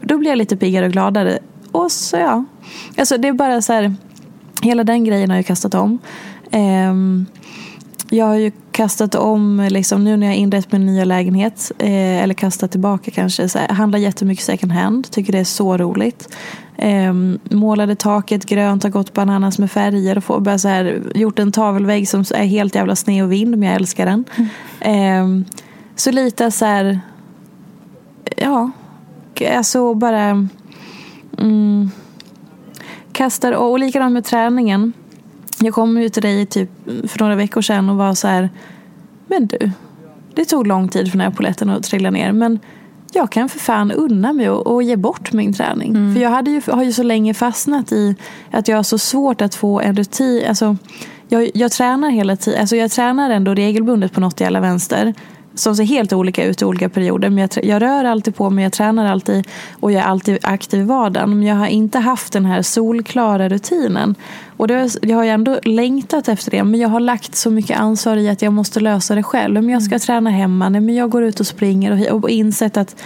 Då 0.03 0.19
blir 0.19 0.31
jag 0.31 0.39
lite 0.39 0.57
piggare 0.57 0.87
och 0.87 0.93
gladare. 0.93 1.39
Och 1.73 1.93
så 1.93 2.17
ja. 2.17 2.45
Alltså 2.97 3.19
det 3.19 3.29
är 3.29 3.33
bara 3.33 3.63
så 3.63 3.73
här. 3.73 3.95
Hela 4.63 4.85
den 4.85 5.05
grejen 5.05 5.31
har 5.31 5.37
jag 5.37 5.47
kastat 5.47 5.75
om. 5.75 5.99
Ehm, 6.51 7.27
jag 8.11 8.27
har 8.27 8.35
ju 8.35 8.53
kastat 8.73 9.15
om, 9.15 9.69
liksom, 9.71 10.05
nu 10.05 10.17
när 10.17 10.27
jag 10.27 10.35
har 10.35 10.39
inrett 10.39 10.73
min 10.73 10.87
nya 10.87 11.05
lägenhet, 11.05 11.73
eh, 11.79 12.23
eller 12.23 12.35
kastat 12.35 12.71
tillbaka 12.71 13.11
kanske, 13.11 13.49
så 13.49 13.59
här, 13.59 13.69
handlar 13.69 13.99
jättemycket 13.99 14.45
second 14.45 14.73
hand. 14.73 15.11
Tycker 15.11 15.33
det 15.33 15.39
är 15.39 15.45
så 15.45 15.77
roligt. 15.77 16.37
Ehm, 16.77 17.39
målade 17.51 17.95
taket 17.97 18.47
grönt, 18.47 18.83
har 18.83 18.91
gått 18.91 19.13
bananas 19.13 19.59
med 19.59 19.71
färger 19.71 20.17
och 20.17 20.25
får, 20.25 20.41
bara 20.41 20.59
så 20.59 20.69
här, 20.69 21.03
gjort 21.15 21.39
en 21.39 21.53
tavelvägg 21.53 22.09
som 22.09 22.25
är 22.35 22.45
helt 22.45 22.75
jävla 22.75 22.97
sned 22.97 23.25
och 23.25 23.33
vind, 23.33 23.51
men 23.51 23.69
jag 23.69 23.77
älskar 23.77 24.07
den. 24.07 24.25
Ehm, 24.81 25.45
så 25.97 26.11
lite 26.11 26.51
så 26.51 26.65
här, 26.65 27.01
ja, 28.37 28.71
alltså 29.41 29.95
bara 29.95 30.49
mm, 31.39 31.91
kastar, 33.13 33.53
och 33.53 33.79
likadant 33.79 34.13
med 34.13 34.25
träningen. 34.25 34.93
Jag 35.59 35.75
kom 35.75 36.03
ju 36.03 36.09
till 36.09 36.23
dig 36.23 36.47
typ 36.47 36.71
för 36.85 37.19
några 37.19 37.35
veckor 37.35 37.61
sedan 37.63 37.91
och 37.91 37.97
var 37.97 38.15
så 38.15 38.29
här, 38.29 38.51
men 39.27 39.47
du, 39.47 39.71
det 40.35 40.45
tog 40.45 40.67
lång 40.67 40.89
tid 40.89 41.11
för 41.11 41.19
den 41.19 41.27
här 41.27 41.37
poletten 41.37 41.71
att 41.71 41.83
trilla 41.83 42.11
ner, 42.11 42.33
men 42.33 42.59
jag 43.13 43.31
kan 43.31 43.49
för 43.49 43.59
fan 43.59 43.93
unna 43.93 44.33
mig 44.33 44.51
och, 44.51 44.67
och 44.67 44.83
ge 44.83 44.97
bort 44.97 45.33
min 45.33 45.53
träning. 45.53 46.15
För 46.15 46.23
jag 46.23 46.31
hade 46.31 46.51
ju, 46.51 46.63
har 46.67 46.83
ju 46.83 46.93
så 46.93 47.03
länge 47.03 47.35
fastnat 47.35 47.93
i 47.93 48.17
att 48.51 48.69
jag 48.69 48.77
har 48.77 48.83
så 48.83 48.99
svårt 48.99 49.41
att 49.41 49.55
få 49.55 49.81
en 49.81 49.97
rutin. 49.97 50.45
Alltså, 50.49 50.77
jag, 51.29 51.51
jag 51.55 51.73
tränar 51.73 52.11
hela 52.11 52.37
tiden, 52.37 52.61
alltså 52.61 52.77
jag 52.77 52.91
tränar 52.91 53.31
ändå 53.31 53.55
regelbundet 53.55 54.13
på 54.13 54.21
något 54.21 54.41
jävla 54.41 54.61
vänster. 54.61 55.15
Som 55.55 55.77
ser 55.77 55.85
helt 55.85 56.13
olika 56.13 56.45
ut 56.45 56.63
i 56.63 56.65
olika 56.65 56.89
perioder. 56.89 57.31
Men 57.31 57.39
jag, 57.39 57.65
jag 57.65 57.83
rör 57.83 58.05
alltid 58.05 58.37
på 58.37 58.51
mig, 58.51 58.65
jag 58.65 58.73
tränar 58.73 59.07
alltid 59.07 59.47
och 59.81 59.93
jag 59.93 60.03
är 60.03 60.07
alltid 60.07 60.39
aktiv 60.43 60.81
i 60.81 60.85
vardagen. 60.85 61.31
Men 61.31 61.43
jag 61.43 61.57
har 61.57 61.67
inte 61.67 61.99
haft 61.99 62.33
den 62.33 62.45
här 62.45 62.63
solklara 62.63 63.49
rutinen. 63.49 64.15
Och 64.57 64.69
det, 64.69 64.97
jag 65.03 65.17
har 65.17 65.25
ju 65.25 65.31
ändå 65.31 65.61
längtat 65.65 66.29
efter 66.29 66.51
det. 66.51 66.65
Men 66.65 66.81
jag 66.81 66.89
har 66.89 67.01
lagt 67.01 67.35
så 67.35 67.51
mycket 67.51 67.79
ansvar 67.79 68.17
i 68.17 68.29
att 68.29 68.43
jag 68.43 68.53
måste 68.53 68.81
lösa 68.81 69.15
det 69.15 69.23
själv. 69.23 69.55
Men 69.55 69.69
jag 69.69 69.83
ska 69.83 69.99
träna 69.99 70.31
hemma, 70.31 70.69
nej, 70.69 70.81
men 70.81 70.95
jag 70.95 71.11
går 71.11 71.23
ut 71.23 71.41
och 71.41 71.47
springer 71.47 72.13
och, 72.13 72.23
och 72.23 72.31
insett 72.31 72.77
att 72.77 72.97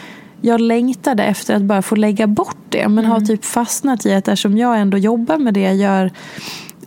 jag 0.41 0.61
längtade 0.61 1.25
efter 1.25 1.55
att 1.55 1.63
bara 1.63 1.83
få 1.83 1.95
lägga 1.95 2.27
bort 2.27 2.57
det. 2.69 2.89
Men 2.89 3.05
har 3.05 3.21
typ 3.21 3.45
fastnat 3.45 4.07
i 4.07 4.15
att 4.15 4.29
eftersom 4.29 4.59
jag 4.59 4.81
ändå 4.81 4.99
jobbar 4.99 5.39
med 5.39 5.55
det 5.55 5.61
jag 5.61 5.77
gör 5.77 6.11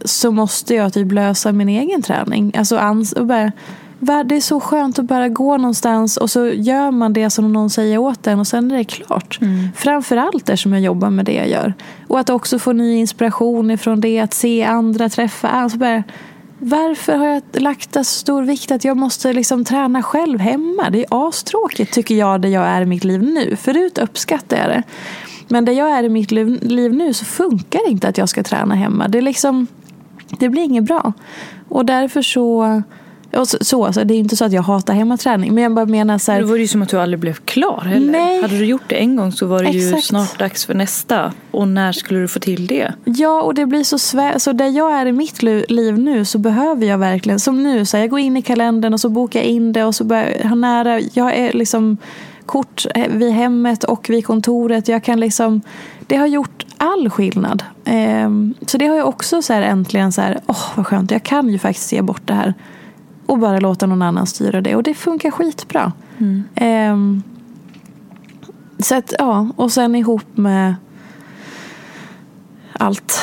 så 0.05 0.31
måste 0.31 0.75
jag 0.75 0.93
typ 0.93 1.11
lösa 1.11 1.51
min 1.51 1.69
egen 1.69 2.01
träning. 2.01 2.51
Alltså 2.57 2.77
ans- 2.77 3.13
och 3.13 3.25
bara, 3.25 3.51
det 3.99 4.35
är 4.35 4.41
så 4.41 4.59
skönt 4.59 4.99
att 4.99 5.05
bara 5.05 5.29
gå 5.29 5.57
någonstans 5.57 6.17
och 6.17 6.29
så 6.29 6.47
gör 6.47 6.91
man 6.91 7.13
det 7.13 7.29
som 7.29 7.53
någon 7.53 7.69
säger 7.69 7.97
åt 7.97 8.27
en 8.27 8.39
och 8.39 8.47
sen 8.47 8.71
är 8.71 8.77
det 8.77 8.83
klart. 8.83 9.39
Framförallt 9.75 10.49
eftersom 10.49 10.73
jag 10.73 10.81
jobbar 10.81 11.09
med 11.09 11.25
det 11.25 11.33
jag 11.33 11.49
gör. 11.49 11.73
Och 12.07 12.19
att 12.19 12.29
också 12.29 12.59
få 12.59 12.71
ny 12.71 12.95
inspiration 12.95 13.71
ifrån 13.71 14.01
det, 14.01 14.19
att 14.19 14.33
se 14.33 14.63
andra, 14.63 15.09
träffa 15.09 15.47
alltså 15.47 15.77
bara, 15.77 16.03
Varför 16.59 17.15
har 17.15 17.25
jag 17.25 17.41
lagt 17.53 17.93
så 17.93 18.03
stor 18.03 18.43
vikt 18.43 18.71
att 18.71 18.83
jag 18.83 18.97
måste 18.97 19.33
liksom 19.33 19.65
träna 19.65 20.03
själv 20.03 20.39
hemma? 20.39 20.89
Det 20.89 20.99
är 20.99 21.27
astråkigt 21.27 21.93
tycker 21.93 22.15
jag 22.15 22.41
det 22.41 22.49
jag 22.49 22.63
är 22.63 22.81
i 22.81 22.85
mitt 22.85 23.03
liv 23.03 23.23
nu. 23.23 23.55
Förut 23.55 23.97
uppskattar 23.97 24.57
jag 24.57 24.69
det. 24.69 24.83
Men 25.47 25.65
det 25.65 25.73
jag 25.73 25.91
är 25.91 26.03
i 26.03 26.09
mitt 26.09 26.31
liv, 26.31 26.59
liv 26.61 26.93
nu 26.93 27.13
så 27.13 27.25
funkar 27.25 27.79
det 27.85 27.91
inte 27.91 28.07
att 28.07 28.17
jag 28.17 28.29
ska 28.29 28.43
träna 28.43 28.75
hemma. 28.75 29.07
Det 29.07 29.17
är 29.17 29.21
liksom 29.21 29.67
det 30.39 30.49
blir 30.49 30.63
inget 30.63 30.83
bra. 30.83 31.13
Och 31.69 31.85
därför 31.85 32.21
så... 32.21 32.81
Och 33.33 33.47
så, 33.47 33.57
så 33.61 33.85
alltså, 33.85 34.03
det 34.03 34.13
är 34.13 34.19
inte 34.19 34.35
så 34.35 34.45
att 34.45 34.51
jag 34.51 34.61
hatar 34.61 34.93
hemmaträning. 34.93 35.53
Men 35.53 35.63
jag 35.63 35.73
bara 35.73 35.85
menar 35.85 36.17
så 36.17 36.31
här... 36.31 36.41
Då 36.41 36.47
var 36.47 36.55
det 36.55 36.61
ju 36.61 36.67
som 36.67 36.81
att 36.81 36.89
du 36.89 36.99
aldrig 36.99 37.19
blev 37.19 37.33
klar 37.33 37.81
heller. 37.81 38.11
Nej. 38.11 38.41
Hade 38.41 38.57
du 38.57 38.65
gjort 38.65 38.83
det 38.87 38.95
en 38.95 39.15
gång 39.15 39.31
så 39.31 39.45
var 39.45 39.63
det 39.63 39.69
ju 39.69 39.87
Exakt. 39.87 40.05
snart 40.05 40.39
dags 40.39 40.65
för 40.65 40.73
nästa. 40.73 41.33
Och 41.51 41.67
när 41.67 41.91
skulle 41.91 42.19
du 42.19 42.27
få 42.27 42.39
till 42.39 42.67
det? 42.67 42.93
Ja, 43.05 43.41
och 43.41 43.53
det 43.53 43.65
blir 43.65 43.83
så 43.83 43.99
svårt. 43.99 44.33
Så 44.41 44.53
där 44.53 44.67
jag 44.67 44.93
är 44.93 45.05
i 45.05 45.11
mitt 45.11 45.43
liv 45.43 45.99
nu 45.99 46.25
så 46.25 46.37
behöver 46.37 46.85
jag 46.85 46.97
verkligen, 46.97 47.39
som 47.39 47.63
nu, 47.63 47.85
så 47.85 47.97
här, 47.97 48.03
jag 48.03 48.09
går 48.09 48.19
in 48.19 48.37
i 48.37 48.41
kalendern 48.41 48.93
och 48.93 48.99
så 48.99 49.09
bokar 49.09 49.39
jag 49.39 49.47
in 49.47 49.73
det 49.73 49.83
och 49.83 49.95
så 49.95 50.03
börjar 50.03 50.37
jag 50.43 50.57
nära, 50.57 50.99
jag 51.13 51.35
är 51.35 51.53
liksom 51.53 51.97
kort 52.45 52.85
vid 53.09 53.31
hemmet 53.31 53.83
och 53.83 54.09
vid 54.09 54.25
kontoret. 54.25 54.87
Jag 54.87 55.03
kan 55.03 55.19
liksom, 55.19 55.61
det 56.07 56.15
har 56.15 56.27
gjort 56.27 56.65
all 56.77 57.09
skillnad. 57.09 57.63
Ehm, 57.85 58.53
så 58.67 58.77
det 58.77 58.87
har 58.87 58.95
jag 58.95 59.07
också 59.07 59.41
så 59.41 59.53
här 59.53 59.61
äntligen 59.61 60.11
så 60.11 60.21
här, 60.21 60.39
åh 60.47 60.65
vad 60.75 60.87
skönt, 60.87 61.11
jag 61.11 61.23
kan 61.23 61.49
ju 61.49 61.59
faktiskt 61.59 61.87
se 61.87 62.01
bort 62.01 62.21
det 62.25 62.33
här. 62.33 62.53
Och 63.29 63.39
bara 63.39 63.59
låta 63.59 63.85
någon 63.85 64.01
annan 64.01 64.27
styra 64.27 64.61
det. 64.61 64.75
Och 64.75 64.83
det 64.83 64.93
funkar 64.93 65.31
skitbra. 65.31 65.93
Ehm, 66.55 67.23
så 68.79 68.95
att, 68.95 69.13
ja, 69.19 69.47
och 69.55 69.71
sen 69.71 69.95
ihop 69.95 70.37
med 70.37 70.75
allt 72.73 73.19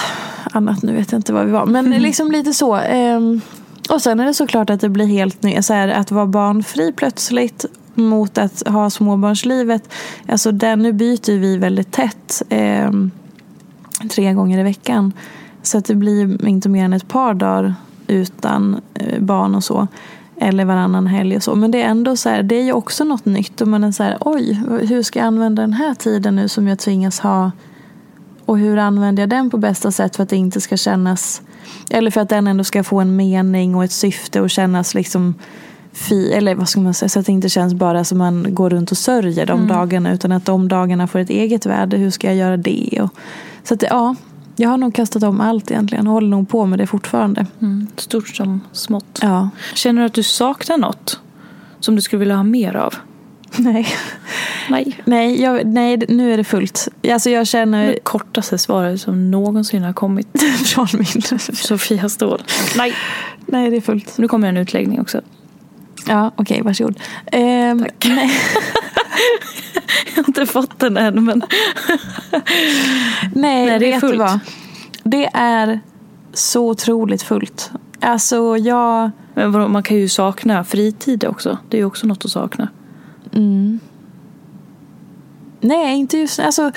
annat. 0.52 0.82
Nu 0.82 0.92
vet 0.92 1.12
jag 1.12 1.18
inte 1.18 1.32
vad 1.32 1.46
vi 1.46 1.52
var. 1.52 1.66
Men 1.66 1.90
liksom 2.02 2.30
lite 2.30 2.52
så. 2.52 2.74
Ehm, 2.74 3.40
och 3.90 4.02
sen 4.02 4.20
är 4.20 4.26
det 4.26 4.34
såklart 4.34 4.70
att 4.70 4.80
det 4.80 4.88
blir 4.88 5.06
helt 5.06 5.42
nytt. 5.42 5.70
Att 5.70 6.10
vara 6.10 6.26
barnfri 6.26 6.92
plötsligt 6.92 7.64
mot 7.94 8.38
att 8.38 8.68
ha 8.68 8.90
småbarnslivet. 8.90 9.92
Alltså 10.28 10.52
där, 10.52 10.76
nu 10.76 10.92
byter 10.92 11.38
vi 11.38 11.56
väldigt 11.56 11.92
tätt. 11.92 12.42
ehm, 12.48 13.10
tre 14.10 14.32
gånger 14.32 14.58
i 14.58 14.62
veckan. 14.62 15.12
Så 15.62 15.78
att 15.78 15.84
det 15.84 15.94
blir 15.94 16.46
inte 16.46 16.68
mer 16.68 16.84
än 16.84 16.92
ett 16.92 17.08
par 17.08 17.34
dagar 17.34 17.74
utan 18.06 18.80
eh, 18.94 19.20
barn 19.20 19.54
och 19.54 19.64
så. 19.64 19.86
Eller 20.40 20.64
varannan 20.64 21.06
helg 21.06 21.36
och 21.36 21.42
så. 21.42 21.54
Men 21.54 21.70
det 21.70 21.82
är 21.82 21.88
ändå 21.88 22.16
så 22.16 22.28
här, 22.28 22.42
det 22.42 22.54
är 22.54 22.64
ju 22.64 22.72
också 22.72 23.04
något 23.04 23.24
nytt. 23.24 23.60
Och 23.60 23.68
man 23.68 23.84
är 23.84 23.92
så 23.92 24.02
här, 24.02 24.18
oj, 24.20 24.62
hur 24.88 25.02
ska 25.02 25.18
jag 25.18 25.26
använda 25.26 25.62
den 25.62 25.72
här 25.72 25.94
tiden 25.94 26.36
nu 26.36 26.48
som 26.48 26.68
jag 26.68 26.78
tvingas 26.78 27.20
ha? 27.20 27.52
Och 28.44 28.58
hur 28.58 28.76
använder 28.76 29.22
jag 29.22 29.30
den 29.30 29.50
på 29.50 29.58
bästa 29.58 29.90
sätt 29.90 30.16
för 30.16 30.22
att 30.22 30.28
det 30.28 30.36
inte 30.36 30.60
ska 30.60 30.76
kännas 30.76 31.42
eller 31.90 32.10
för 32.10 32.20
att 32.20 32.28
den 32.28 32.46
ändå 32.46 32.64
ska 32.64 32.84
få 32.84 33.00
en 33.00 33.16
mening 33.16 33.74
och 33.74 33.84
ett 33.84 33.92
syfte 33.92 34.40
och 34.40 34.50
kännas 34.50 34.94
liksom 34.94 35.34
fi, 35.92 36.32
eller 36.32 36.54
vad 36.54 36.68
ska 36.68 36.80
man 36.80 36.94
säga, 36.94 37.08
så 37.08 37.20
att 37.20 37.26
det 37.26 37.32
inte 37.32 37.48
känns 37.48 37.74
bara 37.74 38.04
som 38.04 38.18
man 38.18 38.54
går 38.54 38.70
runt 38.70 38.90
och 38.90 38.98
sörjer 38.98 39.46
de 39.46 39.66
dagarna 39.68 40.12
utan 40.12 40.32
att 40.32 40.44
de 40.44 40.68
dagarna 40.68 41.06
får 41.06 41.18
ett 41.18 41.30
eget 41.30 41.66
värde. 41.66 41.96
Hur 41.96 42.10
ska 42.10 42.26
jag 42.26 42.36
göra 42.36 42.56
det? 42.56 43.00
Och, 43.02 43.10
så 43.64 43.74
att 43.74 43.80
det, 43.80 43.86
ja, 43.86 44.14
jag 44.56 44.68
har 44.68 44.76
nog 44.76 44.94
kastat 44.94 45.22
om 45.22 45.40
allt 45.40 45.70
egentligen 45.70 46.06
och 46.06 46.12
håller 46.12 46.28
nog 46.28 46.48
på 46.48 46.66
med 46.66 46.78
det 46.78 46.86
fortfarande. 46.86 47.46
Mm. 47.60 47.86
Stort 47.96 48.28
som 48.28 48.60
smått. 48.72 49.18
Ja, 49.22 49.50
Känner 49.74 50.00
du 50.00 50.06
att 50.06 50.14
du 50.14 50.22
saknar 50.22 50.78
något? 50.78 51.20
Som 51.80 51.96
du 51.96 52.02
skulle 52.02 52.20
vilja 52.20 52.36
ha 52.36 52.42
mer 52.42 52.76
av? 52.76 52.94
nej. 53.56 53.86
Nej. 54.68 55.00
Nej, 55.04 55.42
jag, 55.42 55.66
nej, 55.66 56.04
nu 56.08 56.32
är 56.32 56.36
det 56.36 56.44
fullt. 56.44 56.88
Alltså 57.10 57.30
jag 57.30 57.46
känner 57.46 57.86
Det 57.86 57.98
kortaste 58.02 58.58
svaret 58.58 59.00
som 59.00 59.30
någonsin 59.30 59.82
har 59.82 59.92
kommit. 59.92 60.42
från 60.64 60.86
min... 60.92 61.22
Sofia 61.54 62.08
Ståhl. 62.08 62.42
Nej. 62.76 62.94
Nej, 63.46 63.70
det 63.70 63.76
är 63.76 63.80
fullt. 63.80 64.18
Nu 64.18 64.28
kommer 64.28 64.48
en 64.48 64.56
utläggning 64.56 65.00
också. 65.00 65.20
Ja, 66.08 66.30
okej, 66.36 66.62
varsågod. 66.62 67.00
Ehm, 67.32 67.86
nej. 68.04 68.30
Jag 70.06 70.22
har 70.22 70.28
inte 70.28 70.46
fått 70.46 70.78
den 70.78 70.96
än 70.96 71.24
men. 71.24 71.42
Nej, 73.34 73.66
Nej, 73.66 73.78
det 73.78 73.92
är 73.92 74.00
fullt. 74.00 74.18
vad? 74.18 74.38
Det 75.02 75.30
är 75.34 75.80
så 76.32 76.68
otroligt 76.68 77.22
fullt. 77.22 77.70
Alltså 78.00 78.56
jag... 78.56 79.10
men 79.34 79.52
vadå, 79.52 79.68
man 79.68 79.82
kan 79.82 79.96
ju 79.96 80.08
sakna 80.08 80.64
fritid 80.64 81.24
också. 81.24 81.58
Det 81.68 81.76
är 81.76 81.78
ju 81.78 81.86
också 81.86 82.06
något 82.06 82.24
att 82.24 82.30
sakna. 82.30 82.68
Nej, 85.60 85.96
inte 85.96 86.18
just 86.18 86.40
alltså, 86.40 86.72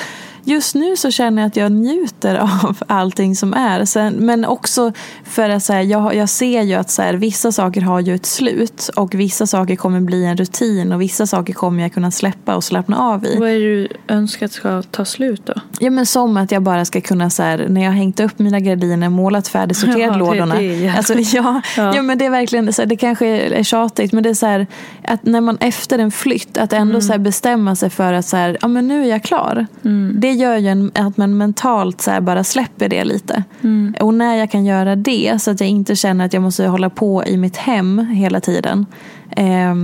Just 0.50 0.76
nu 0.76 0.96
så 0.98 1.12
känner 1.12 1.42
jag 1.42 1.48
att 1.48 1.56
jag 1.56 1.72
njuter 1.72 2.36
av 2.36 2.78
allting 2.88 3.36
som 3.36 3.54
är. 3.54 3.86
Sen, 3.86 4.14
men 4.14 4.46
också 4.46 4.92
för 5.24 5.50
att 5.50 5.64
så 5.64 5.74
här, 5.74 5.82
jag, 5.82 6.16
jag 6.16 6.30
ser 6.30 6.62
ju 6.62 6.74
att 6.74 6.90
så 6.90 7.02
här, 7.02 7.14
vissa 7.14 7.52
saker 7.52 7.82
har 7.82 8.00
ju 8.00 8.16
ett 8.16 8.26
slut. 8.26 8.90
Och 8.96 9.14
vissa 9.16 9.48
saker 9.48 9.76
kommer 9.76 10.00
bli 10.00 10.26
en 10.26 10.38
rutin. 10.38 10.92
Och 10.92 11.02
vissa 11.02 11.28
saker 11.28 11.54
kommer 11.54 11.82
jag 11.84 11.94
kunna 11.94 12.12
släppa 12.12 12.56
och 12.56 12.64
slappna 12.64 12.98
av 12.98 13.26
i. 13.26 13.38
Vad 13.40 13.50
är 13.50 13.54
det 13.54 13.60
du 13.60 13.88
önskar 14.08 14.46
att 14.46 14.52
ska 14.52 14.82
ta 14.82 15.06
slut 15.06 15.42
då? 15.46 15.54
Ja 15.80 15.90
men 15.90 16.06
som 16.06 16.38
att 16.38 16.52
jag 16.52 16.64
bara 16.64 16.86
ska 16.86 17.02
kunna 17.02 17.30
så 17.30 17.44
här, 17.44 17.66
när 17.70 17.82
jag 17.82 17.90
har 17.90 17.96
hängt 17.98 18.20
upp 18.20 18.40
mina 18.40 18.60
gardiner, 18.60 19.10
målat 19.10 19.48
färdigt, 19.48 19.78
sorterat 19.78 20.00
Ja, 20.02 20.12
det- 20.12 20.18
lådorna. 20.20 20.56
det 20.56 20.62
är 20.64 20.74
jävla- 20.74 20.98
alltså, 20.98 21.14
ja, 21.38 21.62
ja. 21.78 21.96
Ja. 21.96 22.02
men 22.02 22.18
det 22.18 22.26
är 22.26 22.30
verkligen, 22.30 22.74
så 22.74 22.82
här, 22.82 22.90
det 22.90 22.96
kanske 22.96 23.28
är 23.28 23.64
tjatigt 23.64 24.14
men 24.14 24.24
det 24.24 24.30
är 24.30 24.34
så 24.34 24.46
här, 24.46 24.68
att 25.08 25.26
när 25.26 25.42
man 25.42 25.58
efter 25.62 26.00
en 26.00 26.12
flytt, 26.12 26.58
att 26.58 26.74
ändå 26.74 27.02
så 27.02 27.12
här 27.12 27.20
bestämma 27.20 27.76
sig 27.76 27.90
för 27.90 28.14
att 28.14 28.26
så 28.26 28.56
ja 28.62 28.68
men 28.68 28.88
nu 28.88 29.04
är 29.04 29.10
jag 29.10 29.24
klar. 29.24 29.68
Det 30.14 30.32
gör 30.40 30.58
ju 30.58 30.68
en, 30.68 30.92
att 30.94 31.18
man 31.18 31.38
mentalt 31.38 32.02
så 32.02 32.22
bara 32.22 32.44
släpper 32.44 32.90
det 32.90 33.04
lite. 33.04 33.44
Mm. 33.62 33.96
Och 34.00 34.14
när 34.14 34.36
jag 34.36 34.52
kan 34.52 34.66
göra 34.66 34.96
det 34.96 35.42
så 35.42 35.52
att 35.52 35.60
jag 35.60 35.70
inte 35.70 35.96
känner 35.96 36.26
att 36.26 36.34
jag 36.34 36.44
måste 36.44 36.68
hålla 36.68 36.90
på 36.90 37.26
i 37.26 37.38
mitt 37.38 37.58
hem 37.58 38.00
hela 38.00 38.42
tiden. 38.42 38.86
Eh, 39.32 39.76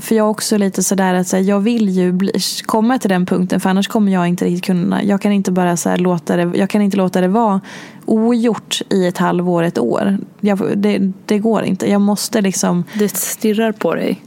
för 0.00 0.14
jag 0.14 0.26
är 0.26 0.30
också 0.30 0.58
lite 0.58 0.82
sådär 0.82 1.14
att 1.14 1.28
så 1.28 1.36
här, 1.36 1.44
jag 1.44 1.60
vill 1.60 1.88
ju 1.88 2.12
bli, 2.12 2.32
komma 2.66 2.98
till 2.98 3.10
den 3.10 3.26
punkten 3.26 3.60
för 3.60 3.70
annars 3.70 3.88
kommer 3.88 4.12
jag 4.12 4.28
inte 4.28 4.44
riktigt 4.44 4.64
kunna. 4.64 5.02
Jag 5.02 5.20
kan 5.20 5.32
inte 5.32 5.52
bara 5.52 5.76
så 5.76 5.96
låta 5.96 6.36
det, 6.36 6.58
jag 6.58 6.70
kan 6.70 6.82
inte 6.82 6.96
låta 6.96 7.20
det 7.20 7.28
vara 7.28 7.60
ogjort 8.04 8.82
i 8.90 9.06
ett 9.06 9.18
halvår, 9.18 9.62
ett 9.62 9.78
år. 9.78 10.18
Jag, 10.40 10.78
det, 10.78 11.12
det 11.26 11.38
går 11.38 11.62
inte. 11.62 11.90
Jag 11.90 12.00
måste 12.00 12.40
liksom. 12.40 12.84
Det 12.94 13.16
stirrar 13.16 13.72
på 13.72 13.94
dig. 13.94 14.22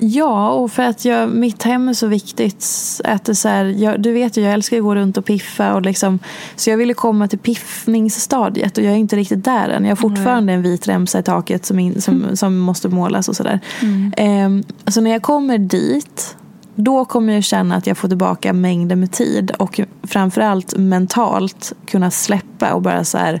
Ja, 0.00 0.50
och 0.50 0.72
för 0.72 0.82
att 0.82 1.04
jag, 1.04 1.28
mitt 1.28 1.62
hem 1.62 1.88
är 1.88 1.92
så 1.92 2.06
viktigt. 2.06 2.66
Att 3.04 3.24
det 3.24 3.34
så 3.34 3.48
här, 3.48 3.64
jag, 3.64 4.00
du 4.00 4.12
vet 4.12 4.36
ju, 4.36 4.42
jag 4.42 4.52
älskar 4.52 4.76
att 4.76 4.82
gå 4.82 4.94
runt 4.94 5.16
och 5.16 5.24
piffa. 5.24 5.74
Och 5.74 5.82
liksom, 5.82 6.18
så 6.56 6.70
jag 6.70 6.76
ville 6.76 6.94
komma 6.94 7.28
till 7.28 7.38
piffningsstadiet 7.38 8.78
och 8.78 8.84
jag 8.84 8.92
är 8.92 8.96
inte 8.96 9.16
riktigt 9.16 9.44
där 9.44 9.68
än. 9.68 9.84
Jag 9.84 9.90
har 9.90 9.96
fortfarande 9.96 10.52
en 10.52 10.62
vit 10.62 10.88
remsa 10.88 11.18
i 11.18 11.22
taket 11.22 11.66
som, 11.66 11.78
in, 11.78 12.00
som, 12.00 12.22
mm. 12.22 12.36
som 12.36 12.58
måste 12.58 12.88
målas 12.88 13.28
och 13.28 13.36
sådär. 13.36 13.60
Mm. 13.82 14.12
Eh, 14.16 14.90
så 14.92 15.00
när 15.00 15.10
jag 15.10 15.22
kommer 15.22 15.58
dit 15.58 16.36
då 16.74 17.04
kommer 17.04 17.32
jag 17.32 17.44
känna 17.44 17.76
att 17.76 17.86
jag 17.86 17.98
får 17.98 18.08
tillbaka 18.08 18.52
mängder 18.52 18.96
med 18.96 19.12
tid 19.12 19.50
och 19.50 19.80
framförallt 20.02 20.76
mentalt 20.76 21.72
kunna 21.86 22.10
släppa 22.10 22.74
och 22.74 22.82
bara 22.82 23.04
så 23.04 23.18
här, 23.18 23.40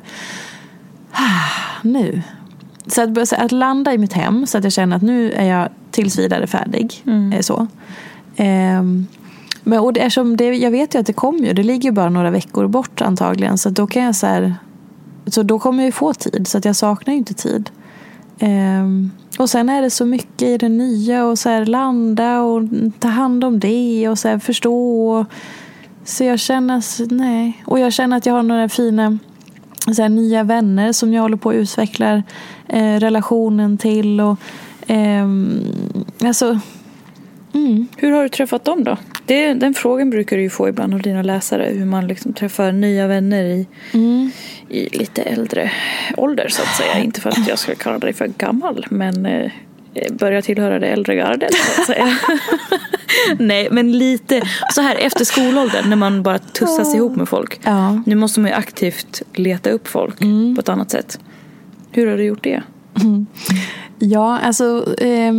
ah, 1.12 1.80
nu. 1.82 2.22
Så 2.86 3.02
att, 3.02 3.32
att 3.32 3.52
landa 3.52 3.94
i 3.94 3.98
mitt 3.98 4.12
hem 4.12 4.46
så 4.46 4.58
att 4.58 4.64
jag 4.64 4.72
känner 4.72 4.96
att 4.96 5.02
nu 5.02 5.32
är 5.32 5.44
jag 5.44 5.68
tills 5.90 6.18
vidare 6.18 6.46
färdig. 6.46 7.02
Mm. 7.06 7.42
Så. 7.42 7.66
Ehm, 8.36 9.06
men, 9.62 9.78
och 9.78 9.92
det, 9.92 10.36
det, 10.36 10.44
jag 10.44 10.70
vet 10.70 10.94
ju 10.94 10.98
att 10.98 11.06
det 11.06 11.12
kommer 11.12 11.38
ju. 11.38 11.52
Det 11.52 11.62
ligger 11.62 11.92
bara 11.92 12.08
några 12.08 12.30
veckor 12.30 12.66
bort 12.66 13.02
antagligen. 13.02 13.58
Så 13.58 13.70
då 13.70 13.86
kan 13.86 14.02
jag 14.02 14.16
så 14.16 14.26
här, 14.26 14.54
Så 15.26 15.42
då 15.42 15.58
kommer 15.58 15.78
jag 15.78 15.88
ju 15.88 15.92
få 15.92 16.12
tid. 16.12 16.48
Så 16.48 16.58
att 16.58 16.64
jag 16.64 16.76
saknar 16.76 17.14
ju 17.14 17.18
inte 17.18 17.34
tid. 17.34 17.70
Ehm, 18.38 19.10
och 19.38 19.50
sen 19.50 19.68
är 19.68 19.82
det 19.82 19.90
så 19.90 20.04
mycket 20.06 20.48
i 20.48 20.58
det 20.58 20.68
nya. 20.68 21.24
Och 21.24 21.38
så 21.38 21.48
här, 21.48 21.66
landa 21.66 22.40
och 22.40 22.62
ta 22.98 23.08
hand 23.08 23.44
om 23.44 23.60
det. 23.60 24.08
Och 24.08 24.18
så 24.18 24.28
här, 24.28 24.38
förstå. 24.38 25.10
Och, 25.10 25.26
så 26.04 26.24
jag 26.24 26.38
känner, 26.38 27.12
nej. 27.14 27.62
Och 27.66 27.78
jag 27.78 27.92
känner 27.92 28.16
att 28.16 28.26
jag 28.26 28.34
har 28.34 28.42
några 28.42 28.68
fina 28.68 29.18
så 29.92 30.02
här, 30.02 30.08
nya 30.08 30.42
vänner 30.42 30.92
som 30.92 31.12
jag 31.12 31.22
håller 31.22 31.36
på 31.36 31.50
att 31.50 31.56
utveckla 31.56 32.22
eh, 32.68 33.00
relationen 33.00 33.78
till. 33.78 34.20
Och 34.20 34.38
Um, 34.86 36.04
alltså, 36.24 36.60
mm. 37.52 37.88
Hur 37.96 38.10
har 38.10 38.22
du 38.22 38.28
träffat 38.28 38.64
dem 38.64 38.84
då? 38.84 38.96
Det, 39.26 39.54
den 39.54 39.74
frågan 39.74 40.10
brukar 40.10 40.36
du 40.36 40.42
ju 40.42 40.50
få 40.50 40.68
ibland 40.68 40.94
av 40.94 41.02
dina 41.02 41.22
läsare. 41.22 41.70
Hur 41.72 41.84
man 41.84 42.06
liksom 42.06 42.32
träffar 42.32 42.72
nya 42.72 43.06
vänner 43.06 43.44
i, 43.44 43.66
mm. 43.92 44.30
i 44.68 44.98
lite 44.98 45.22
äldre 45.22 45.72
ålder 46.16 46.48
så 46.48 46.62
att 46.62 46.76
säga. 46.76 46.98
Inte 46.98 47.20
för 47.20 47.30
att 47.30 47.48
jag 47.48 47.58
ska 47.58 47.74
kalla 47.74 47.98
dig 47.98 48.12
för 48.12 48.26
gammal 48.26 48.86
men 48.90 49.26
eh, 49.26 49.50
börjar 50.10 50.42
tillhöra 50.42 50.78
det 50.78 50.86
äldre 50.86 51.14
gardet 51.14 51.54
så 51.54 51.80
att 51.80 51.86
säga. 51.86 52.18
Nej 53.38 53.68
men 53.70 53.98
lite 53.98 54.42
så 54.72 54.80
här 54.80 54.96
efter 54.96 55.24
skolåldern 55.24 55.88
när 55.88 55.96
man 55.96 56.22
bara 56.22 56.38
tussas 56.38 56.94
ihop 56.94 57.16
med 57.16 57.28
folk. 57.28 57.60
Ja. 57.62 58.02
Nu 58.06 58.14
måste 58.14 58.40
man 58.40 58.50
ju 58.50 58.56
aktivt 58.56 59.22
leta 59.34 59.70
upp 59.70 59.88
folk 59.88 60.20
mm. 60.20 60.54
på 60.54 60.60
ett 60.60 60.68
annat 60.68 60.90
sätt. 60.90 61.18
Hur 61.94 62.10
har 62.10 62.16
du 62.16 62.24
gjort 62.24 62.44
det? 62.44 62.62
Mm. 63.00 63.26
Ja, 63.98 64.38
alltså 64.38 64.94
eh, 64.98 65.32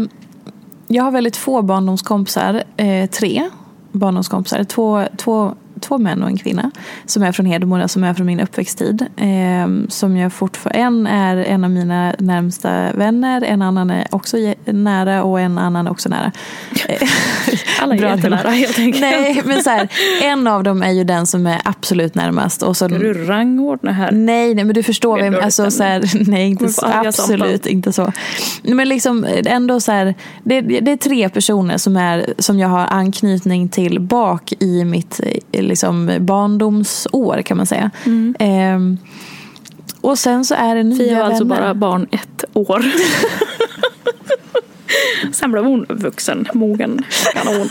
jag 0.87 1.03
har 1.03 1.11
väldigt 1.11 1.37
få 1.37 1.61
barndomskompisar. 1.61 2.63
Eh, 2.77 3.09
tre 3.09 3.49
barndomskompisar. 3.91 4.63
Två, 4.63 5.03
två 5.17 5.55
två 5.79 5.97
män 5.97 6.23
och 6.23 6.29
en 6.29 6.37
kvinna 6.37 6.71
som 7.05 7.23
är 7.23 7.31
från 7.31 7.45
Hedemora, 7.45 7.87
som 7.87 8.03
är 8.03 8.13
från 8.13 8.25
min 8.25 8.39
uppväxttid. 8.39 9.05
Eh, 9.17 9.87
som 9.89 10.17
jag 10.17 10.31
en 10.71 11.07
är 11.07 11.37
en 11.37 11.63
av 11.63 11.69
mina 11.69 12.15
närmsta 12.19 12.91
vänner, 12.93 13.41
en 13.41 13.61
annan 13.61 13.89
är 13.89 14.07
också 14.11 14.37
nära 14.65 15.23
och 15.23 15.39
en 15.39 15.57
annan 15.57 15.87
är 15.87 15.91
också 15.91 16.09
nära. 16.09 16.31
Alla 17.81 17.95
är 17.95 18.15
jättenära 18.15 18.49
helt 18.49 18.79
enkelt. 18.79 19.01
Nej, 19.01 19.41
men 19.45 19.63
så 19.63 19.69
här, 19.69 19.89
en 20.21 20.47
av 20.47 20.63
dem 20.63 20.83
är 20.83 20.91
ju 20.91 21.03
den 21.03 21.27
som 21.27 21.47
är 21.47 21.61
absolut 21.63 22.15
närmast. 22.15 22.61
Och 22.61 22.77
så, 22.77 22.89
Ska 22.89 22.97
du 22.97 23.13
rangordna 23.13 23.91
här? 23.91 24.11
Nej, 24.11 24.55
nej 24.55 24.65
men 24.65 24.75
du 24.75 24.83
förstår 24.83 25.17
vem, 25.17 25.35
alltså, 25.43 25.71
så 25.71 25.83
här, 25.83 26.11
nej 26.29 26.49
inte 26.49 26.69
så, 26.69 26.85
absolut 26.85 27.65
inte 27.65 27.93
så. 27.93 28.11
Men 28.63 28.89
liksom 28.89 29.25
ändå 29.45 29.79
så 29.79 29.91
här, 29.91 30.15
det, 30.43 30.61
det 30.61 30.91
är 30.91 30.97
tre 30.97 31.29
personer 31.29 31.77
som, 31.77 31.97
är, 31.97 32.33
som 32.37 32.59
jag 32.59 32.67
har 32.67 32.87
anknytning 32.89 33.69
till 33.69 33.99
bak 33.99 34.53
i 34.59 34.85
mitt 34.85 35.21
liksom 35.65 36.17
barndomsår 36.19 37.41
kan 37.41 37.57
man 37.57 37.65
säga. 37.65 37.91
Mm. 38.05 38.35
Eh, 38.39 38.79
och 40.01 40.19
sen 40.19 40.45
så 40.45 40.55
är 40.55 40.75
det 40.75 40.83
nya 40.83 40.97
Fia 40.97 41.19
var 41.19 41.25
alltså 41.25 41.45
bara 41.45 41.73
barn 41.73 42.07
ett 42.11 42.45
år. 42.53 42.85
Sen 45.31 45.51
blev 45.51 45.63
hon 45.63 45.85
vuxen, 45.89 46.47
mogen, 46.53 47.03
kanon. 47.33 47.67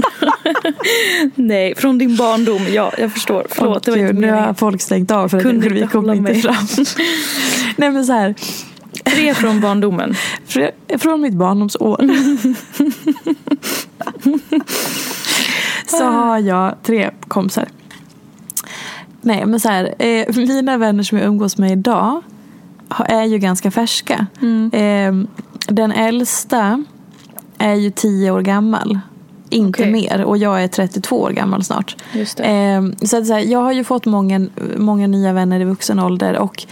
Nej, 1.34 1.74
från 1.76 1.98
din 1.98 2.16
barndom. 2.16 2.66
Ja, 2.72 2.92
jag 2.98 3.12
förstår. 3.12 3.46
Förlåt, 3.50 3.82
det 3.82 3.90
var 3.90 3.98
inte 3.98 4.12
Nu 4.12 4.30
har 4.30 4.54
folk 4.54 4.80
stängt 4.80 5.10
av 5.10 5.28
för 5.28 5.38
att 5.38 5.44
vi 5.44 5.86
kom 5.86 6.10
inte 6.10 6.34
fram. 6.34 6.66
Nej 7.76 7.90
men 7.90 8.06
så 8.06 8.12
här. 8.12 8.34
Tre 9.04 9.34
från 9.34 9.60
barndomen. 9.60 10.14
Från 10.98 11.20
mitt 11.20 11.34
barndomsår. 11.34 11.98
så 15.86 16.04
har 16.04 16.38
jag 16.38 16.74
tre 16.82 17.10
kompisar. 17.28 17.68
Nej 19.24 19.46
men 19.46 19.60
så 19.60 19.68
här, 19.68 19.94
eh, 19.98 20.36
mina 20.36 20.78
vänner 20.78 21.02
som 21.02 21.18
jag 21.18 21.26
umgås 21.26 21.58
med 21.58 21.72
idag 21.72 22.22
är 22.98 23.24
ju 23.24 23.38
ganska 23.38 23.70
färska. 23.70 24.26
Mm. 24.42 24.70
Eh, 24.72 25.28
den 25.68 25.92
äldsta 25.92 26.84
är 27.58 27.74
ju 27.74 27.90
tio 27.90 28.30
år 28.30 28.40
gammal. 28.40 28.98
Inte 29.50 29.82
okay. 29.82 29.92
mer. 29.92 30.24
Och 30.24 30.38
jag 30.38 30.62
är 30.62 30.68
32 30.68 31.20
år 31.20 31.30
gammal 31.30 31.64
snart. 31.64 31.96
Just 32.12 32.40
eh, 32.40 32.82
så 33.02 33.18
att, 33.18 33.26
så 33.26 33.32
här, 33.32 33.40
jag 33.40 33.58
har 33.58 33.72
ju 33.72 33.84
fått 33.84 34.06
många, 34.06 34.46
många 34.76 35.06
nya 35.06 35.32
vänner 35.32 35.60
i 35.60 35.64
vuxen 35.64 36.00
ålder. 36.00 36.38
Och 36.38 36.66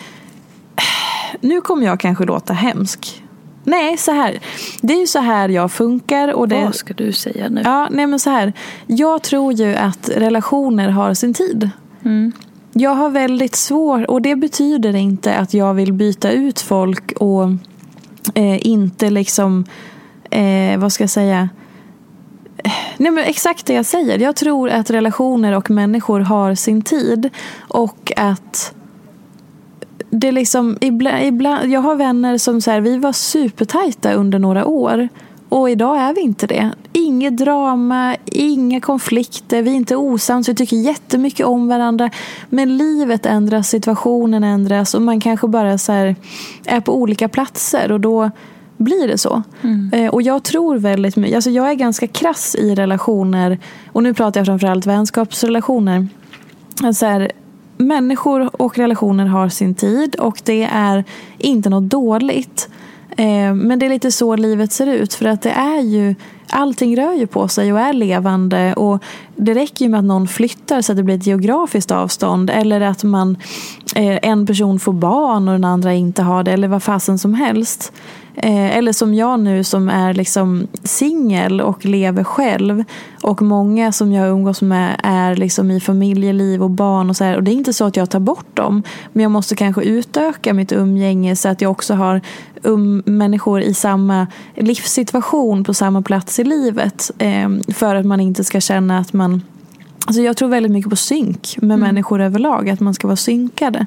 nu 1.40 1.60
kommer 1.60 1.86
jag 1.86 2.00
kanske 2.00 2.24
låta 2.24 2.52
hemsk. 2.52 3.22
Nej, 3.64 3.96
så 3.96 4.12
här. 4.12 4.38
Det 4.80 4.94
är 4.94 5.00
ju 5.00 5.06
så 5.06 5.18
här 5.18 5.48
jag 5.48 5.72
funkar. 5.72 6.32
Och 6.32 6.48
det... 6.48 6.64
Vad 6.64 6.74
ska 6.74 6.94
du 6.94 7.12
säga 7.12 7.48
nu? 7.48 7.62
Ja, 7.64 7.88
nej 7.90 8.06
men 8.06 8.18
så 8.18 8.30
här. 8.30 8.52
Jag 8.86 9.22
tror 9.22 9.52
ju 9.52 9.74
att 9.74 10.08
relationer 10.16 10.88
har 10.88 11.14
sin 11.14 11.34
tid. 11.34 11.70
Mm. 12.04 12.32
Jag 12.72 12.94
har 12.94 13.10
väldigt 13.10 13.54
svårt, 13.56 14.06
och 14.06 14.22
det 14.22 14.36
betyder 14.36 14.96
inte 14.96 15.36
att 15.36 15.54
jag 15.54 15.74
vill 15.74 15.92
byta 15.92 16.30
ut 16.30 16.60
folk 16.60 17.12
och 17.12 17.44
eh, 18.34 18.66
inte 18.66 19.10
liksom, 19.10 19.64
eh, 20.30 20.78
vad 20.78 20.92
ska 20.92 21.02
jag 21.02 21.10
säga, 21.10 21.48
Nej, 22.96 23.10
men 23.10 23.24
exakt 23.24 23.66
det 23.66 23.74
jag 23.74 23.86
säger. 23.86 24.18
Jag 24.18 24.36
tror 24.36 24.70
att 24.70 24.90
relationer 24.90 25.52
och 25.52 25.70
människor 25.70 26.20
har 26.20 26.54
sin 26.54 26.82
tid. 26.82 27.30
Och 27.68 28.12
att 28.16 28.74
det 30.10 30.32
liksom, 30.32 30.78
ibland, 30.80 31.24
ibland, 31.24 31.72
jag 31.72 31.80
har 31.80 31.94
vänner 31.94 32.38
som 32.38 32.60
så 32.60 32.80
vi 32.80 32.98
var 32.98 33.12
supertajta 33.12 34.12
under 34.12 34.38
några 34.38 34.66
år. 34.66 35.08
Och 35.52 35.70
idag 35.70 35.98
är 35.98 36.14
vi 36.14 36.20
inte 36.20 36.46
det. 36.46 36.70
Inget 36.92 37.36
drama, 37.36 38.16
inga 38.24 38.80
konflikter, 38.80 39.62
vi 39.62 39.70
är 39.70 39.74
inte 39.74 39.96
osams, 39.96 40.48
vi 40.48 40.54
tycker 40.54 40.76
jättemycket 40.76 41.46
om 41.46 41.68
varandra. 41.68 42.10
Men 42.48 42.76
livet 42.76 43.26
ändras, 43.26 43.68
situationen 43.68 44.44
ändras 44.44 44.94
och 44.94 45.02
man 45.02 45.20
kanske 45.20 45.48
bara 45.48 45.78
så 45.78 45.92
är 46.64 46.80
på 46.80 46.96
olika 46.96 47.28
platser 47.28 47.92
och 47.92 48.00
då 48.00 48.30
blir 48.76 49.08
det 49.08 49.18
så. 49.18 49.42
Mm. 49.62 49.90
Eh, 49.92 50.10
och 50.10 50.22
jag 50.22 50.42
tror 50.42 50.76
väldigt 50.76 51.16
mycket, 51.16 51.34
alltså 51.34 51.50
jag 51.50 51.70
är 51.70 51.74
ganska 51.74 52.06
krass 52.06 52.54
i 52.54 52.74
relationer 52.74 53.58
och 53.92 54.02
nu 54.02 54.14
pratar 54.14 54.40
jag 54.40 54.46
framförallt 54.46 54.86
vänskapsrelationer. 54.86 56.08
Så 56.94 57.06
här, 57.06 57.32
människor 57.76 58.62
och 58.62 58.78
relationer 58.78 59.26
har 59.26 59.48
sin 59.48 59.74
tid 59.74 60.14
och 60.14 60.40
det 60.44 60.62
är 60.72 61.04
inte 61.38 61.70
något 61.70 61.90
dåligt. 61.90 62.68
Eh, 63.16 63.54
men 63.54 63.78
det 63.78 63.86
är 63.86 63.90
lite 63.90 64.12
så 64.12 64.36
livet 64.36 64.72
ser 64.72 64.86
ut 64.86 65.14
för 65.14 65.24
att 65.24 65.42
det 65.42 65.50
är 65.50 65.80
ju 65.80 66.14
Allting 66.54 66.96
rör 66.96 67.14
ju 67.14 67.26
på 67.26 67.48
sig 67.48 67.72
och 67.72 67.80
är 67.80 67.92
levande 67.92 68.74
och 68.74 69.02
det 69.36 69.54
räcker 69.54 69.84
ju 69.84 69.90
med 69.90 69.98
att 69.98 70.04
någon 70.04 70.28
flyttar 70.28 70.82
så 70.82 70.92
att 70.92 70.96
det 70.96 71.02
blir 71.02 71.16
ett 71.16 71.26
geografiskt 71.26 71.90
avstånd 71.90 72.50
eller 72.50 72.80
att 72.80 73.04
man 73.04 73.36
eh, 73.96 74.18
en 74.22 74.46
person 74.46 74.80
får 74.80 74.92
barn 74.92 75.48
och 75.48 75.54
den 75.54 75.64
andra 75.64 75.94
inte 75.94 76.22
har 76.22 76.42
det 76.44 76.52
eller 76.52 76.68
vad 76.68 76.82
fasen 76.82 77.18
som 77.18 77.34
helst. 77.34 77.92
Eh, 78.34 78.76
eller 78.76 78.92
som 78.92 79.14
jag 79.14 79.40
nu 79.40 79.64
som 79.64 79.88
är 79.88 80.14
liksom 80.14 80.66
singel 80.82 81.60
och 81.60 81.84
lever 81.84 82.24
själv. 82.24 82.84
Och 83.22 83.42
många 83.42 83.92
som 83.92 84.12
jag 84.12 84.28
umgås 84.28 84.62
med 84.62 85.00
är 85.02 85.36
liksom 85.36 85.70
i 85.70 85.80
familjeliv 85.80 86.62
och 86.62 86.70
barn 86.70 87.10
och 87.10 87.16
så 87.16 87.24
här. 87.24 87.36
Och 87.36 87.42
det 87.42 87.50
är 87.50 87.52
inte 87.52 87.72
så 87.72 87.84
att 87.84 87.96
jag 87.96 88.10
tar 88.10 88.20
bort 88.20 88.56
dem. 88.56 88.82
Men 89.12 89.22
jag 89.22 89.32
måste 89.32 89.56
kanske 89.56 89.82
utöka 89.82 90.54
mitt 90.54 90.72
umgänge 90.72 91.36
så 91.36 91.48
att 91.48 91.60
jag 91.60 91.70
också 91.70 91.94
har 91.94 92.20
um, 92.62 93.02
människor 93.06 93.60
i 93.60 93.74
samma 93.74 94.26
livssituation 94.54 95.64
på 95.64 95.74
samma 95.74 96.02
plats 96.02 96.38
i 96.38 96.44
livet. 96.44 97.10
Eh, 97.18 97.48
för 97.74 97.94
att 97.94 98.06
man 98.06 98.20
inte 98.20 98.44
ska 98.44 98.60
känna 98.60 98.98
att 98.98 99.12
man 99.12 99.21
Alltså 100.06 100.22
jag 100.22 100.36
tror 100.36 100.48
väldigt 100.48 100.72
mycket 100.72 100.90
på 100.90 100.96
synk 100.96 101.56
med 101.62 101.78
människor 101.78 102.20
överlag. 102.20 102.70
Att 102.70 102.80
man 102.80 102.94
ska 102.94 103.06
vara 103.06 103.16
synkade. 103.16 103.86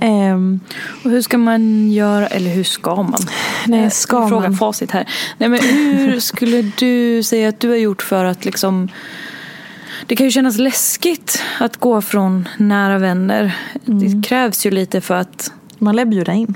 Ehm, 0.00 0.60
Och 1.04 1.10
hur 1.10 1.22
ska 1.22 1.38
man 1.38 1.92
göra, 1.92 2.26
eller 2.26 2.50
hur 2.50 2.64
ska 2.64 2.96
man? 2.96 3.20
Nej, 3.66 3.84
Eh, 3.84 3.90
ska 3.90 4.28
Fråga 4.28 4.48
man? 4.48 4.56
facit 4.56 4.90
här. 4.90 5.08
Nej, 5.38 5.48
men 5.48 5.60
hur 5.60 6.20
skulle 6.30 6.62
du 6.78 7.22
säga 7.22 7.48
att 7.48 7.60
du 7.60 7.68
har 7.68 7.76
gjort 7.76 8.02
för 8.02 8.24
att 8.24 8.44
liksom 8.44 8.88
det 10.06 10.16
kan 10.16 10.26
ju 10.26 10.30
kännas 10.30 10.58
läskigt 10.58 11.42
att 11.60 11.76
gå 11.76 12.00
från 12.02 12.48
nära 12.56 12.98
vänner. 12.98 13.56
Mm. 13.86 13.98
Det 14.22 14.28
krävs 14.28 14.66
ju 14.66 14.70
lite 14.70 15.00
för 15.00 15.14
att 15.14 15.52
man 15.78 15.96
lär 15.96 16.04
bjuda 16.04 16.32
in. 16.32 16.54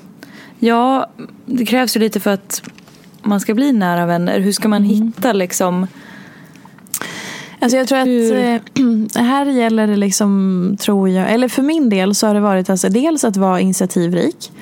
Ja, 0.59 1.11
det 1.47 1.67
krävs 1.67 1.97
ju 1.97 2.01
lite 2.01 2.21
för 2.21 2.31
att 2.31 2.63
man 3.23 3.41
ska 3.41 3.55
bli 3.55 3.73
nära 3.73 4.07
vänner. 4.07 4.41
Hur 4.41 4.53
ska 4.53 4.69
man 4.69 4.85
Mm. 4.85 4.91
hitta 5.07 5.33
liksom 5.33 5.87
Alltså 7.61 7.77
jag 7.77 7.89
tror 7.89 7.99
att 7.99 8.07
Hur- 8.07 8.39
eh, 8.39 8.61
här 9.23 9.47
gäller 9.47 9.87
det 9.87 9.97
liksom, 9.97 10.77
tror 10.81 11.09
jag, 11.09 11.33
eller 11.33 11.49
för 11.49 11.63
min 11.63 11.89
del 11.89 12.15
så 12.15 12.27
har 12.27 12.35
det 12.35 12.41
varit 12.41 12.71
alltså 12.71 12.89
dels 12.89 13.25
att 13.25 13.37
vara 13.37 13.61
initiativrik. 13.61 14.53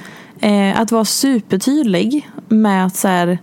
Eh, 0.41 0.81
att 0.81 0.93
vara 0.93 1.05
supertydlig 1.05 2.29
med 2.49 2.87
att 2.87 2.97
så 2.97 3.09
här, 3.09 3.39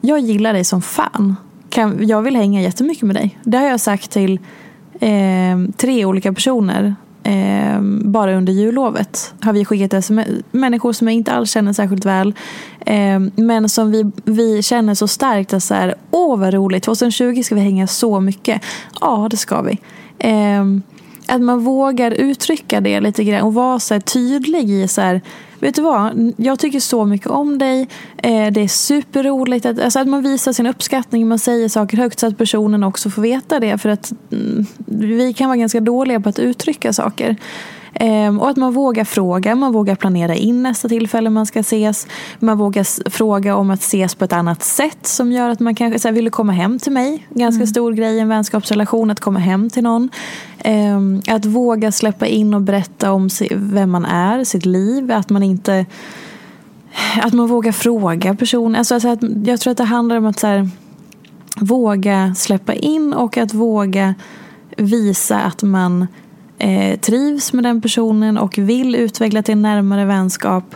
jag 0.00 0.20
gillar 0.20 0.52
dig 0.52 0.64
som 0.64 0.82
fan. 0.82 1.36
Kan, 1.68 2.08
jag 2.08 2.22
vill 2.22 2.36
hänga 2.36 2.62
jättemycket 2.62 3.02
med 3.02 3.16
dig. 3.16 3.38
Det 3.44 3.58
har 3.58 3.66
jag 3.66 3.80
sagt 3.80 4.10
till 4.10 4.38
eh, 5.00 5.58
tre 5.76 6.04
olika 6.04 6.32
personer. 6.32 6.94
Eh, 7.30 7.80
bara 8.04 8.36
under 8.36 8.52
jullovet 8.52 9.34
har 9.40 9.52
vi 9.52 9.64
skickat 9.64 9.94
sms, 9.94 10.28
människor 10.50 10.92
som 10.92 11.08
jag 11.08 11.14
inte 11.14 11.32
alls 11.32 11.50
känner 11.50 11.72
särskilt 11.72 12.04
väl. 12.04 12.34
Eh, 12.86 13.20
men 13.36 13.68
som 13.68 13.90
vi, 13.90 14.10
vi 14.24 14.62
känner 14.62 14.94
så 14.94 15.08
starkt 15.08 15.52
att 15.52 15.62
så 15.62 15.74
här, 15.74 15.94
åh 16.10 16.38
vad 16.38 16.54
roligt, 16.54 16.84
2020 16.84 17.42
ska 17.42 17.54
vi 17.54 17.60
hänga 17.60 17.86
så 17.86 18.20
mycket. 18.20 18.62
Ja, 19.00 19.28
det 19.30 19.36
ska 19.36 19.62
vi. 19.62 19.78
Eh, 20.18 20.64
att 21.26 21.40
man 21.40 21.64
vågar 21.64 22.10
uttrycka 22.10 22.80
det 22.80 23.00
lite 23.00 23.24
grann 23.24 23.42
och 23.42 23.54
vara 23.54 23.80
så 23.80 23.94
här 23.94 24.00
tydlig 24.00 24.70
i 24.70 24.88
så 24.88 25.00
här, 25.00 25.20
vet 25.60 25.74
du 25.74 25.82
vad, 25.82 26.32
jag 26.36 26.58
tycker 26.58 26.80
så 26.80 27.04
mycket 27.04 27.26
om 27.26 27.58
dig. 27.58 27.88
Eh, 28.16 28.52
det 28.52 28.60
är 28.60 28.68
superroligt 28.68 29.66
att, 29.66 29.80
alltså 29.80 29.98
att 29.98 30.08
man 30.08 30.22
visar 30.22 30.52
sin 30.52 30.66
uppskattning, 30.66 31.28
man 31.28 31.38
säger 31.38 31.68
saker 31.68 31.96
högt 31.96 32.18
så 32.18 32.26
att 32.26 32.38
personen 32.38 32.84
också 32.84 33.10
får 33.10 33.22
veta 33.22 33.60
det. 33.60 33.78
För 33.78 33.88
att 33.88 34.12
mm, 34.32 34.66
vi 34.86 35.32
kan 35.32 35.48
vara 35.48 35.56
ganska 35.56 35.80
dåliga 35.80 36.20
på 36.20 36.28
att 36.28 36.38
uttrycka 36.38 36.92
saker. 36.92 37.36
Ehm, 37.94 38.40
och 38.40 38.50
att 38.50 38.56
man 38.56 38.72
vågar 38.72 39.04
fråga, 39.04 39.54
man 39.54 39.72
vågar 39.72 39.94
planera 39.94 40.34
in 40.34 40.62
nästa 40.62 40.88
tillfälle 40.88 41.30
man 41.30 41.46
ska 41.46 41.60
ses. 41.60 42.06
Man 42.38 42.58
vågar 42.58 43.10
fråga 43.10 43.56
om 43.56 43.70
att 43.70 43.80
ses 43.80 44.14
på 44.14 44.24
ett 44.24 44.32
annat 44.32 44.62
sätt 44.62 45.06
som 45.06 45.32
gör 45.32 45.48
att 45.48 45.60
man 45.60 45.74
kanske 45.74 45.98
så 45.98 46.08
här, 46.08 46.12
vill 46.12 46.30
komma 46.30 46.52
hem 46.52 46.78
till 46.78 46.92
mig. 46.92 47.26
Ganska 47.30 47.66
stor 47.66 47.92
grej 47.92 48.16
i 48.16 48.20
en 48.20 48.28
vänskapsrelation 48.28 49.10
att 49.10 49.20
komma 49.20 49.38
hem 49.38 49.70
till 49.70 49.82
någon. 49.82 50.08
Ehm, 50.58 51.22
att 51.28 51.44
våga 51.44 51.92
släppa 51.92 52.26
in 52.26 52.54
och 52.54 52.62
berätta 52.62 53.12
om 53.12 53.28
vem 53.50 53.90
man 53.90 54.04
är, 54.04 54.44
sitt 54.44 54.66
liv. 54.66 55.12
Att 55.12 55.30
man 55.30 55.42
inte 55.42 55.86
att 57.22 57.32
man 57.32 57.46
vågar 57.46 57.72
fråga 57.72 58.34
personen. 58.34 58.76
Alltså, 58.76 58.94
alltså 58.94 59.08
att, 59.08 59.22
jag 59.44 59.60
tror 59.60 59.70
att 59.70 59.76
det 59.76 59.84
handlar 59.84 60.16
om 60.16 60.26
att 60.26 60.38
så 60.38 60.46
här, 60.46 60.68
våga 61.60 62.34
släppa 62.36 62.74
in 62.74 63.12
och 63.12 63.36
att 63.36 63.54
våga 63.54 64.14
visa 64.76 65.40
att 65.40 65.62
man 65.62 66.06
eh, 66.60 66.98
trivs 67.00 67.52
med 67.52 67.64
den 67.64 67.80
personen 67.80 68.38
och 68.38 68.58
vill 68.58 68.94
utveckla 68.94 69.42
till 69.42 69.52
en 69.52 69.62
närmare 69.62 70.04
vänskap. 70.04 70.74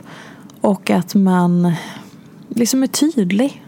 Och 0.61 0.91
att 0.91 1.15
man 1.15 1.73
liksom 2.49 2.83
är 2.83 2.87
tydlig. 2.87 3.65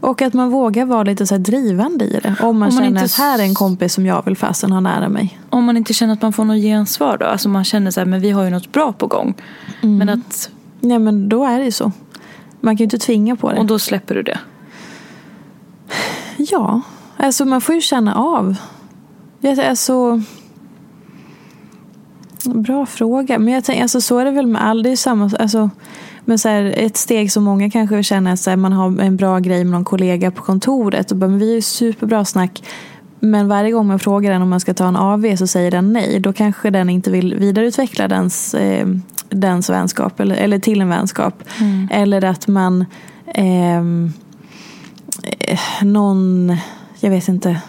Och 0.00 0.22
att 0.22 0.34
man 0.34 0.50
vågar 0.50 0.84
vara 0.84 1.02
lite 1.02 1.26
så 1.26 1.34
här 1.34 1.40
drivande 1.40 2.04
i 2.04 2.20
det. 2.22 2.28
Om 2.28 2.34
man, 2.40 2.48
Om 2.48 2.58
man 2.58 2.70
känner 2.70 2.86
inte 2.86 3.04
att 3.04 3.12
här 3.12 3.38
är 3.38 3.42
en 3.42 3.54
kompis 3.54 3.94
som 3.94 4.06
jag 4.06 4.24
vill 4.24 4.36
fasen 4.36 4.72
ha 4.72 4.80
nära 4.80 5.08
mig. 5.08 5.38
om 5.50 5.64
man 5.64 5.76
inte 5.76 5.94
känner 5.94 6.12
att 6.12 6.22
man 6.22 6.32
får 6.32 6.44
något 6.44 6.62
gensvar 6.62 7.18
då? 7.18 7.26
Alltså 7.26 7.48
man 7.48 7.64
känner 7.64 7.90
så 7.90 8.00
här, 8.00 8.06
men 8.06 8.20
vi 8.20 8.30
har 8.30 8.44
ju 8.44 8.50
något 8.50 8.72
bra 8.72 8.92
på 8.92 9.06
gång. 9.06 9.34
Mm. 9.82 9.98
Men 9.98 10.08
att, 10.08 10.50
Nej 10.80 10.98
men 10.98 11.28
då 11.28 11.44
är 11.44 11.58
det 11.58 11.64
ju 11.64 11.72
så. 11.72 11.92
Man 12.60 12.76
kan 12.76 12.78
ju 12.78 12.84
inte 12.84 12.98
tvinga 12.98 13.36
på 13.36 13.52
det. 13.52 13.58
och 13.58 13.66
då 13.66 13.78
släpper 13.78 14.14
du 14.14 14.22
det. 14.22 14.38
Ja, 16.36 16.80
alltså 17.16 17.44
man 17.44 17.60
får 17.60 17.74
ju 17.74 17.80
känna 17.80 18.14
av. 18.14 18.56
Jag, 19.40 19.60
alltså, 19.60 20.22
bra 22.46 22.86
fråga. 22.86 23.38
Men 23.38 23.54
jag 23.54 23.64
tänker, 23.64 23.82
alltså, 23.82 24.00
så 24.00 24.18
är 24.18 24.24
det 24.24 24.30
väl 24.30 24.46
med 24.46 24.64
all, 24.64 24.82
det 24.82 24.90
är 24.90 24.96
samma, 24.96 25.30
alltså, 25.38 25.70
men 26.24 26.38
så 26.38 26.48
här, 26.48 26.74
ett 26.76 26.96
steg 26.96 27.32
som 27.32 27.44
många 27.44 27.70
kanske 27.70 28.02
känner 28.02 28.32
att 28.32 28.40
så 28.40 28.50
här, 28.50 28.56
man 28.56 28.72
har 28.72 29.00
en 29.00 29.16
bra 29.16 29.38
grej 29.38 29.64
med 29.64 29.72
någon 29.72 29.84
kollega 29.84 30.30
på 30.30 30.42
kontoret. 30.42 31.10
Och 31.10 31.16
bara, 31.16 31.30
men 31.30 31.38
vi 31.38 31.50
är 31.50 31.54
ju 31.54 31.62
superbra 31.62 32.24
snack. 32.24 32.62
Men 33.20 33.48
varje 33.48 33.70
gång 33.70 33.86
man 33.86 33.98
frågar 33.98 34.32
den 34.32 34.42
om 34.42 34.48
man 34.48 34.60
ska 34.60 34.74
ta 34.74 34.88
en 34.88 34.96
AV 34.96 35.36
så 35.36 35.46
säger 35.46 35.70
den 35.70 35.92
nej. 35.92 36.20
Då 36.20 36.32
kanske 36.32 36.70
den 36.70 36.90
inte 36.90 37.10
vill 37.10 37.34
vidareutveckla 37.34 38.08
dens, 38.08 38.54
eh, 38.54 38.86
dens 39.28 39.70
vänskap 39.70 40.20
eller, 40.20 40.36
eller 40.36 40.58
till 40.58 40.80
en 40.80 40.88
vänskap. 40.88 41.42
Eller 41.90 42.24
att 42.24 42.48
man 42.48 42.84
ehm, 43.34 44.12
eh, 45.38 45.58
någon, 45.82 46.56
jag 47.00 47.10
vet 47.10 47.28
inte. 47.28 47.60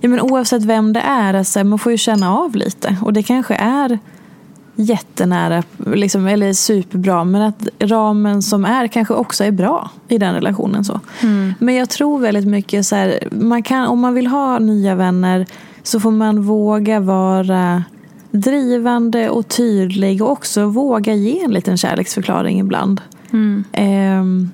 Ja, 0.00 0.08
men 0.08 0.20
oavsett 0.20 0.64
vem 0.64 0.92
det 0.92 1.00
är, 1.00 1.34
alltså, 1.34 1.64
man 1.64 1.78
får 1.78 1.92
ju 1.92 1.98
känna 1.98 2.38
av 2.38 2.56
lite. 2.56 2.96
Och 3.02 3.12
det 3.12 3.22
kanske 3.22 3.54
är 3.54 3.98
jättenära, 4.74 5.62
liksom, 5.86 6.26
eller 6.26 6.52
superbra. 6.52 7.24
Men 7.24 7.42
att 7.42 7.68
ramen 7.78 8.42
som 8.42 8.64
är 8.64 8.86
kanske 8.86 9.14
också 9.14 9.44
är 9.44 9.50
bra 9.50 9.90
i 10.08 10.18
den 10.18 10.34
relationen. 10.34 10.84
så. 10.84 11.00
Men 11.58 11.74
jag 11.74 11.90
tror 11.90 12.18
väldigt 12.18 12.46
mycket 12.46 12.86
så 12.86 12.96
här, 12.96 13.28
man 13.30 13.62
kan, 13.62 13.86
om 13.86 14.00
man 14.00 14.14
vill 14.14 14.26
ha 14.26 14.58
nya 14.58 14.94
vänner 14.94 15.46
så 15.82 16.00
får 16.00 16.10
man 16.10 16.42
våga 16.42 17.00
vara 17.00 17.84
drivande 18.30 19.30
och 19.30 19.48
tydlig 19.48 20.22
och 20.22 20.30
också 20.30 20.66
våga 20.66 21.14
ge 21.14 21.40
en 21.40 21.52
liten 21.52 21.76
kärleksförklaring 21.76 22.60
ibland. 22.60 23.00
Ehm, 23.72 24.50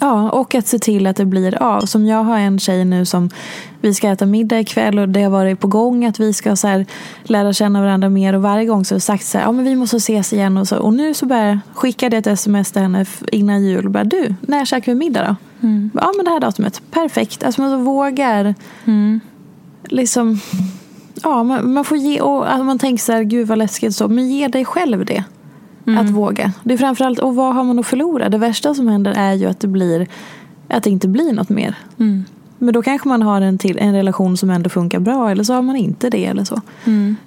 Ja, 0.00 0.30
och 0.30 0.54
att 0.54 0.66
se 0.66 0.78
till 0.78 1.06
att 1.06 1.16
det 1.16 1.24
blir 1.24 1.62
av. 1.62 1.80
Som 1.80 2.06
jag 2.06 2.24
har 2.24 2.38
en 2.38 2.58
tjej 2.58 2.84
nu 2.84 3.04
som 3.04 3.30
vi 3.80 3.94
ska 3.94 4.08
äta 4.08 4.26
middag 4.26 4.60
ikväll 4.60 4.98
och 4.98 5.08
det 5.08 5.22
har 5.22 5.30
varit 5.30 5.60
på 5.60 5.66
gång 5.66 6.04
att 6.04 6.20
vi 6.20 6.32
ska 6.32 6.56
så 6.56 6.66
här 6.66 6.86
lära 7.22 7.52
känna 7.52 7.80
varandra 7.82 8.08
mer 8.08 8.34
och 8.34 8.42
varje 8.42 8.66
gång 8.66 8.84
så 8.84 8.94
har 8.94 8.96
jag 8.96 9.02
sagt 9.02 9.26
så 9.26 9.38
här, 9.38 9.44
ja 9.44 9.52
men 9.52 9.64
vi 9.64 9.76
måste 9.76 9.96
ses 9.96 10.32
igen 10.32 10.56
och 10.56 10.68
så. 10.68 10.78
Och 10.78 10.94
nu 10.94 11.14
så 11.14 11.26
bara 11.26 11.60
skickade 11.74 12.16
jag 12.16 12.20
ett 12.20 12.26
sms 12.26 12.72
till 12.72 12.82
henne 12.82 13.06
innan 13.32 13.64
jul 13.64 13.86
och 13.86 13.90
bara, 13.92 14.04
du, 14.04 14.34
när 14.40 14.64
käkar 14.64 14.92
vi 14.92 14.98
middag 14.98 15.22
då? 15.22 15.36
Ja 15.94 16.12
men 16.16 16.24
det 16.24 16.30
här 16.30 16.40
datumet, 16.40 16.82
perfekt. 16.90 17.44
Alltså 17.44 17.60
man 17.60 17.70
så 17.70 17.76
vågar 17.76 18.54
liksom, 19.84 20.40
ja 21.22 21.42
man, 21.42 21.72
man 21.72 21.84
får 21.84 21.96
ge, 21.98 22.20
och 22.20 22.52
att 22.54 22.64
man 22.64 22.78
tänker 22.78 23.04
så 23.04 23.12
här, 23.12 23.22
gud 23.22 23.48
vad 23.48 23.58
läskigt 23.58 23.96
så, 23.96 24.08
men 24.08 24.28
ge 24.28 24.48
dig 24.48 24.64
själv 24.64 25.04
det. 25.04 25.24
Att 25.98 26.10
våga. 26.10 26.52
Det 26.64 26.74
är 26.74 26.78
framförallt, 26.78 27.18
och 27.18 27.34
vad 27.34 27.54
har 27.54 27.64
man 27.64 27.78
att 27.78 27.86
förlora? 27.86 28.28
Det 28.28 28.38
värsta 28.38 28.74
som 28.74 28.88
händer 28.88 29.12
är 29.16 29.32
ju 29.34 29.46
att 29.46 29.60
det 29.60 29.68
blir 29.68 30.06
att 30.68 30.82
det 30.82 30.90
inte 30.90 31.08
blir 31.08 31.32
något 31.32 31.48
mer. 31.48 31.74
Men 32.58 32.74
då 32.74 32.82
kanske 32.82 33.08
man 33.08 33.22
har 33.22 33.40
en, 33.40 33.58
till, 33.58 33.78
en 33.78 33.94
relation 33.94 34.36
som 34.36 34.50
ändå 34.50 34.70
funkar 34.70 35.00
bra 35.00 35.30
eller 35.30 35.44
så 35.44 35.54
har 35.54 35.62
man 35.62 35.76
inte 35.76 36.10
det 36.10 36.26
eller 36.26 36.44
så. 36.44 36.60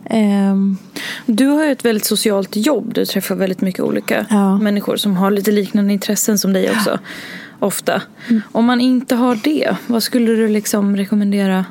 Ehm, 0.05 0.78
Du 1.26 1.47
har 1.47 1.66
ju 1.66 1.72
ett 1.72 1.86
väldigt 1.86 2.05
socialt 2.05 2.55
jobb. 2.55 2.93
Du 2.93 3.05
träffar 3.05 3.36
väldigt 3.36 3.61
mycket 3.61 3.82
olika 3.84 4.26
Ja. 4.30 4.57
människor 4.57 4.95
som 4.95 5.16
har 5.18 5.32
lite 5.32 5.51
liknande 5.51 5.93
intressen 5.93 6.38
som 6.39 6.53
dig 6.53 6.72
också. 6.72 6.99
Ofta. 7.59 8.01
Mm. 8.30 8.41
Om 8.51 8.66
man 8.66 8.82
inte 8.82 9.16
har 9.16 9.39
det, 9.43 9.76
vad 9.88 10.03
skulle 10.03 10.32
du 10.32 10.47
liksom 10.47 10.95
rekommendera? 10.97 11.66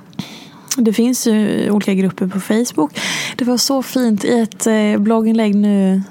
Det 0.76 0.92
finns 0.92 1.26
ju 1.26 1.70
olika 1.70 1.94
grupper 1.94 2.26
på 2.26 2.40
Facebook. 2.40 3.00
Det 3.36 3.44
var 3.44 3.56
så 3.56 3.82
fint 3.82 4.24
i 4.24 4.40
ett 4.40 4.66
eh, 4.66 4.98
blogginlägg 4.98 5.54
nu, 5.54 6.02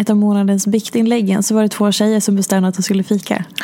ett 0.00 0.10
av 0.10 0.16
månadens 0.16 0.66
biktinläggen, 0.66 1.42
så 1.42 1.54
var 1.54 1.62
det 1.62 1.68
två 1.68 1.92
tjejer 1.92 2.20
som 2.20 2.36
bestämde 2.36 2.68
att 2.68 2.76
de 2.76 2.82
skulle 2.82 3.02
fika. 3.02 3.44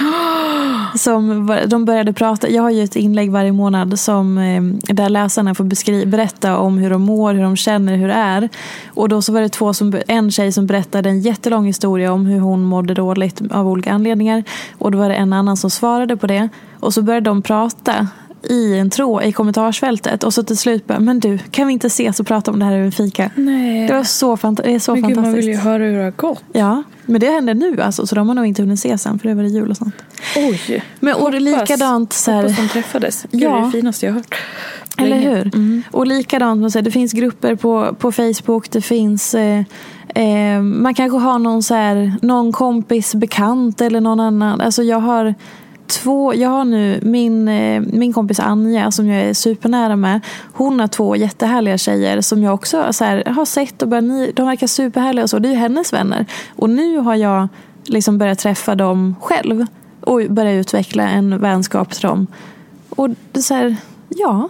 Som, 0.94 1.56
de 1.66 1.84
började 1.84 2.12
prata, 2.12 2.48
jag 2.48 2.62
har 2.62 2.70
ju 2.70 2.84
ett 2.84 2.96
inlägg 2.96 3.30
varje 3.30 3.52
månad 3.52 3.98
som, 4.00 4.38
eh, 4.38 4.62
där 4.94 5.08
läsarna 5.08 5.54
får 5.54 5.64
beskri- 5.64 6.06
berätta 6.06 6.58
om 6.58 6.78
hur 6.78 6.90
de 6.90 7.02
mår, 7.02 7.34
hur 7.34 7.42
de 7.42 7.56
känner, 7.56 7.96
hur 7.96 8.08
det 8.08 8.14
är. 8.14 8.48
Och 8.88 9.08
då 9.08 9.22
så 9.22 9.32
var 9.32 9.40
det 9.40 9.48
två 9.48 9.74
som, 9.74 9.94
en 10.08 10.30
tjej 10.30 10.52
som 10.52 10.66
berättade 10.66 11.08
en 11.08 11.20
jättelång 11.20 11.66
historia 11.66 12.12
om 12.12 12.26
hur 12.26 12.40
hon 12.40 12.64
mådde 12.64 12.94
dåligt 12.94 13.42
av 13.50 13.68
olika 13.68 13.92
anledningar. 13.92 14.44
Och 14.78 14.90
då 14.90 14.98
var 14.98 15.08
det 15.08 15.14
en 15.14 15.32
annan 15.32 15.56
som 15.56 15.70
svarade 15.70 16.16
på 16.16 16.26
det. 16.26 16.48
Och 16.80 16.94
så 16.94 17.02
började 17.02 17.30
de 17.30 17.42
prata 17.42 18.08
i 18.50 18.78
en 18.78 18.90
tråd 18.90 19.22
i 19.24 19.32
kommentarsfältet. 19.32 20.24
Och 20.24 20.34
så 20.34 20.42
till 20.42 20.56
slut 20.56 20.86
bara, 20.86 21.00
men 21.00 21.20
du, 21.20 21.38
kan 21.38 21.66
vi 21.66 21.72
inte 21.72 21.86
ses 21.86 22.20
och 22.20 22.26
prata 22.26 22.50
om 22.50 22.58
det 22.58 22.64
här 22.64 22.72
över 22.72 22.84
en 22.84 22.92
fika? 22.92 23.30
Nej. 23.34 23.86
Det 23.86 23.92
var 23.94 24.04
så, 24.04 24.36
fant- 24.36 24.62
det 24.64 24.74
är 24.74 24.78
så 24.78 24.94
Men 24.94 25.02
fantastiskt. 25.02 25.26
man 25.26 25.34
vill 25.34 25.48
ju 25.48 25.56
höra 25.56 25.82
hur 25.84 25.96
det 25.98 26.04
har 26.04 26.10
gått. 26.10 26.42
Ja, 26.52 26.82
men 27.06 27.20
det 27.20 27.30
händer 27.30 27.54
nu 27.54 27.82
alltså. 27.82 28.06
Så 28.06 28.14
de 28.14 28.28
har 28.28 28.34
nog 28.34 28.46
inte 28.46 28.62
hunnit 28.62 28.78
ses 28.78 29.06
än 29.06 29.18
för 29.18 29.28
det 29.28 29.34
var 29.34 29.42
det 29.42 29.48
jul 29.48 29.70
och 29.70 29.76
sånt. 29.76 29.94
Oj. 30.36 30.82
Men 31.00 31.14
och 31.14 31.34
är 31.34 31.40
likadant 31.40 32.12
så 32.12 32.30
här, 32.30 32.42
Hoppas 32.42 32.56
de 32.56 32.68
träffades. 32.68 33.26
Gud, 33.30 33.42
Ja. 33.42 33.50
Det 33.50 33.56
är 33.60 33.64
det 33.64 33.70
finaste 33.70 34.06
jag 34.06 34.12
har 34.12 34.18
hört. 34.18 34.34
Eller 34.98 35.16
hur? 35.16 35.50
Och 35.90 36.06
likadant, 36.06 36.72
det 36.84 36.90
finns 36.90 37.12
grupper 37.12 37.54
på, 37.54 37.94
på 37.98 38.12
Facebook, 38.12 38.70
det 38.70 38.80
finns 38.80 39.34
eh, 39.34 39.62
eh, 40.14 40.60
man 40.62 40.94
kanske 40.94 41.18
har 41.18 41.38
någon, 41.38 41.62
så 41.62 41.74
här, 41.74 42.14
någon 42.22 42.52
kompis 42.52 43.14
bekant 43.14 43.80
eller 43.80 44.00
någon 44.00 44.20
annan. 44.20 44.60
Alltså 44.60 44.82
jag 44.82 45.00
har 45.00 45.34
två, 45.88 46.34
jag 46.34 46.48
har 46.48 46.64
nu 46.64 47.00
min, 47.02 47.48
eh, 47.48 47.82
min 47.92 48.12
kompis 48.12 48.40
Anja 48.40 48.90
som 48.90 49.08
jag 49.08 49.22
är 49.22 49.34
supernära 49.34 49.96
med. 49.96 50.20
Hon 50.52 50.80
har 50.80 50.88
två 50.88 51.16
jättehärliga 51.16 51.78
tjejer 51.78 52.20
som 52.20 52.42
jag 52.42 52.54
också 52.54 52.92
så 52.92 53.04
här, 53.04 53.24
har 53.24 53.44
sett 53.44 53.82
och 53.82 53.88
bara, 53.88 54.00
ni, 54.00 54.32
de 54.34 54.46
verkar 54.46 54.66
superhärliga 54.66 55.22
och 55.22 55.30
så. 55.30 55.38
Det 55.38 55.48
är 55.48 55.52
ju 55.52 55.58
hennes 55.58 55.92
vänner. 55.92 56.26
Och 56.56 56.70
nu 56.70 56.98
har 56.98 57.14
jag 57.14 57.48
liksom 57.84 58.18
börjat 58.18 58.38
träffa 58.38 58.74
dem 58.74 59.14
själv 59.20 59.66
och 60.00 60.20
börjat 60.30 60.60
utveckla 60.60 61.08
en 61.08 61.38
vänskap 61.38 61.92
till 61.92 62.02
dem. 62.02 62.26
Och 62.90 63.10
det 63.10 63.38
är 63.38 63.42
så 63.42 63.54
här, 63.54 63.76
ja, 64.08 64.48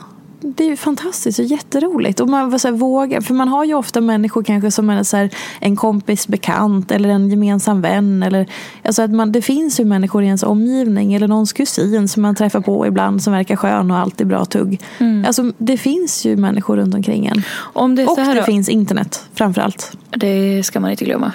det 0.57 0.65
är 0.65 0.69
ju 0.69 0.77
fantastiskt 0.77 1.39
och 1.39 1.45
jätteroligt. 1.45 2.21
Och 2.21 2.29
man 2.29 2.59
så 2.59 2.69
här, 2.69 2.75
vågar, 2.75 3.21
för 3.21 3.35
man 3.35 3.49
har 3.49 3.65
ju 3.65 3.75
ofta 3.75 4.01
människor 4.01 4.43
kanske 4.43 4.71
som 4.71 4.91
är 4.91 5.03
så 5.03 5.17
här, 5.17 5.31
en 5.61 5.77
kompis 5.77 6.29
bekant 6.29 6.91
eller 6.91 7.09
en 7.09 7.31
gemensam 7.31 7.81
vän. 7.81 8.23
Eller, 8.23 8.47
alltså 8.85 9.03
att 9.03 9.11
man, 9.11 9.33
det 9.33 9.43
finns 9.43 9.81
ju 9.81 9.85
människor 9.85 10.23
i 10.23 10.27
ens 10.27 10.43
omgivning 10.43 11.15
eller 11.15 11.29
någons 11.29 11.53
kusin 11.53 12.09
som 12.09 12.23
man 12.23 12.35
träffar 12.35 12.61
på 12.61 12.87
ibland 12.87 13.23
som 13.23 13.33
verkar 13.33 13.57
skön 13.57 13.91
och 13.91 13.99
alltid 13.99 14.27
bra 14.27 14.45
tugg. 14.45 14.81
Mm. 14.99 15.25
Alltså, 15.27 15.53
det 15.59 15.77
finns 15.77 16.25
ju 16.27 16.37
människor 16.37 16.77
runt 16.77 16.95
omkring 16.95 17.27
en. 17.27 17.43
Om 17.57 17.95
det 17.95 18.03
är 18.03 18.11
och 18.11 18.15
så 18.15 18.21
här 18.21 18.35
det 18.35 18.41
då- 18.41 18.45
finns 18.45 18.69
internet 18.69 19.29
framförallt. 19.35 19.97
Det 20.11 20.63
ska 20.67 20.81
man 20.81 20.91
inte 20.91 21.05
glömma. 21.05 21.33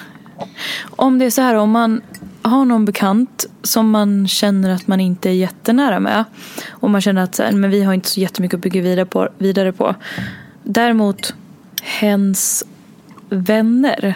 Om 0.96 1.20
det 1.20 1.26
är 1.26 1.30
så 1.30 1.42
här, 1.42 1.56
om 1.56 1.72
man 1.72 2.02
har 2.42 2.66
någon 2.66 2.86
bekant 2.86 3.46
som 3.64 3.90
man 3.90 4.28
känner 4.28 4.70
att 4.70 4.88
man 4.88 5.00
inte 5.00 5.30
är 5.30 5.34
jättenära 5.34 6.00
med 6.00 6.24
och 6.70 6.90
man 6.90 7.02
känner 7.02 7.24
att 7.24 7.36
så 7.36 7.44
här, 7.44 7.52
men 7.52 7.70
vi 7.70 7.84
har 7.84 7.94
inte 7.94 8.10
så 8.10 8.20
jättemycket 8.20 8.58
att 8.58 8.64
bygga 8.64 8.82
vidare 8.82 9.06
på, 9.06 9.30
vidare 9.38 9.72
på. 9.72 9.96
Däremot 10.64 11.34
hens 11.82 12.64
vänner. 13.30 14.16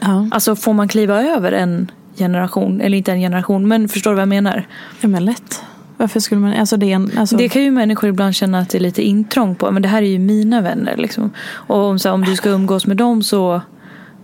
Ja. 0.00 0.28
Alltså 0.30 0.56
får 0.56 0.72
man 0.72 0.88
kliva 0.88 1.22
över 1.22 1.52
en 1.52 1.90
generation, 2.16 2.80
eller 2.80 2.98
inte 2.98 3.12
en 3.12 3.20
generation, 3.20 3.68
men 3.68 3.88
förstår 3.88 4.10
du 4.10 4.14
vad 4.14 4.22
jag 4.22 4.28
menar? 4.28 4.66
ja, 5.00 5.08
men 5.08 5.24
lätt. 5.24 5.62
Varför 5.96 6.20
skulle 6.20 6.40
man... 6.40 6.54
Alltså 6.54 6.76
det 6.76 6.92
en, 6.92 7.18
alltså, 7.18 7.36
Det 7.36 7.48
kan 7.48 7.62
ju 7.62 7.70
människor 7.70 8.10
ibland 8.10 8.34
känna 8.34 8.58
att 8.58 8.70
det 8.70 8.78
är 8.78 8.80
lite 8.80 9.02
intrång 9.02 9.54
på. 9.54 9.70
Men 9.70 9.82
det 9.82 9.88
här 9.88 10.02
är 10.02 10.06
ju 10.06 10.18
mina 10.18 10.60
vänner. 10.60 10.96
Liksom. 10.96 11.30
Och 11.50 11.76
om, 11.76 11.98
så 11.98 12.08
här, 12.08 12.14
om 12.14 12.24
du 12.24 12.36
ska 12.36 12.50
umgås 12.50 12.86
med 12.86 12.96
dem 12.96 13.22
så 13.22 13.60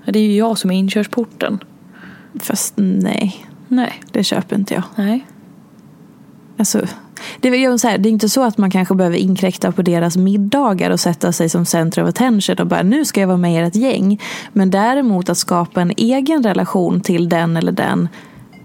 det 0.05 0.18
är 0.18 0.22
ju 0.22 0.36
jag 0.36 0.59
som 0.59 0.70
är 0.70 0.74
inkörsporten. 0.74 1.59
Fast 2.41 2.74
nej, 2.76 3.47
Nej. 3.68 4.01
det 4.12 4.24
köper 4.24 4.57
inte 4.57 4.74
jag. 4.74 4.82
Nej. 4.97 5.26
Alltså, 6.57 6.87
det, 7.41 7.49
är 7.49 7.55
ju 7.55 7.78
så 7.78 7.89
här, 7.89 7.99
det 7.99 8.09
är 8.09 8.11
inte 8.11 8.28
så 8.28 8.43
att 8.43 8.59
man 8.59 8.70
kanske 8.70 8.95
behöver 8.95 9.16
inkräkta 9.16 9.72
på 9.72 9.82
deras 9.82 10.16
middagar 10.16 10.91
och 10.91 11.01
sätta 11.01 11.32
sig 11.32 11.49
som 11.49 11.66
center 11.66 12.03
of 12.03 12.09
attention 12.09 12.57
och 12.59 12.66
bara 12.66 12.82
nu 12.82 13.05
ska 13.05 13.20
jag 13.20 13.28
vara 13.28 13.39
med 13.39 13.53
i 13.53 13.66
ert 13.66 13.74
gäng. 13.74 14.20
Men 14.53 14.70
däremot 14.70 15.28
att 15.28 15.39
skapa 15.39 15.82
en 15.82 15.93
egen 15.97 16.43
relation 16.43 17.01
till 17.01 17.28
den 17.28 17.57
eller 17.57 17.72
den 17.72 18.09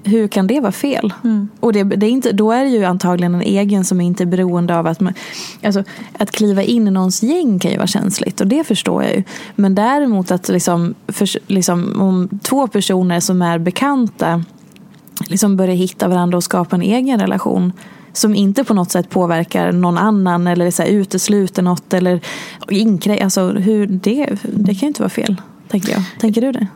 hur 0.04 0.28
kan 0.28 0.47
det 0.47 0.60
vara 0.60 0.72
fel? 0.72 1.14
Och 1.60 1.74
det, 1.74 1.84
det 1.84 2.06
är 2.06 2.10
inte, 2.10 2.32
då 2.32 2.52
är 2.52 2.64
det 2.64 2.70
ju 2.70 2.84
antagligen 2.84 3.36
en 3.36 3.41
egen 3.41 3.86
som 3.86 4.02
inte 4.02 4.24
är 4.24 4.26
beroende 4.26 4.78
av 4.78 4.88
att 4.88 5.00
man... 5.00 5.14
Alltså, 5.64 5.84
att 6.18 6.32
kliva 6.32 6.64
in 6.64 6.88
i 6.88 6.91
någons 6.91 7.24
gäng 7.24 7.60
kan 7.60 7.72
ju 7.72 7.78
vara 7.78 7.88
känsligt 7.88 8.41
och 8.41 8.47
det 8.47 8.64
förstår 8.64 9.04
jag 9.04 9.16
ju. 9.16 9.24
Men 9.56 9.76
däremot 9.76 10.32
att 10.32 10.50
liksom, 10.50 10.95
för, 11.08 11.30
liksom, 11.52 12.02
om 12.02 12.39
två 12.41 12.68
personer 12.68 13.20
som 13.20 13.41
är 13.41 13.60
bekanta 13.60 14.43
liksom 15.28 15.58
börja 15.58 15.74
hitta 15.74 16.08
varandra 16.08 16.38
och 16.38 16.43
skapa 16.43 16.76
en 16.76 16.82
egen 16.82 17.20
relation 17.20 17.74
som 18.14 18.36
inte 18.36 18.64
på 18.64 18.74
något 18.74 18.91
sätt 18.91 19.10
påverkar 19.10 19.72
någon 19.72 19.97
annan 19.97 20.47
eller 20.47 20.72
så 20.72 20.84
här, 20.84 20.89
utesluter 20.89 21.62
något 21.62 21.93
eller 21.93 22.22
inkrä- 22.68 23.24
alltså, 23.24 23.50
hur 23.50 23.88
det, 23.88 24.38
det 24.43 24.74
kan 24.74 24.80
ju 24.80 24.88
inte 24.88 25.02
vara 25.02 25.10
fel, 25.10 25.41
tänker 25.68 25.91
jag. 25.91 26.04
Tänker 26.20 26.41
du 26.41 26.52
det? 26.52 26.68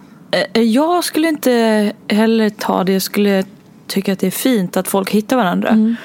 Eh, 0.53 0.61
Jag 0.61 1.03
skulle 1.03 1.27
inte 1.27 1.91
heller 2.07 2.49
ta 2.49 2.84
det. 2.84 2.93
Jag 2.93 3.01
skulle 3.01 3.43
tycka 3.88 4.13
att 4.13 4.19
det 4.19 4.27
är 4.27 4.31
fint 4.31 4.77
att 4.77 4.88
folk 4.88 5.09
hittar 5.11 5.38
varandra. 5.38 5.95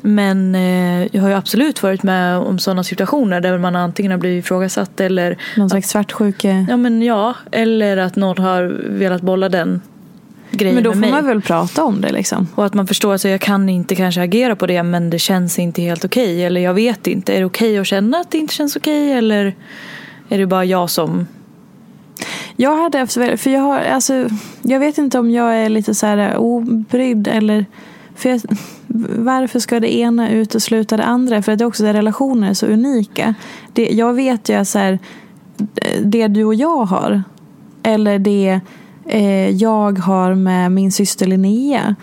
Men 0.00 0.54
eh, 0.54 1.06
jag 1.12 1.22
har 1.22 1.28
ju 1.28 1.34
absolut 1.34 1.82
varit 1.82 2.02
med 2.02 2.38
om 2.38 2.58
sådana 2.58 2.84
situationer 2.84 3.40
där 3.40 3.58
man 3.58 3.76
antingen 3.76 4.12
har 4.12 4.18
blivit 4.18 4.44
ifrågasatt 4.44 5.00
eller 5.00 5.38
Någon 5.56 5.70
slags 5.70 5.88
svartsjuke? 5.90 6.66
ja, 6.70 6.76
men 6.76 7.02
ja, 7.02 7.34
eller 7.50 7.96
att 7.96 8.16
någon 8.16 8.38
har 8.38 8.62
velat 8.88 9.22
bolla 9.22 9.48
den 9.48 9.80
grejen 10.50 10.74
Men 10.74 10.84
då 10.84 10.90
med 10.90 10.94
får 10.96 11.00
mig. 11.00 11.10
man 11.10 11.26
väl 11.26 11.42
prata 11.42 11.84
om 11.84 12.00
det 12.00 12.12
liksom. 12.12 12.48
Och 12.54 12.64
att 12.66 12.74
man 12.74 12.86
förstår 12.86 13.14
att 13.14 13.24
jag 13.24 13.40
kan 13.40 13.68
inte 13.68 13.94
kanske 13.94 14.22
agera 14.22 14.56
på 14.56 14.66
det 14.66 14.82
men 14.82 15.10
det 15.10 15.18
känns 15.18 15.58
inte 15.58 15.82
helt 15.82 16.04
okej. 16.04 16.44
Eller 16.44 16.60
jag 16.60 16.74
vet 16.74 17.06
inte. 17.06 17.34
Är 17.34 17.38
det 17.38 17.44
okej 17.46 17.78
att 17.78 17.86
känna 17.86 18.18
att 18.18 18.30
det 18.30 18.38
inte 18.38 18.54
känns 18.54 18.76
okej? 18.76 19.12
Eller 19.12 19.54
är 20.28 20.38
det 20.38 20.46
bara 20.46 20.64
jag 20.64 20.90
som... 20.90 21.26
Jag 22.56 22.76
hade 22.76 22.98
haft, 22.98 23.12
för 23.14 23.48
jag 23.48 23.60
har, 23.60 23.80
alltså, 23.80 24.28
jag 24.62 24.80
vet 24.80 24.98
inte 24.98 25.18
om 25.18 25.30
jag 25.30 25.56
är 25.56 25.68
lite 25.68 25.94
så 25.94 26.06
här 26.06 26.18
eh, 26.18 26.36
obrydd 26.36 27.28
eller 27.28 27.66
för 28.14 28.28
jag, 28.28 28.40
varför 29.18 29.58
ska 29.58 29.80
det 29.80 29.94
ena 29.94 30.30
utesluta 30.30 30.96
det 30.96 31.04
andra? 31.04 31.42
För 31.42 31.52
att 31.52 31.58
det 31.58 31.64
är 31.64 31.66
också 31.66 31.82
det 31.84 31.92
relationer 31.92 32.50
är 32.50 32.54
så 32.54 32.66
unika. 32.66 33.34
Det, 33.72 33.88
jag 33.92 34.14
vet 34.14 34.48
ju 34.48 34.54
att 34.54 34.68
så 34.68 34.78
här, 34.78 34.98
det 36.04 36.28
du 36.28 36.44
och 36.44 36.54
jag 36.54 36.84
har 36.84 37.22
eller 37.82 38.18
det 38.18 38.60
eh, 39.06 39.50
jag 39.50 39.98
har 39.98 40.34
med 40.34 40.72
min 40.72 40.92
syster 40.92 41.26
Linnea. 41.26 41.96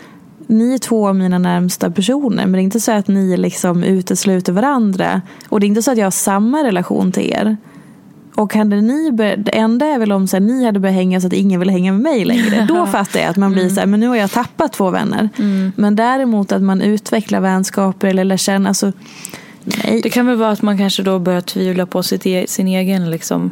Ni 0.46 0.74
är 0.74 0.78
två 0.78 1.08
av 1.08 1.16
mina 1.16 1.38
närmsta 1.38 1.90
personer 1.90 2.46
men 2.46 2.52
det 2.52 2.58
är 2.58 2.62
inte 2.62 2.80
så 2.80 2.92
att 2.92 3.08
ni 3.08 3.36
liksom 3.36 3.82
utesluter 3.84 4.52
varandra. 4.52 5.22
Och 5.48 5.60
det 5.60 5.66
är 5.66 5.68
inte 5.68 5.82
så 5.82 5.90
att 5.90 5.98
jag 5.98 6.06
har 6.06 6.10
samma 6.10 6.64
relation 6.64 7.12
till 7.12 7.30
er. 7.32 7.56
Och 8.34 8.54
hade 8.54 8.80
ni 8.80 9.12
bör, 9.12 9.36
det 9.36 9.50
enda 9.50 9.86
är 9.86 9.98
väl 9.98 10.12
om 10.12 10.26
så 10.28 10.36
här, 10.36 10.40
ni 10.40 10.64
hade 10.64 10.80
börjat 10.80 10.94
hänga 10.96 11.20
så 11.20 11.26
att 11.26 11.32
ingen 11.32 11.60
vill 11.60 11.70
hänga 11.70 11.92
med 11.92 12.00
mig 12.00 12.24
längre. 12.24 12.66
Då 12.68 12.86
fattar 12.92 13.20
jag 13.20 13.28
att 13.28 13.36
man 13.36 13.52
blir 13.52 13.68
så 13.68 13.80
här, 13.80 13.86
men 13.86 14.00
nu 14.00 14.08
har 14.08 14.16
jag 14.16 14.30
tappat 14.30 14.72
två 14.72 14.90
vänner. 14.90 15.28
Men 15.76 15.96
däremot 15.96 16.52
att 16.52 16.62
man 16.62 16.82
utvecklar 16.82 17.40
vänskaper 17.40 18.08
eller 18.08 18.24
lär 18.24 18.36
känna, 18.36 18.68
alltså 18.68 18.92
nej. 19.64 20.00
Det 20.02 20.10
kan 20.10 20.26
väl 20.26 20.36
vara 20.36 20.50
att 20.50 20.62
man 20.62 20.78
kanske 20.78 21.02
då 21.02 21.18
börjar 21.18 21.40
tvivla 21.40 21.86
på 21.86 22.02
sitt 22.02 22.26
e- 22.26 22.44
sin 22.48 22.68
egen 22.68 23.10
liksom... 23.10 23.50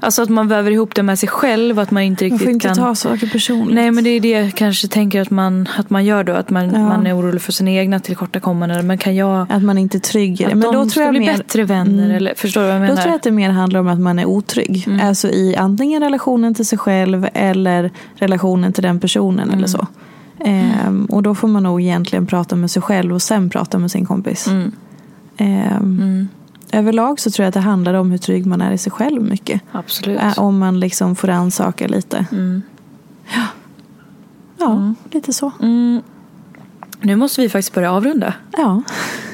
Alltså 0.00 0.22
att 0.22 0.28
man 0.28 0.48
väver 0.48 0.70
ihop 0.70 0.94
det 0.94 1.02
med 1.02 1.18
sig 1.18 1.28
själv. 1.28 1.78
Att 1.78 1.90
man 1.90 2.02
inte 2.02 2.24
Man 2.24 2.30
riktigt 2.30 2.44
får 2.44 2.52
inte 2.52 2.66
kan... 2.68 2.76
ta 2.76 2.94
saker 2.94 3.26
personligt. 3.26 3.74
Nej 3.74 3.90
men 3.90 4.04
det 4.04 4.10
är 4.10 4.20
det 4.20 4.28
jag 4.30 4.54
kanske 4.54 4.88
tänker 4.88 5.20
att 5.20 5.30
man, 5.30 5.68
att 5.78 5.90
man 5.90 6.04
gör 6.04 6.24
då. 6.24 6.32
Att 6.32 6.50
man, 6.50 6.70
Ja. 6.70 6.78
man 6.78 7.06
är 7.06 7.18
orolig 7.18 7.42
för 7.42 7.52
sina 7.52 7.70
egna 7.70 7.98
tillkortakommanden. 8.00 8.86
Men 8.86 8.98
kan 8.98 9.16
jag... 9.16 9.46
Att 9.50 9.62
man 9.62 9.78
inte 9.78 9.98
är 9.98 10.00
trygg. 10.00 10.42
Att 10.42 10.48
Men 10.50 10.60
de 10.60 10.66
då 10.66 10.72
tror 10.72 10.88
ska 10.88 11.00
jag 11.02 11.10
bli 11.10 11.20
mer, 11.20 11.36
bättre 11.36 11.64
vänner. 11.64 12.04
Mm. 12.04 12.16
Eller, 12.16 12.34
förstår 12.36 12.60
du 12.60 12.66
vad 12.66 12.74
jag 12.76 12.80
menar? 12.80 12.96
Då 12.96 13.02
tror 13.02 13.10
jag 13.10 13.16
att 13.16 13.22
det 13.22 13.30
mer 13.30 13.50
handlar 13.50 13.80
om 13.80 13.88
att 13.88 14.00
man 14.00 14.18
är 14.18 14.24
otrygg. 14.24 14.88
Alltså 15.02 15.28
i 15.28 15.56
antingen 15.56 16.02
relationen 16.02 16.54
till 16.54 16.66
sig 16.66 16.78
själv 16.78 17.28
eller 17.34 17.90
relationen 18.14 18.72
till 18.72 18.82
den 18.82 19.00
personen 19.00 19.50
eller 19.50 19.66
så. 19.66 19.86
Ehm, 20.44 21.06
och 21.06 21.22
då 21.22 21.34
får 21.34 21.48
man 21.48 21.62
nog 21.62 21.80
egentligen 21.82 22.26
prata 22.26 22.56
med 22.56 22.70
sig 22.70 22.82
själv 22.82 23.14
och 23.14 23.22
sen 23.22 23.50
prata 23.50 23.78
med 23.78 23.90
sin 23.90 24.06
kompis. 24.06 24.46
Mm. 24.46 24.72
Ehm, 25.36 26.28
Överlag 26.76 27.20
så 27.20 27.30
tror 27.30 27.44
jag 27.44 27.48
att 27.48 27.54
det 27.54 27.60
handlar 27.60 27.94
om 27.94 28.10
hur 28.10 28.18
trygg 28.18 28.46
man 28.46 28.60
är 28.60 28.72
i 28.72 28.78
sig 28.78 28.92
själv 28.92 29.22
mycket. 29.22 29.60
Absolut. 29.72 30.20
Om 30.36 30.58
man 30.58 30.80
liksom 30.80 31.16
får 31.16 31.28
ansaka 31.28 31.86
lite. 31.86 32.26
Mm. 32.32 32.62
Ja, 33.34 33.46
ja 34.58 34.94
lite 35.10 35.32
så. 35.32 35.52
Mm. 35.62 36.02
Nu 37.00 37.16
måste 37.16 37.40
vi 37.40 37.48
faktiskt 37.48 37.74
börja 37.74 37.92
avrunda. 37.92 38.34
Ja. 38.56 38.82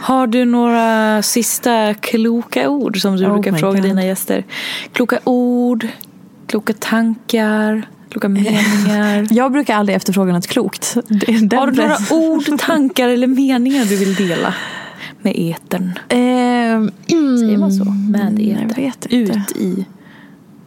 Har 0.00 0.26
du 0.26 0.44
några 0.44 1.22
sista 1.22 1.94
kloka 1.94 2.68
ord 2.68 3.00
som 3.00 3.16
du 3.16 3.26
Oh 3.26 3.32
brukar 3.32 3.52
fråga 3.58 3.80
God. 3.80 3.88
dina 3.88 4.04
gäster? 4.04 4.44
Kloka 4.92 5.18
ord, 5.24 5.88
kloka 6.46 6.72
tankar, 6.72 7.88
kloka 8.08 8.28
meningar. 8.28 9.26
Jag 9.34 9.52
brukar 9.52 9.76
aldrig 9.76 9.96
efterfråga 9.96 10.32
något 10.32 10.46
klokt. 10.46 10.94
Har 10.94 11.70
du 11.70 11.82
några 11.82 11.96
ord, 12.10 12.58
tankar 12.58 13.08
eller 13.08 13.26
meningar 13.26 13.84
du 13.84 13.96
vill 13.96 14.14
dela 14.14 14.54
med 15.22 15.34
etern? 15.36 15.98
Ehm, 16.08 16.90
Säger 17.38 17.58
man 17.58 17.72
så? 17.72 17.84
Med 17.84 18.20
mm, 18.20 18.50
etern? 18.50 18.68
Jag 18.68 18.76
vet 18.76 19.06
inte. 19.06 19.32
Ut 19.32 19.56
i 19.56 19.86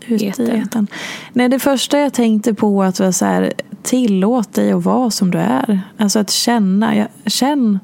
Ut 0.08 0.22
i 0.22 0.28
etern. 0.28 0.62
etern. 0.62 0.88
Nej, 1.34 1.50
det 1.50 1.60
första 1.60 2.00
jag 2.00 2.14
tänkte 2.14 2.54
på 2.54 2.84
att 2.84 3.00
var 3.00 3.12
så 3.12 3.26
här, 3.26 3.54
tillåt 3.84 4.54
dig 4.54 4.72
att 4.72 4.84
vara 4.84 5.12
som 5.12 5.32
du 5.32 5.38
är. 5.38 5.82
Alltså 5.98 6.20
att 6.20 6.32
känna. 6.32 6.96
Jag, 6.96 7.08
känn. 7.26 7.80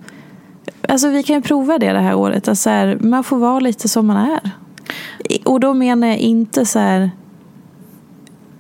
Alltså 0.88 1.10
vi 1.10 1.24
kan 1.24 1.36
ju 1.36 1.42
prova 1.42 1.78
det 1.78 1.92
det 1.94 2.00
här 2.00 2.16
året. 2.16 2.48
Att 2.48 2.60
så 2.60 2.70
här, 2.70 2.98
man 3.02 3.24
får 3.24 3.38
vara 3.38 3.60
lite 3.60 3.90
som 3.90 4.08
man 4.08 4.18
är. 4.18 4.52
Och 5.46 5.60
då 5.60 5.74
menar 5.74 6.08
jag 6.08 6.18
inte 6.18 6.66
så 6.66 6.80
här 6.80 7.12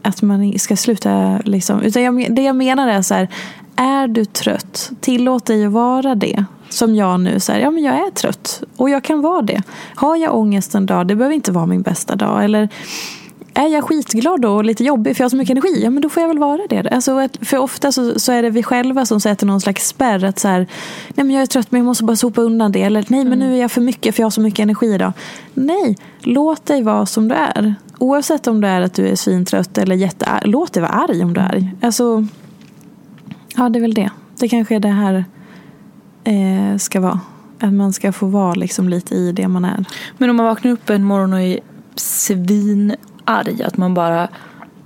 att 0.02 0.22
man 0.22 0.60
ska 0.60 0.76
sluta 0.76 1.42
liksom. 1.46 1.82
Utan 1.82 2.04
jag, 2.04 2.36
det 2.36 2.42
jag 2.42 2.56
menar 2.56 2.88
är 2.88 3.02
så 3.02 3.14
här. 3.14 3.28
Är 3.76 4.08
du 4.08 4.26
trött? 4.26 4.92
Tillåt 5.00 5.46
dig 5.46 5.66
att 5.66 5.72
vara 5.72 6.16
det. 6.16 6.46
Som 6.72 6.95
jag 6.95 7.19
nu. 7.19 7.39
Så 7.39 7.51
här, 7.51 7.59
ja, 7.59 7.72
men 7.72 7.84
jag 7.84 7.95
är 7.95 8.11
trött. 8.11 8.63
Och 8.78 8.89
jag 8.89 9.03
kan 9.03 9.22
vara 9.22 9.41
det. 9.41 9.61
Har 9.95 10.15
jag 10.15 10.36
ångest 10.36 10.76
en 10.76 10.86
dag, 10.86 11.07
det 11.07 11.15
behöver 11.15 11.36
inte 11.36 11.51
vara 11.51 11.65
min 11.65 11.82
bästa 11.82 12.15
dag. 12.15 12.43
Eller 12.43 12.69
är 13.53 13.67
jag 13.67 13.84
skitglad 13.84 14.41
då 14.41 14.55
och 14.55 14.65
lite 14.65 14.84
jobbig 14.84 15.15
för 15.15 15.22
jag 15.22 15.26
har 15.26 15.30
så 15.30 15.36
mycket 15.36 15.51
energi, 15.51 15.84
ja 15.84 15.89
men 15.89 16.01
då 16.01 16.09
får 16.09 16.22
jag 16.22 16.28
väl 16.28 16.39
vara 16.39 16.61
det. 16.69 16.89
Alltså, 16.89 17.30
för 17.41 17.57
ofta 17.57 17.91
så, 17.91 18.19
så 18.19 18.32
är 18.32 18.41
det 18.41 18.49
vi 18.49 18.63
själva 18.63 19.05
som 19.05 19.19
sätter 19.19 19.45
någon 19.45 19.61
slags 19.61 19.88
spärr. 19.88 20.24
Att 20.26 20.39
så 20.39 20.47
här, 20.47 20.67
nej 21.15 21.26
men 21.26 21.32
jag 21.32 21.41
är 21.41 21.45
trött 21.45 21.72
men 21.72 21.80
jag 21.80 21.86
måste 21.86 22.03
bara 22.03 22.15
sopa 22.15 22.41
undan 22.41 22.72
det. 22.72 22.82
Eller 22.82 23.05
nej 23.07 23.26
men 23.26 23.39
nu 23.39 23.53
är 23.53 23.61
jag 23.61 23.72
för 23.72 23.82
mycket 23.82 24.15
för 24.15 24.22
jag 24.22 24.26
har 24.26 24.32
så 24.32 24.41
mycket 24.41 24.59
energi 24.59 24.93
idag. 24.93 25.13
Nej, 25.53 25.97
låt 26.19 26.65
dig 26.65 26.84
vara 26.84 27.05
som 27.05 27.28
du 27.28 27.36
är. 27.36 27.76
Oavsett 27.97 28.47
om 28.47 28.61
det 28.61 28.67
är 28.67 28.82
att 28.82 28.93
du 28.93 29.07
är 29.07 29.15
svintrött 29.15 29.78
eller 29.78 29.95
jättearg. 29.95 30.47
Låt 30.47 30.74
dig 30.74 30.82
vara 30.82 30.91
arg 30.91 31.24
om 31.24 31.34
du 31.34 31.41
är 31.41 31.45
arg. 31.45 31.72
Alltså, 31.82 32.26
ja 33.55 33.69
det 33.69 33.80
är 33.80 33.82
väl 33.82 33.93
det. 33.93 34.09
Det 34.39 34.49
kanske 34.49 34.76
är 34.76 34.80
det 34.80 34.88
här 34.88 35.26
eh, 36.24 36.78
ska 36.78 36.99
vara. 36.99 37.19
Att 37.59 37.74
man 37.74 37.93
ska 37.93 38.11
få 38.11 38.26
vara 38.26 38.53
liksom 38.53 38.89
lite 38.89 39.15
i 39.15 39.32
det 39.32 39.47
man 39.47 39.65
är. 39.65 39.86
Men 40.17 40.30
om 40.30 40.36
man 40.36 40.45
vaknar 40.45 40.72
upp 40.72 40.89
en 40.89 41.03
morgon 41.03 41.34
och 41.34 41.41
är 41.41 41.59
svinarg, 41.95 43.63
att 43.63 43.78
man 43.78 43.93
bara 43.93 44.30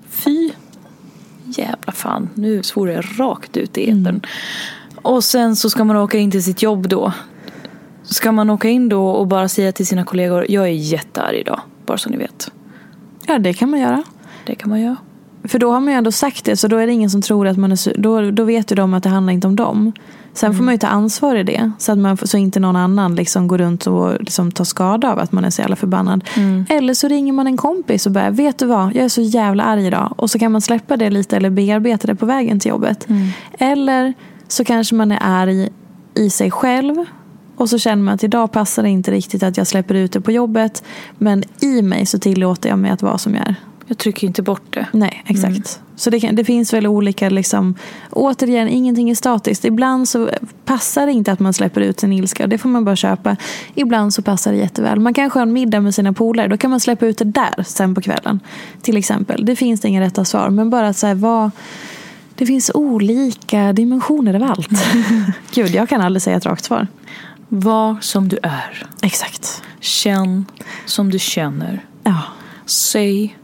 fy 0.09 0.51
jävla 1.45 1.91
fan, 1.93 2.29
nu 2.33 2.63
svor 2.63 2.89
jag 2.89 3.05
rakt 3.17 3.57
ut 3.57 3.77
i 3.77 3.83
etern. 3.83 4.07
Mm. 4.07 4.21
Och 4.95 5.23
sen 5.23 5.55
så 5.55 5.69
ska 5.69 5.83
man 5.83 5.97
åka 5.97 6.17
in 6.17 6.31
till 6.31 6.43
sitt 6.43 6.61
jobb 6.61 6.87
då. 6.87 7.13
Ska 8.03 8.31
man 8.31 8.49
åka 8.49 8.69
in 8.69 8.89
då 8.89 9.09
och 9.09 9.27
bara 9.27 9.47
säga 9.47 9.71
till 9.71 9.87
sina 9.87 10.05
kollegor, 10.05 10.45
jag 10.49 10.63
är 10.63 10.71
jättearg 10.71 11.35
idag, 11.37 11.61
bara 11.85 11.97
så 11.97 12.09
ni 12.09 12.17
vet. 12.17 12.51
Ja, 13.27 13.39
det 13.39 13.53
kan 13.53 13.69
man 13.69 13.79
göra. 13.79 14.03
Det 14.45 14.55
kan 14.55 14.69
man 14.69 14.81
göra. 14.81 14.97
För 15.43 15.59
då 15.59 15.71
har 15.71 15.79
man 15.79 15.93
ju 15.93 15.97
ändå 15.97 16.11
sagt 16.11 16.45
det, 16.45 16.57
så 16.57 16.67
då 16.67 16.77
är 16.77 16.87
det 16.87 16.93
ingen 16.93 17.09
som 17.09 17.21
tror 17.21 17.47
att 17.47 17.57
man 17.57 17.71
är 17.71 17.75
sur. 17.75 17.95
Då, 17.97 18.31
då 18.31 18.43
vet 18.43 18.71
ju 18.71 18.75
de 18.75 18.93
att 18.93 19.03
det 19.03 19.09
handlar 19.09 19.33
inte 19.33 19.47
om 19.47 19.55
dem. 19.55 19.91
Sen 20.35 20.47
mm. 20.47 20.57
får 20.57 20.63
man 20.63 20.73
ju 20.73 20.77
ta 20.77 20.87
ansvar 20.87 21.35
i 21.35 21.43
det. 21.43 21.71
Så 21.77 21.91
att 21.91 21.97
man, 21.97 22.17
så 22.17 22.37
inte 22.37 22.59
någon 22.59 22.75
annan 22.75 23.15
liksom 23.15 23.47
går 23.47 23.57
runt 23.57 23.87
och 23.87 24.19
liksom 24.19 24.51
tar 24.51 24.63
skada 24.63 25.11
av 25.11 25.19
att 25.19 25.31
man 25.31 25.45
är 25.45 25.49
så 25.49 25.61
jävla 25.61 25.75
förbannad. 25.75 26.23
Mm. 26.35 26.65
Eller 26.69 26.93
så 26.93 27.07
ringer 27.07 27.33
man 27.33 27.47
en 27.47 27.57
kompis 27.57 28.05
och 28.05 28.11
bara, 28.11 28.29
vet 28.29 28.57
du 28.57 28.65
vad, 28.65 28.95
jag 28.95 29.05
är 29.05 29.09
så 29.09 29.21
jävla 29.21 29.63
arg 29.63 29.87
idag. 29.87 30.13
Och 30.17 30.31
så 30.31 30.39
kan 30.39 30.51
man 30.51 30.61
släppa 30.61 30.97
det 30.97 31.09
lite 31.09 31.37
eller 31.37 31.49
bearbeta 31.49 32.07
det 32.07 32.15
på 32.15 32.25
vägen 32.25 32.59
till 32.59 32.69
jobbet. 32.69 33.09
Mm. 33.09 33.27
Eller 33.59 34.13
så 34.47 34.63
kanske 34.63 34.95
man 34.95 35.11
är 35.11 35.19
arg 35.21 35.69
i 36.15 36.29
sig 36.29 36.51
själv. 36.51 37.05
Och 37.57 37.69
så 37.69 37.77
känner 37.77 38.03
man 38.03 38.13
att 38.13 38.23
idag 38.23 38.51
passar 38.51 38.83
det 38.83 38.89
inte 38.89 39.11
riktigt 39.11 39.43
att 39.43 39.57
jag 39.57 39.67
släpper 39.67 39.95
ut 39.95 40.11
det 40.11 40.21
på 40.21 40.31
jobbet. 40.31 40.83
Men 41.17 41.43
i 41.61 41.81
mig 41.81 42.05
så 42.05 42.19
tillåter 42.19 42.69
jag 42.69 42.79
mig 42.79 42.91
att 42.91 43.01
vara 43.01 43.17
som 43.17 43.35
jag 43.35 43.47
är. 43.47 43.55
Jag 43.87 43.97
trycker 43.97 44.27
inte 44.27 44.41
bort 44.41 44.73
det. 44.73 44.87
Nej, 44.91 45.23
exakt. 45.25 45.47
Mm. 45.47 45.63
Så 45.95 46.09
det, 46.09 46.19
det, 46.19 46.45
finns 46.45 46.73
väl 46.73 46.87
olika, 46.87 47.29
liksom, 47.29 47.75
återigen, 48.11 48.67
ingenting 48.67 49.09
är 49.09 49.15
statiskt. 49.15 49.65
Ibland 49.65 50.09
så 50.09 50.29
passar 50.65 51.05
det 51.05 51.11
inte 51.11 51.31
att 51.31 51.39
man 51.39 51.53
släpper 51.53 51.81
ut 51.81 51.99
sin 51.99 52.13
ilska. 52.13 52.47
Det 52.47 52.57
får 52.57 52.69
man 52.69 52.85
bara 52.85 52.95
köpa. 52.95 53.35
Ibland 53.75 54.13
så 54.13 54.21
passar 54.21 54.51
det 54.51 54.57
jätteväl. 54.57 54.99
Man 54.99 55.13
kanske 55.13 55.39
har 55.39 55.45
en 55.45 55.53
middag 55.53 55.81
med 55.81 55.95
sina 55.95 56.13
polare. 56.13 56.47
Då 56.47 56.57
kan 56.57 56.69
man 56.69 56.79
släppa 56.79 57.05
ut 57.05 57.17
det 57.17 57.25
där 57.25 57.63
sen 57.63 57.95
på 57.95 58.01
kvällen. 58.01 58.39
Till 58.81 58.97
exempel. 58.97 59.45
Det 59.45 59.55
finns 59.55 59.81
det 59.81 59.87
inga 59.87 60.01
rätta 60.01 60.25
svar. 60.25 60.49
Men 60.49 60.69
bara 60.69 60.87
att 60.87 60.97
så 60.97 61.13
vad... 61.13 61.51
Det 62.35 62.45
finns 62.45 62.71
olika 62.73 63.73
dimensioner 63.73 64.33
av 64.33 64.43
allt. 64.43 64.69
Gud, 65.53 65.69
jag 65.69 65.89
kan 65.89 66.01
aldrig 66.01 66.21
säga 66.21 66.37
ett 66.37 66.45
rakt 66.45 66.63
svar. 66.63 66.87
Var 67.47 67.97
som 68.01 68.27
du 68.27 68.37
är. 68.43 68.85
Exakt. 69.01 69.63
Känn 69.79 70.45
som 70.85 71.11
du 71.11 71.19
känner. 71.19 71.85
Ja. 72.03 72.21
Säg 72.65 73.37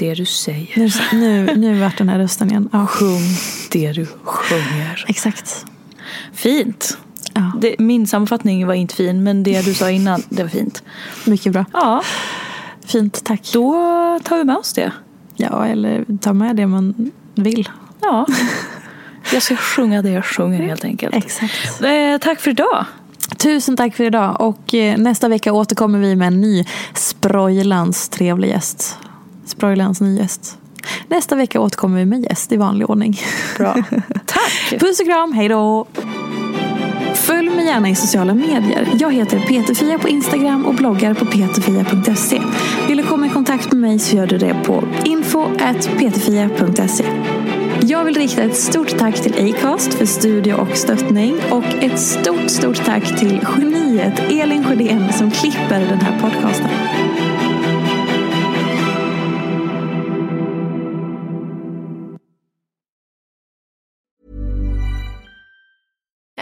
det 0.00 0.14
du 0.14 0.24
säger. 0.24 0.68
Nu, 0.76 0.90
nu, 1.12 1.56
nu 1.56 1.80
vart 1.80 1.98
den 1.98 2.08
här 2.08 2.18
rösten 2.18 2.50
igen. 2.50 2.68
Ja. 2.72 2.86
Sjung 2.86 3.22
det 3.72 3.92
du 3.92 4.06
sjunger. 4.24 5.04
Exakt. 5.08 5.66
Fint. 6.32 6.98
Ja. 7.34 7.52
Det, 7.60 7.78
min 7.78 8.06
sammanfattning 8.06 8.66
var 8.66 8.74
inte 8.74 8.94
fin, 8.94 9.22
men 9.22 9.42
det 9.42 9.64
du 9.64 9.74
sa 9.74 9.90
innan, 9.90 10.22
det 10.28 10.42
var 10.42 10.50
fint. 10.50 10.82
Mycket 11.24 11.52
bra. 11.52 11.64
Ja. 11.72 12.02
Fint, 12.86 13.24
tack. 13.24 13.50
Då 13.52 13.72
tar 14.24 14.36
vi 14.36 14.44
med 14.44 14.56
oss 14.56 14.72
det. 14.72 14.92
Ja, 15.36 15.66
eller 15.66 16.04
ta 16.20 16.32
med 16.32 16.56
det 16.56 16.66
man 16.66 17.10
vill. 17.34 17.68
Ja. 18.00 18.26
Jag 19.32 19.42
ska 19.42 19.56
sjunga 19.56 20.02
det 20.02 20.10
jag 20.10 20.24
sjunger 20.24 20.62
helt 20.62 20.84
enkelt. 20.84 21.14
Exakt. 21.14 21.82
Eh, 21.82 22.18
tack 22.20 22.40
för 22.40 22.50
idag. 22.50 22.84
Tusen 23.36 23.76
tack 23.76 23.96
för 23.96 24.04
idag. 24.04 24.40
Och 24.40 24.74
eh, 24.74 24.98
nästa 24.98 25.28
vecka 25.28 25.52
återkommer 25.52 25.98
vi 25.98 26.16
med 26.16 26.28
en 26.28 26.40
ny 26.40 26.64
Sprojlans 26.94 28.08
trevlig 28.08 28.48
gäst. 28.48 28.98
Sprojlans 29.50 30.00
ny 30.00 30.18
gäst. 30.18 30.58
Nästa 31.08 31.36
vecka 31.36 31.60
återkommer 31.60 31.98
vi 31.98 32.06
med 32.06 32.22
gäst 32.22 32.52
i 32.52 32.56
vanlig 32.56 32.90
ordning. 32.90 33.20
Bra. 33.58 33.74
Tack! 34.26 34.80
Puss 34.80 35.00
och 35.00 35.06
kram, 35.06 35.32
hej 35.32 35.48
då! 35.48 35.86
Följ 37.14 37.50
mig 37.50 37.64
gärna 37.64 37.88
i 37.88 37.94
sociala 37.94 38.34
medier. 38.34 38.88
Jag 38.98 39.14
heter 39.14 39.40
Peterfia 39.40 39.98
på 39.98 40.08
Instagram 40.08 40.66
och 40.66 40.74
bloggar 40.74 41.14
på 41.14 41.26
peterfia.se. 41.26 42.42
Vill 42.88 42.96
du 42.96 43.02
komma 43.02 43.26
i 43.26 43.28
kontakt 43.28 43.72
med 43.72 43.80
mig 43.80 43.98
så 43.98 44.16
gör 44.16 44.26
du 44.26 44.38
det 44.38 44.54
på 44.64 44.84
info.peterfia.se. 45.04 47.04
Jag 47.82 48.04
vill 48.04 48.14
rikta 48.14 48.42
ett 48.42 48.56
stort 48.56 48.98
tack 48.98 49.22
till 49.22 49.54
Acast 49.54 49.94
för 49.94 50.06
studio 50.06 50.54
och 50.54 50.76
stöttning 50.76 51.36
och 51.50 51.64
ett 51.64 51.98
stort, 51.98 52.50
stort 52.50 52.84
tack 52.84 53.18
till 53.18 53.46
geniet 53.56 54.18
Elin 54.18 54.64
Sjödén 54.64 55.12
som 55.12 55.30
klipper 55.30 55.80
den 55.80 56.00
här 56.00 56.20
podcasten. 56.20 56.68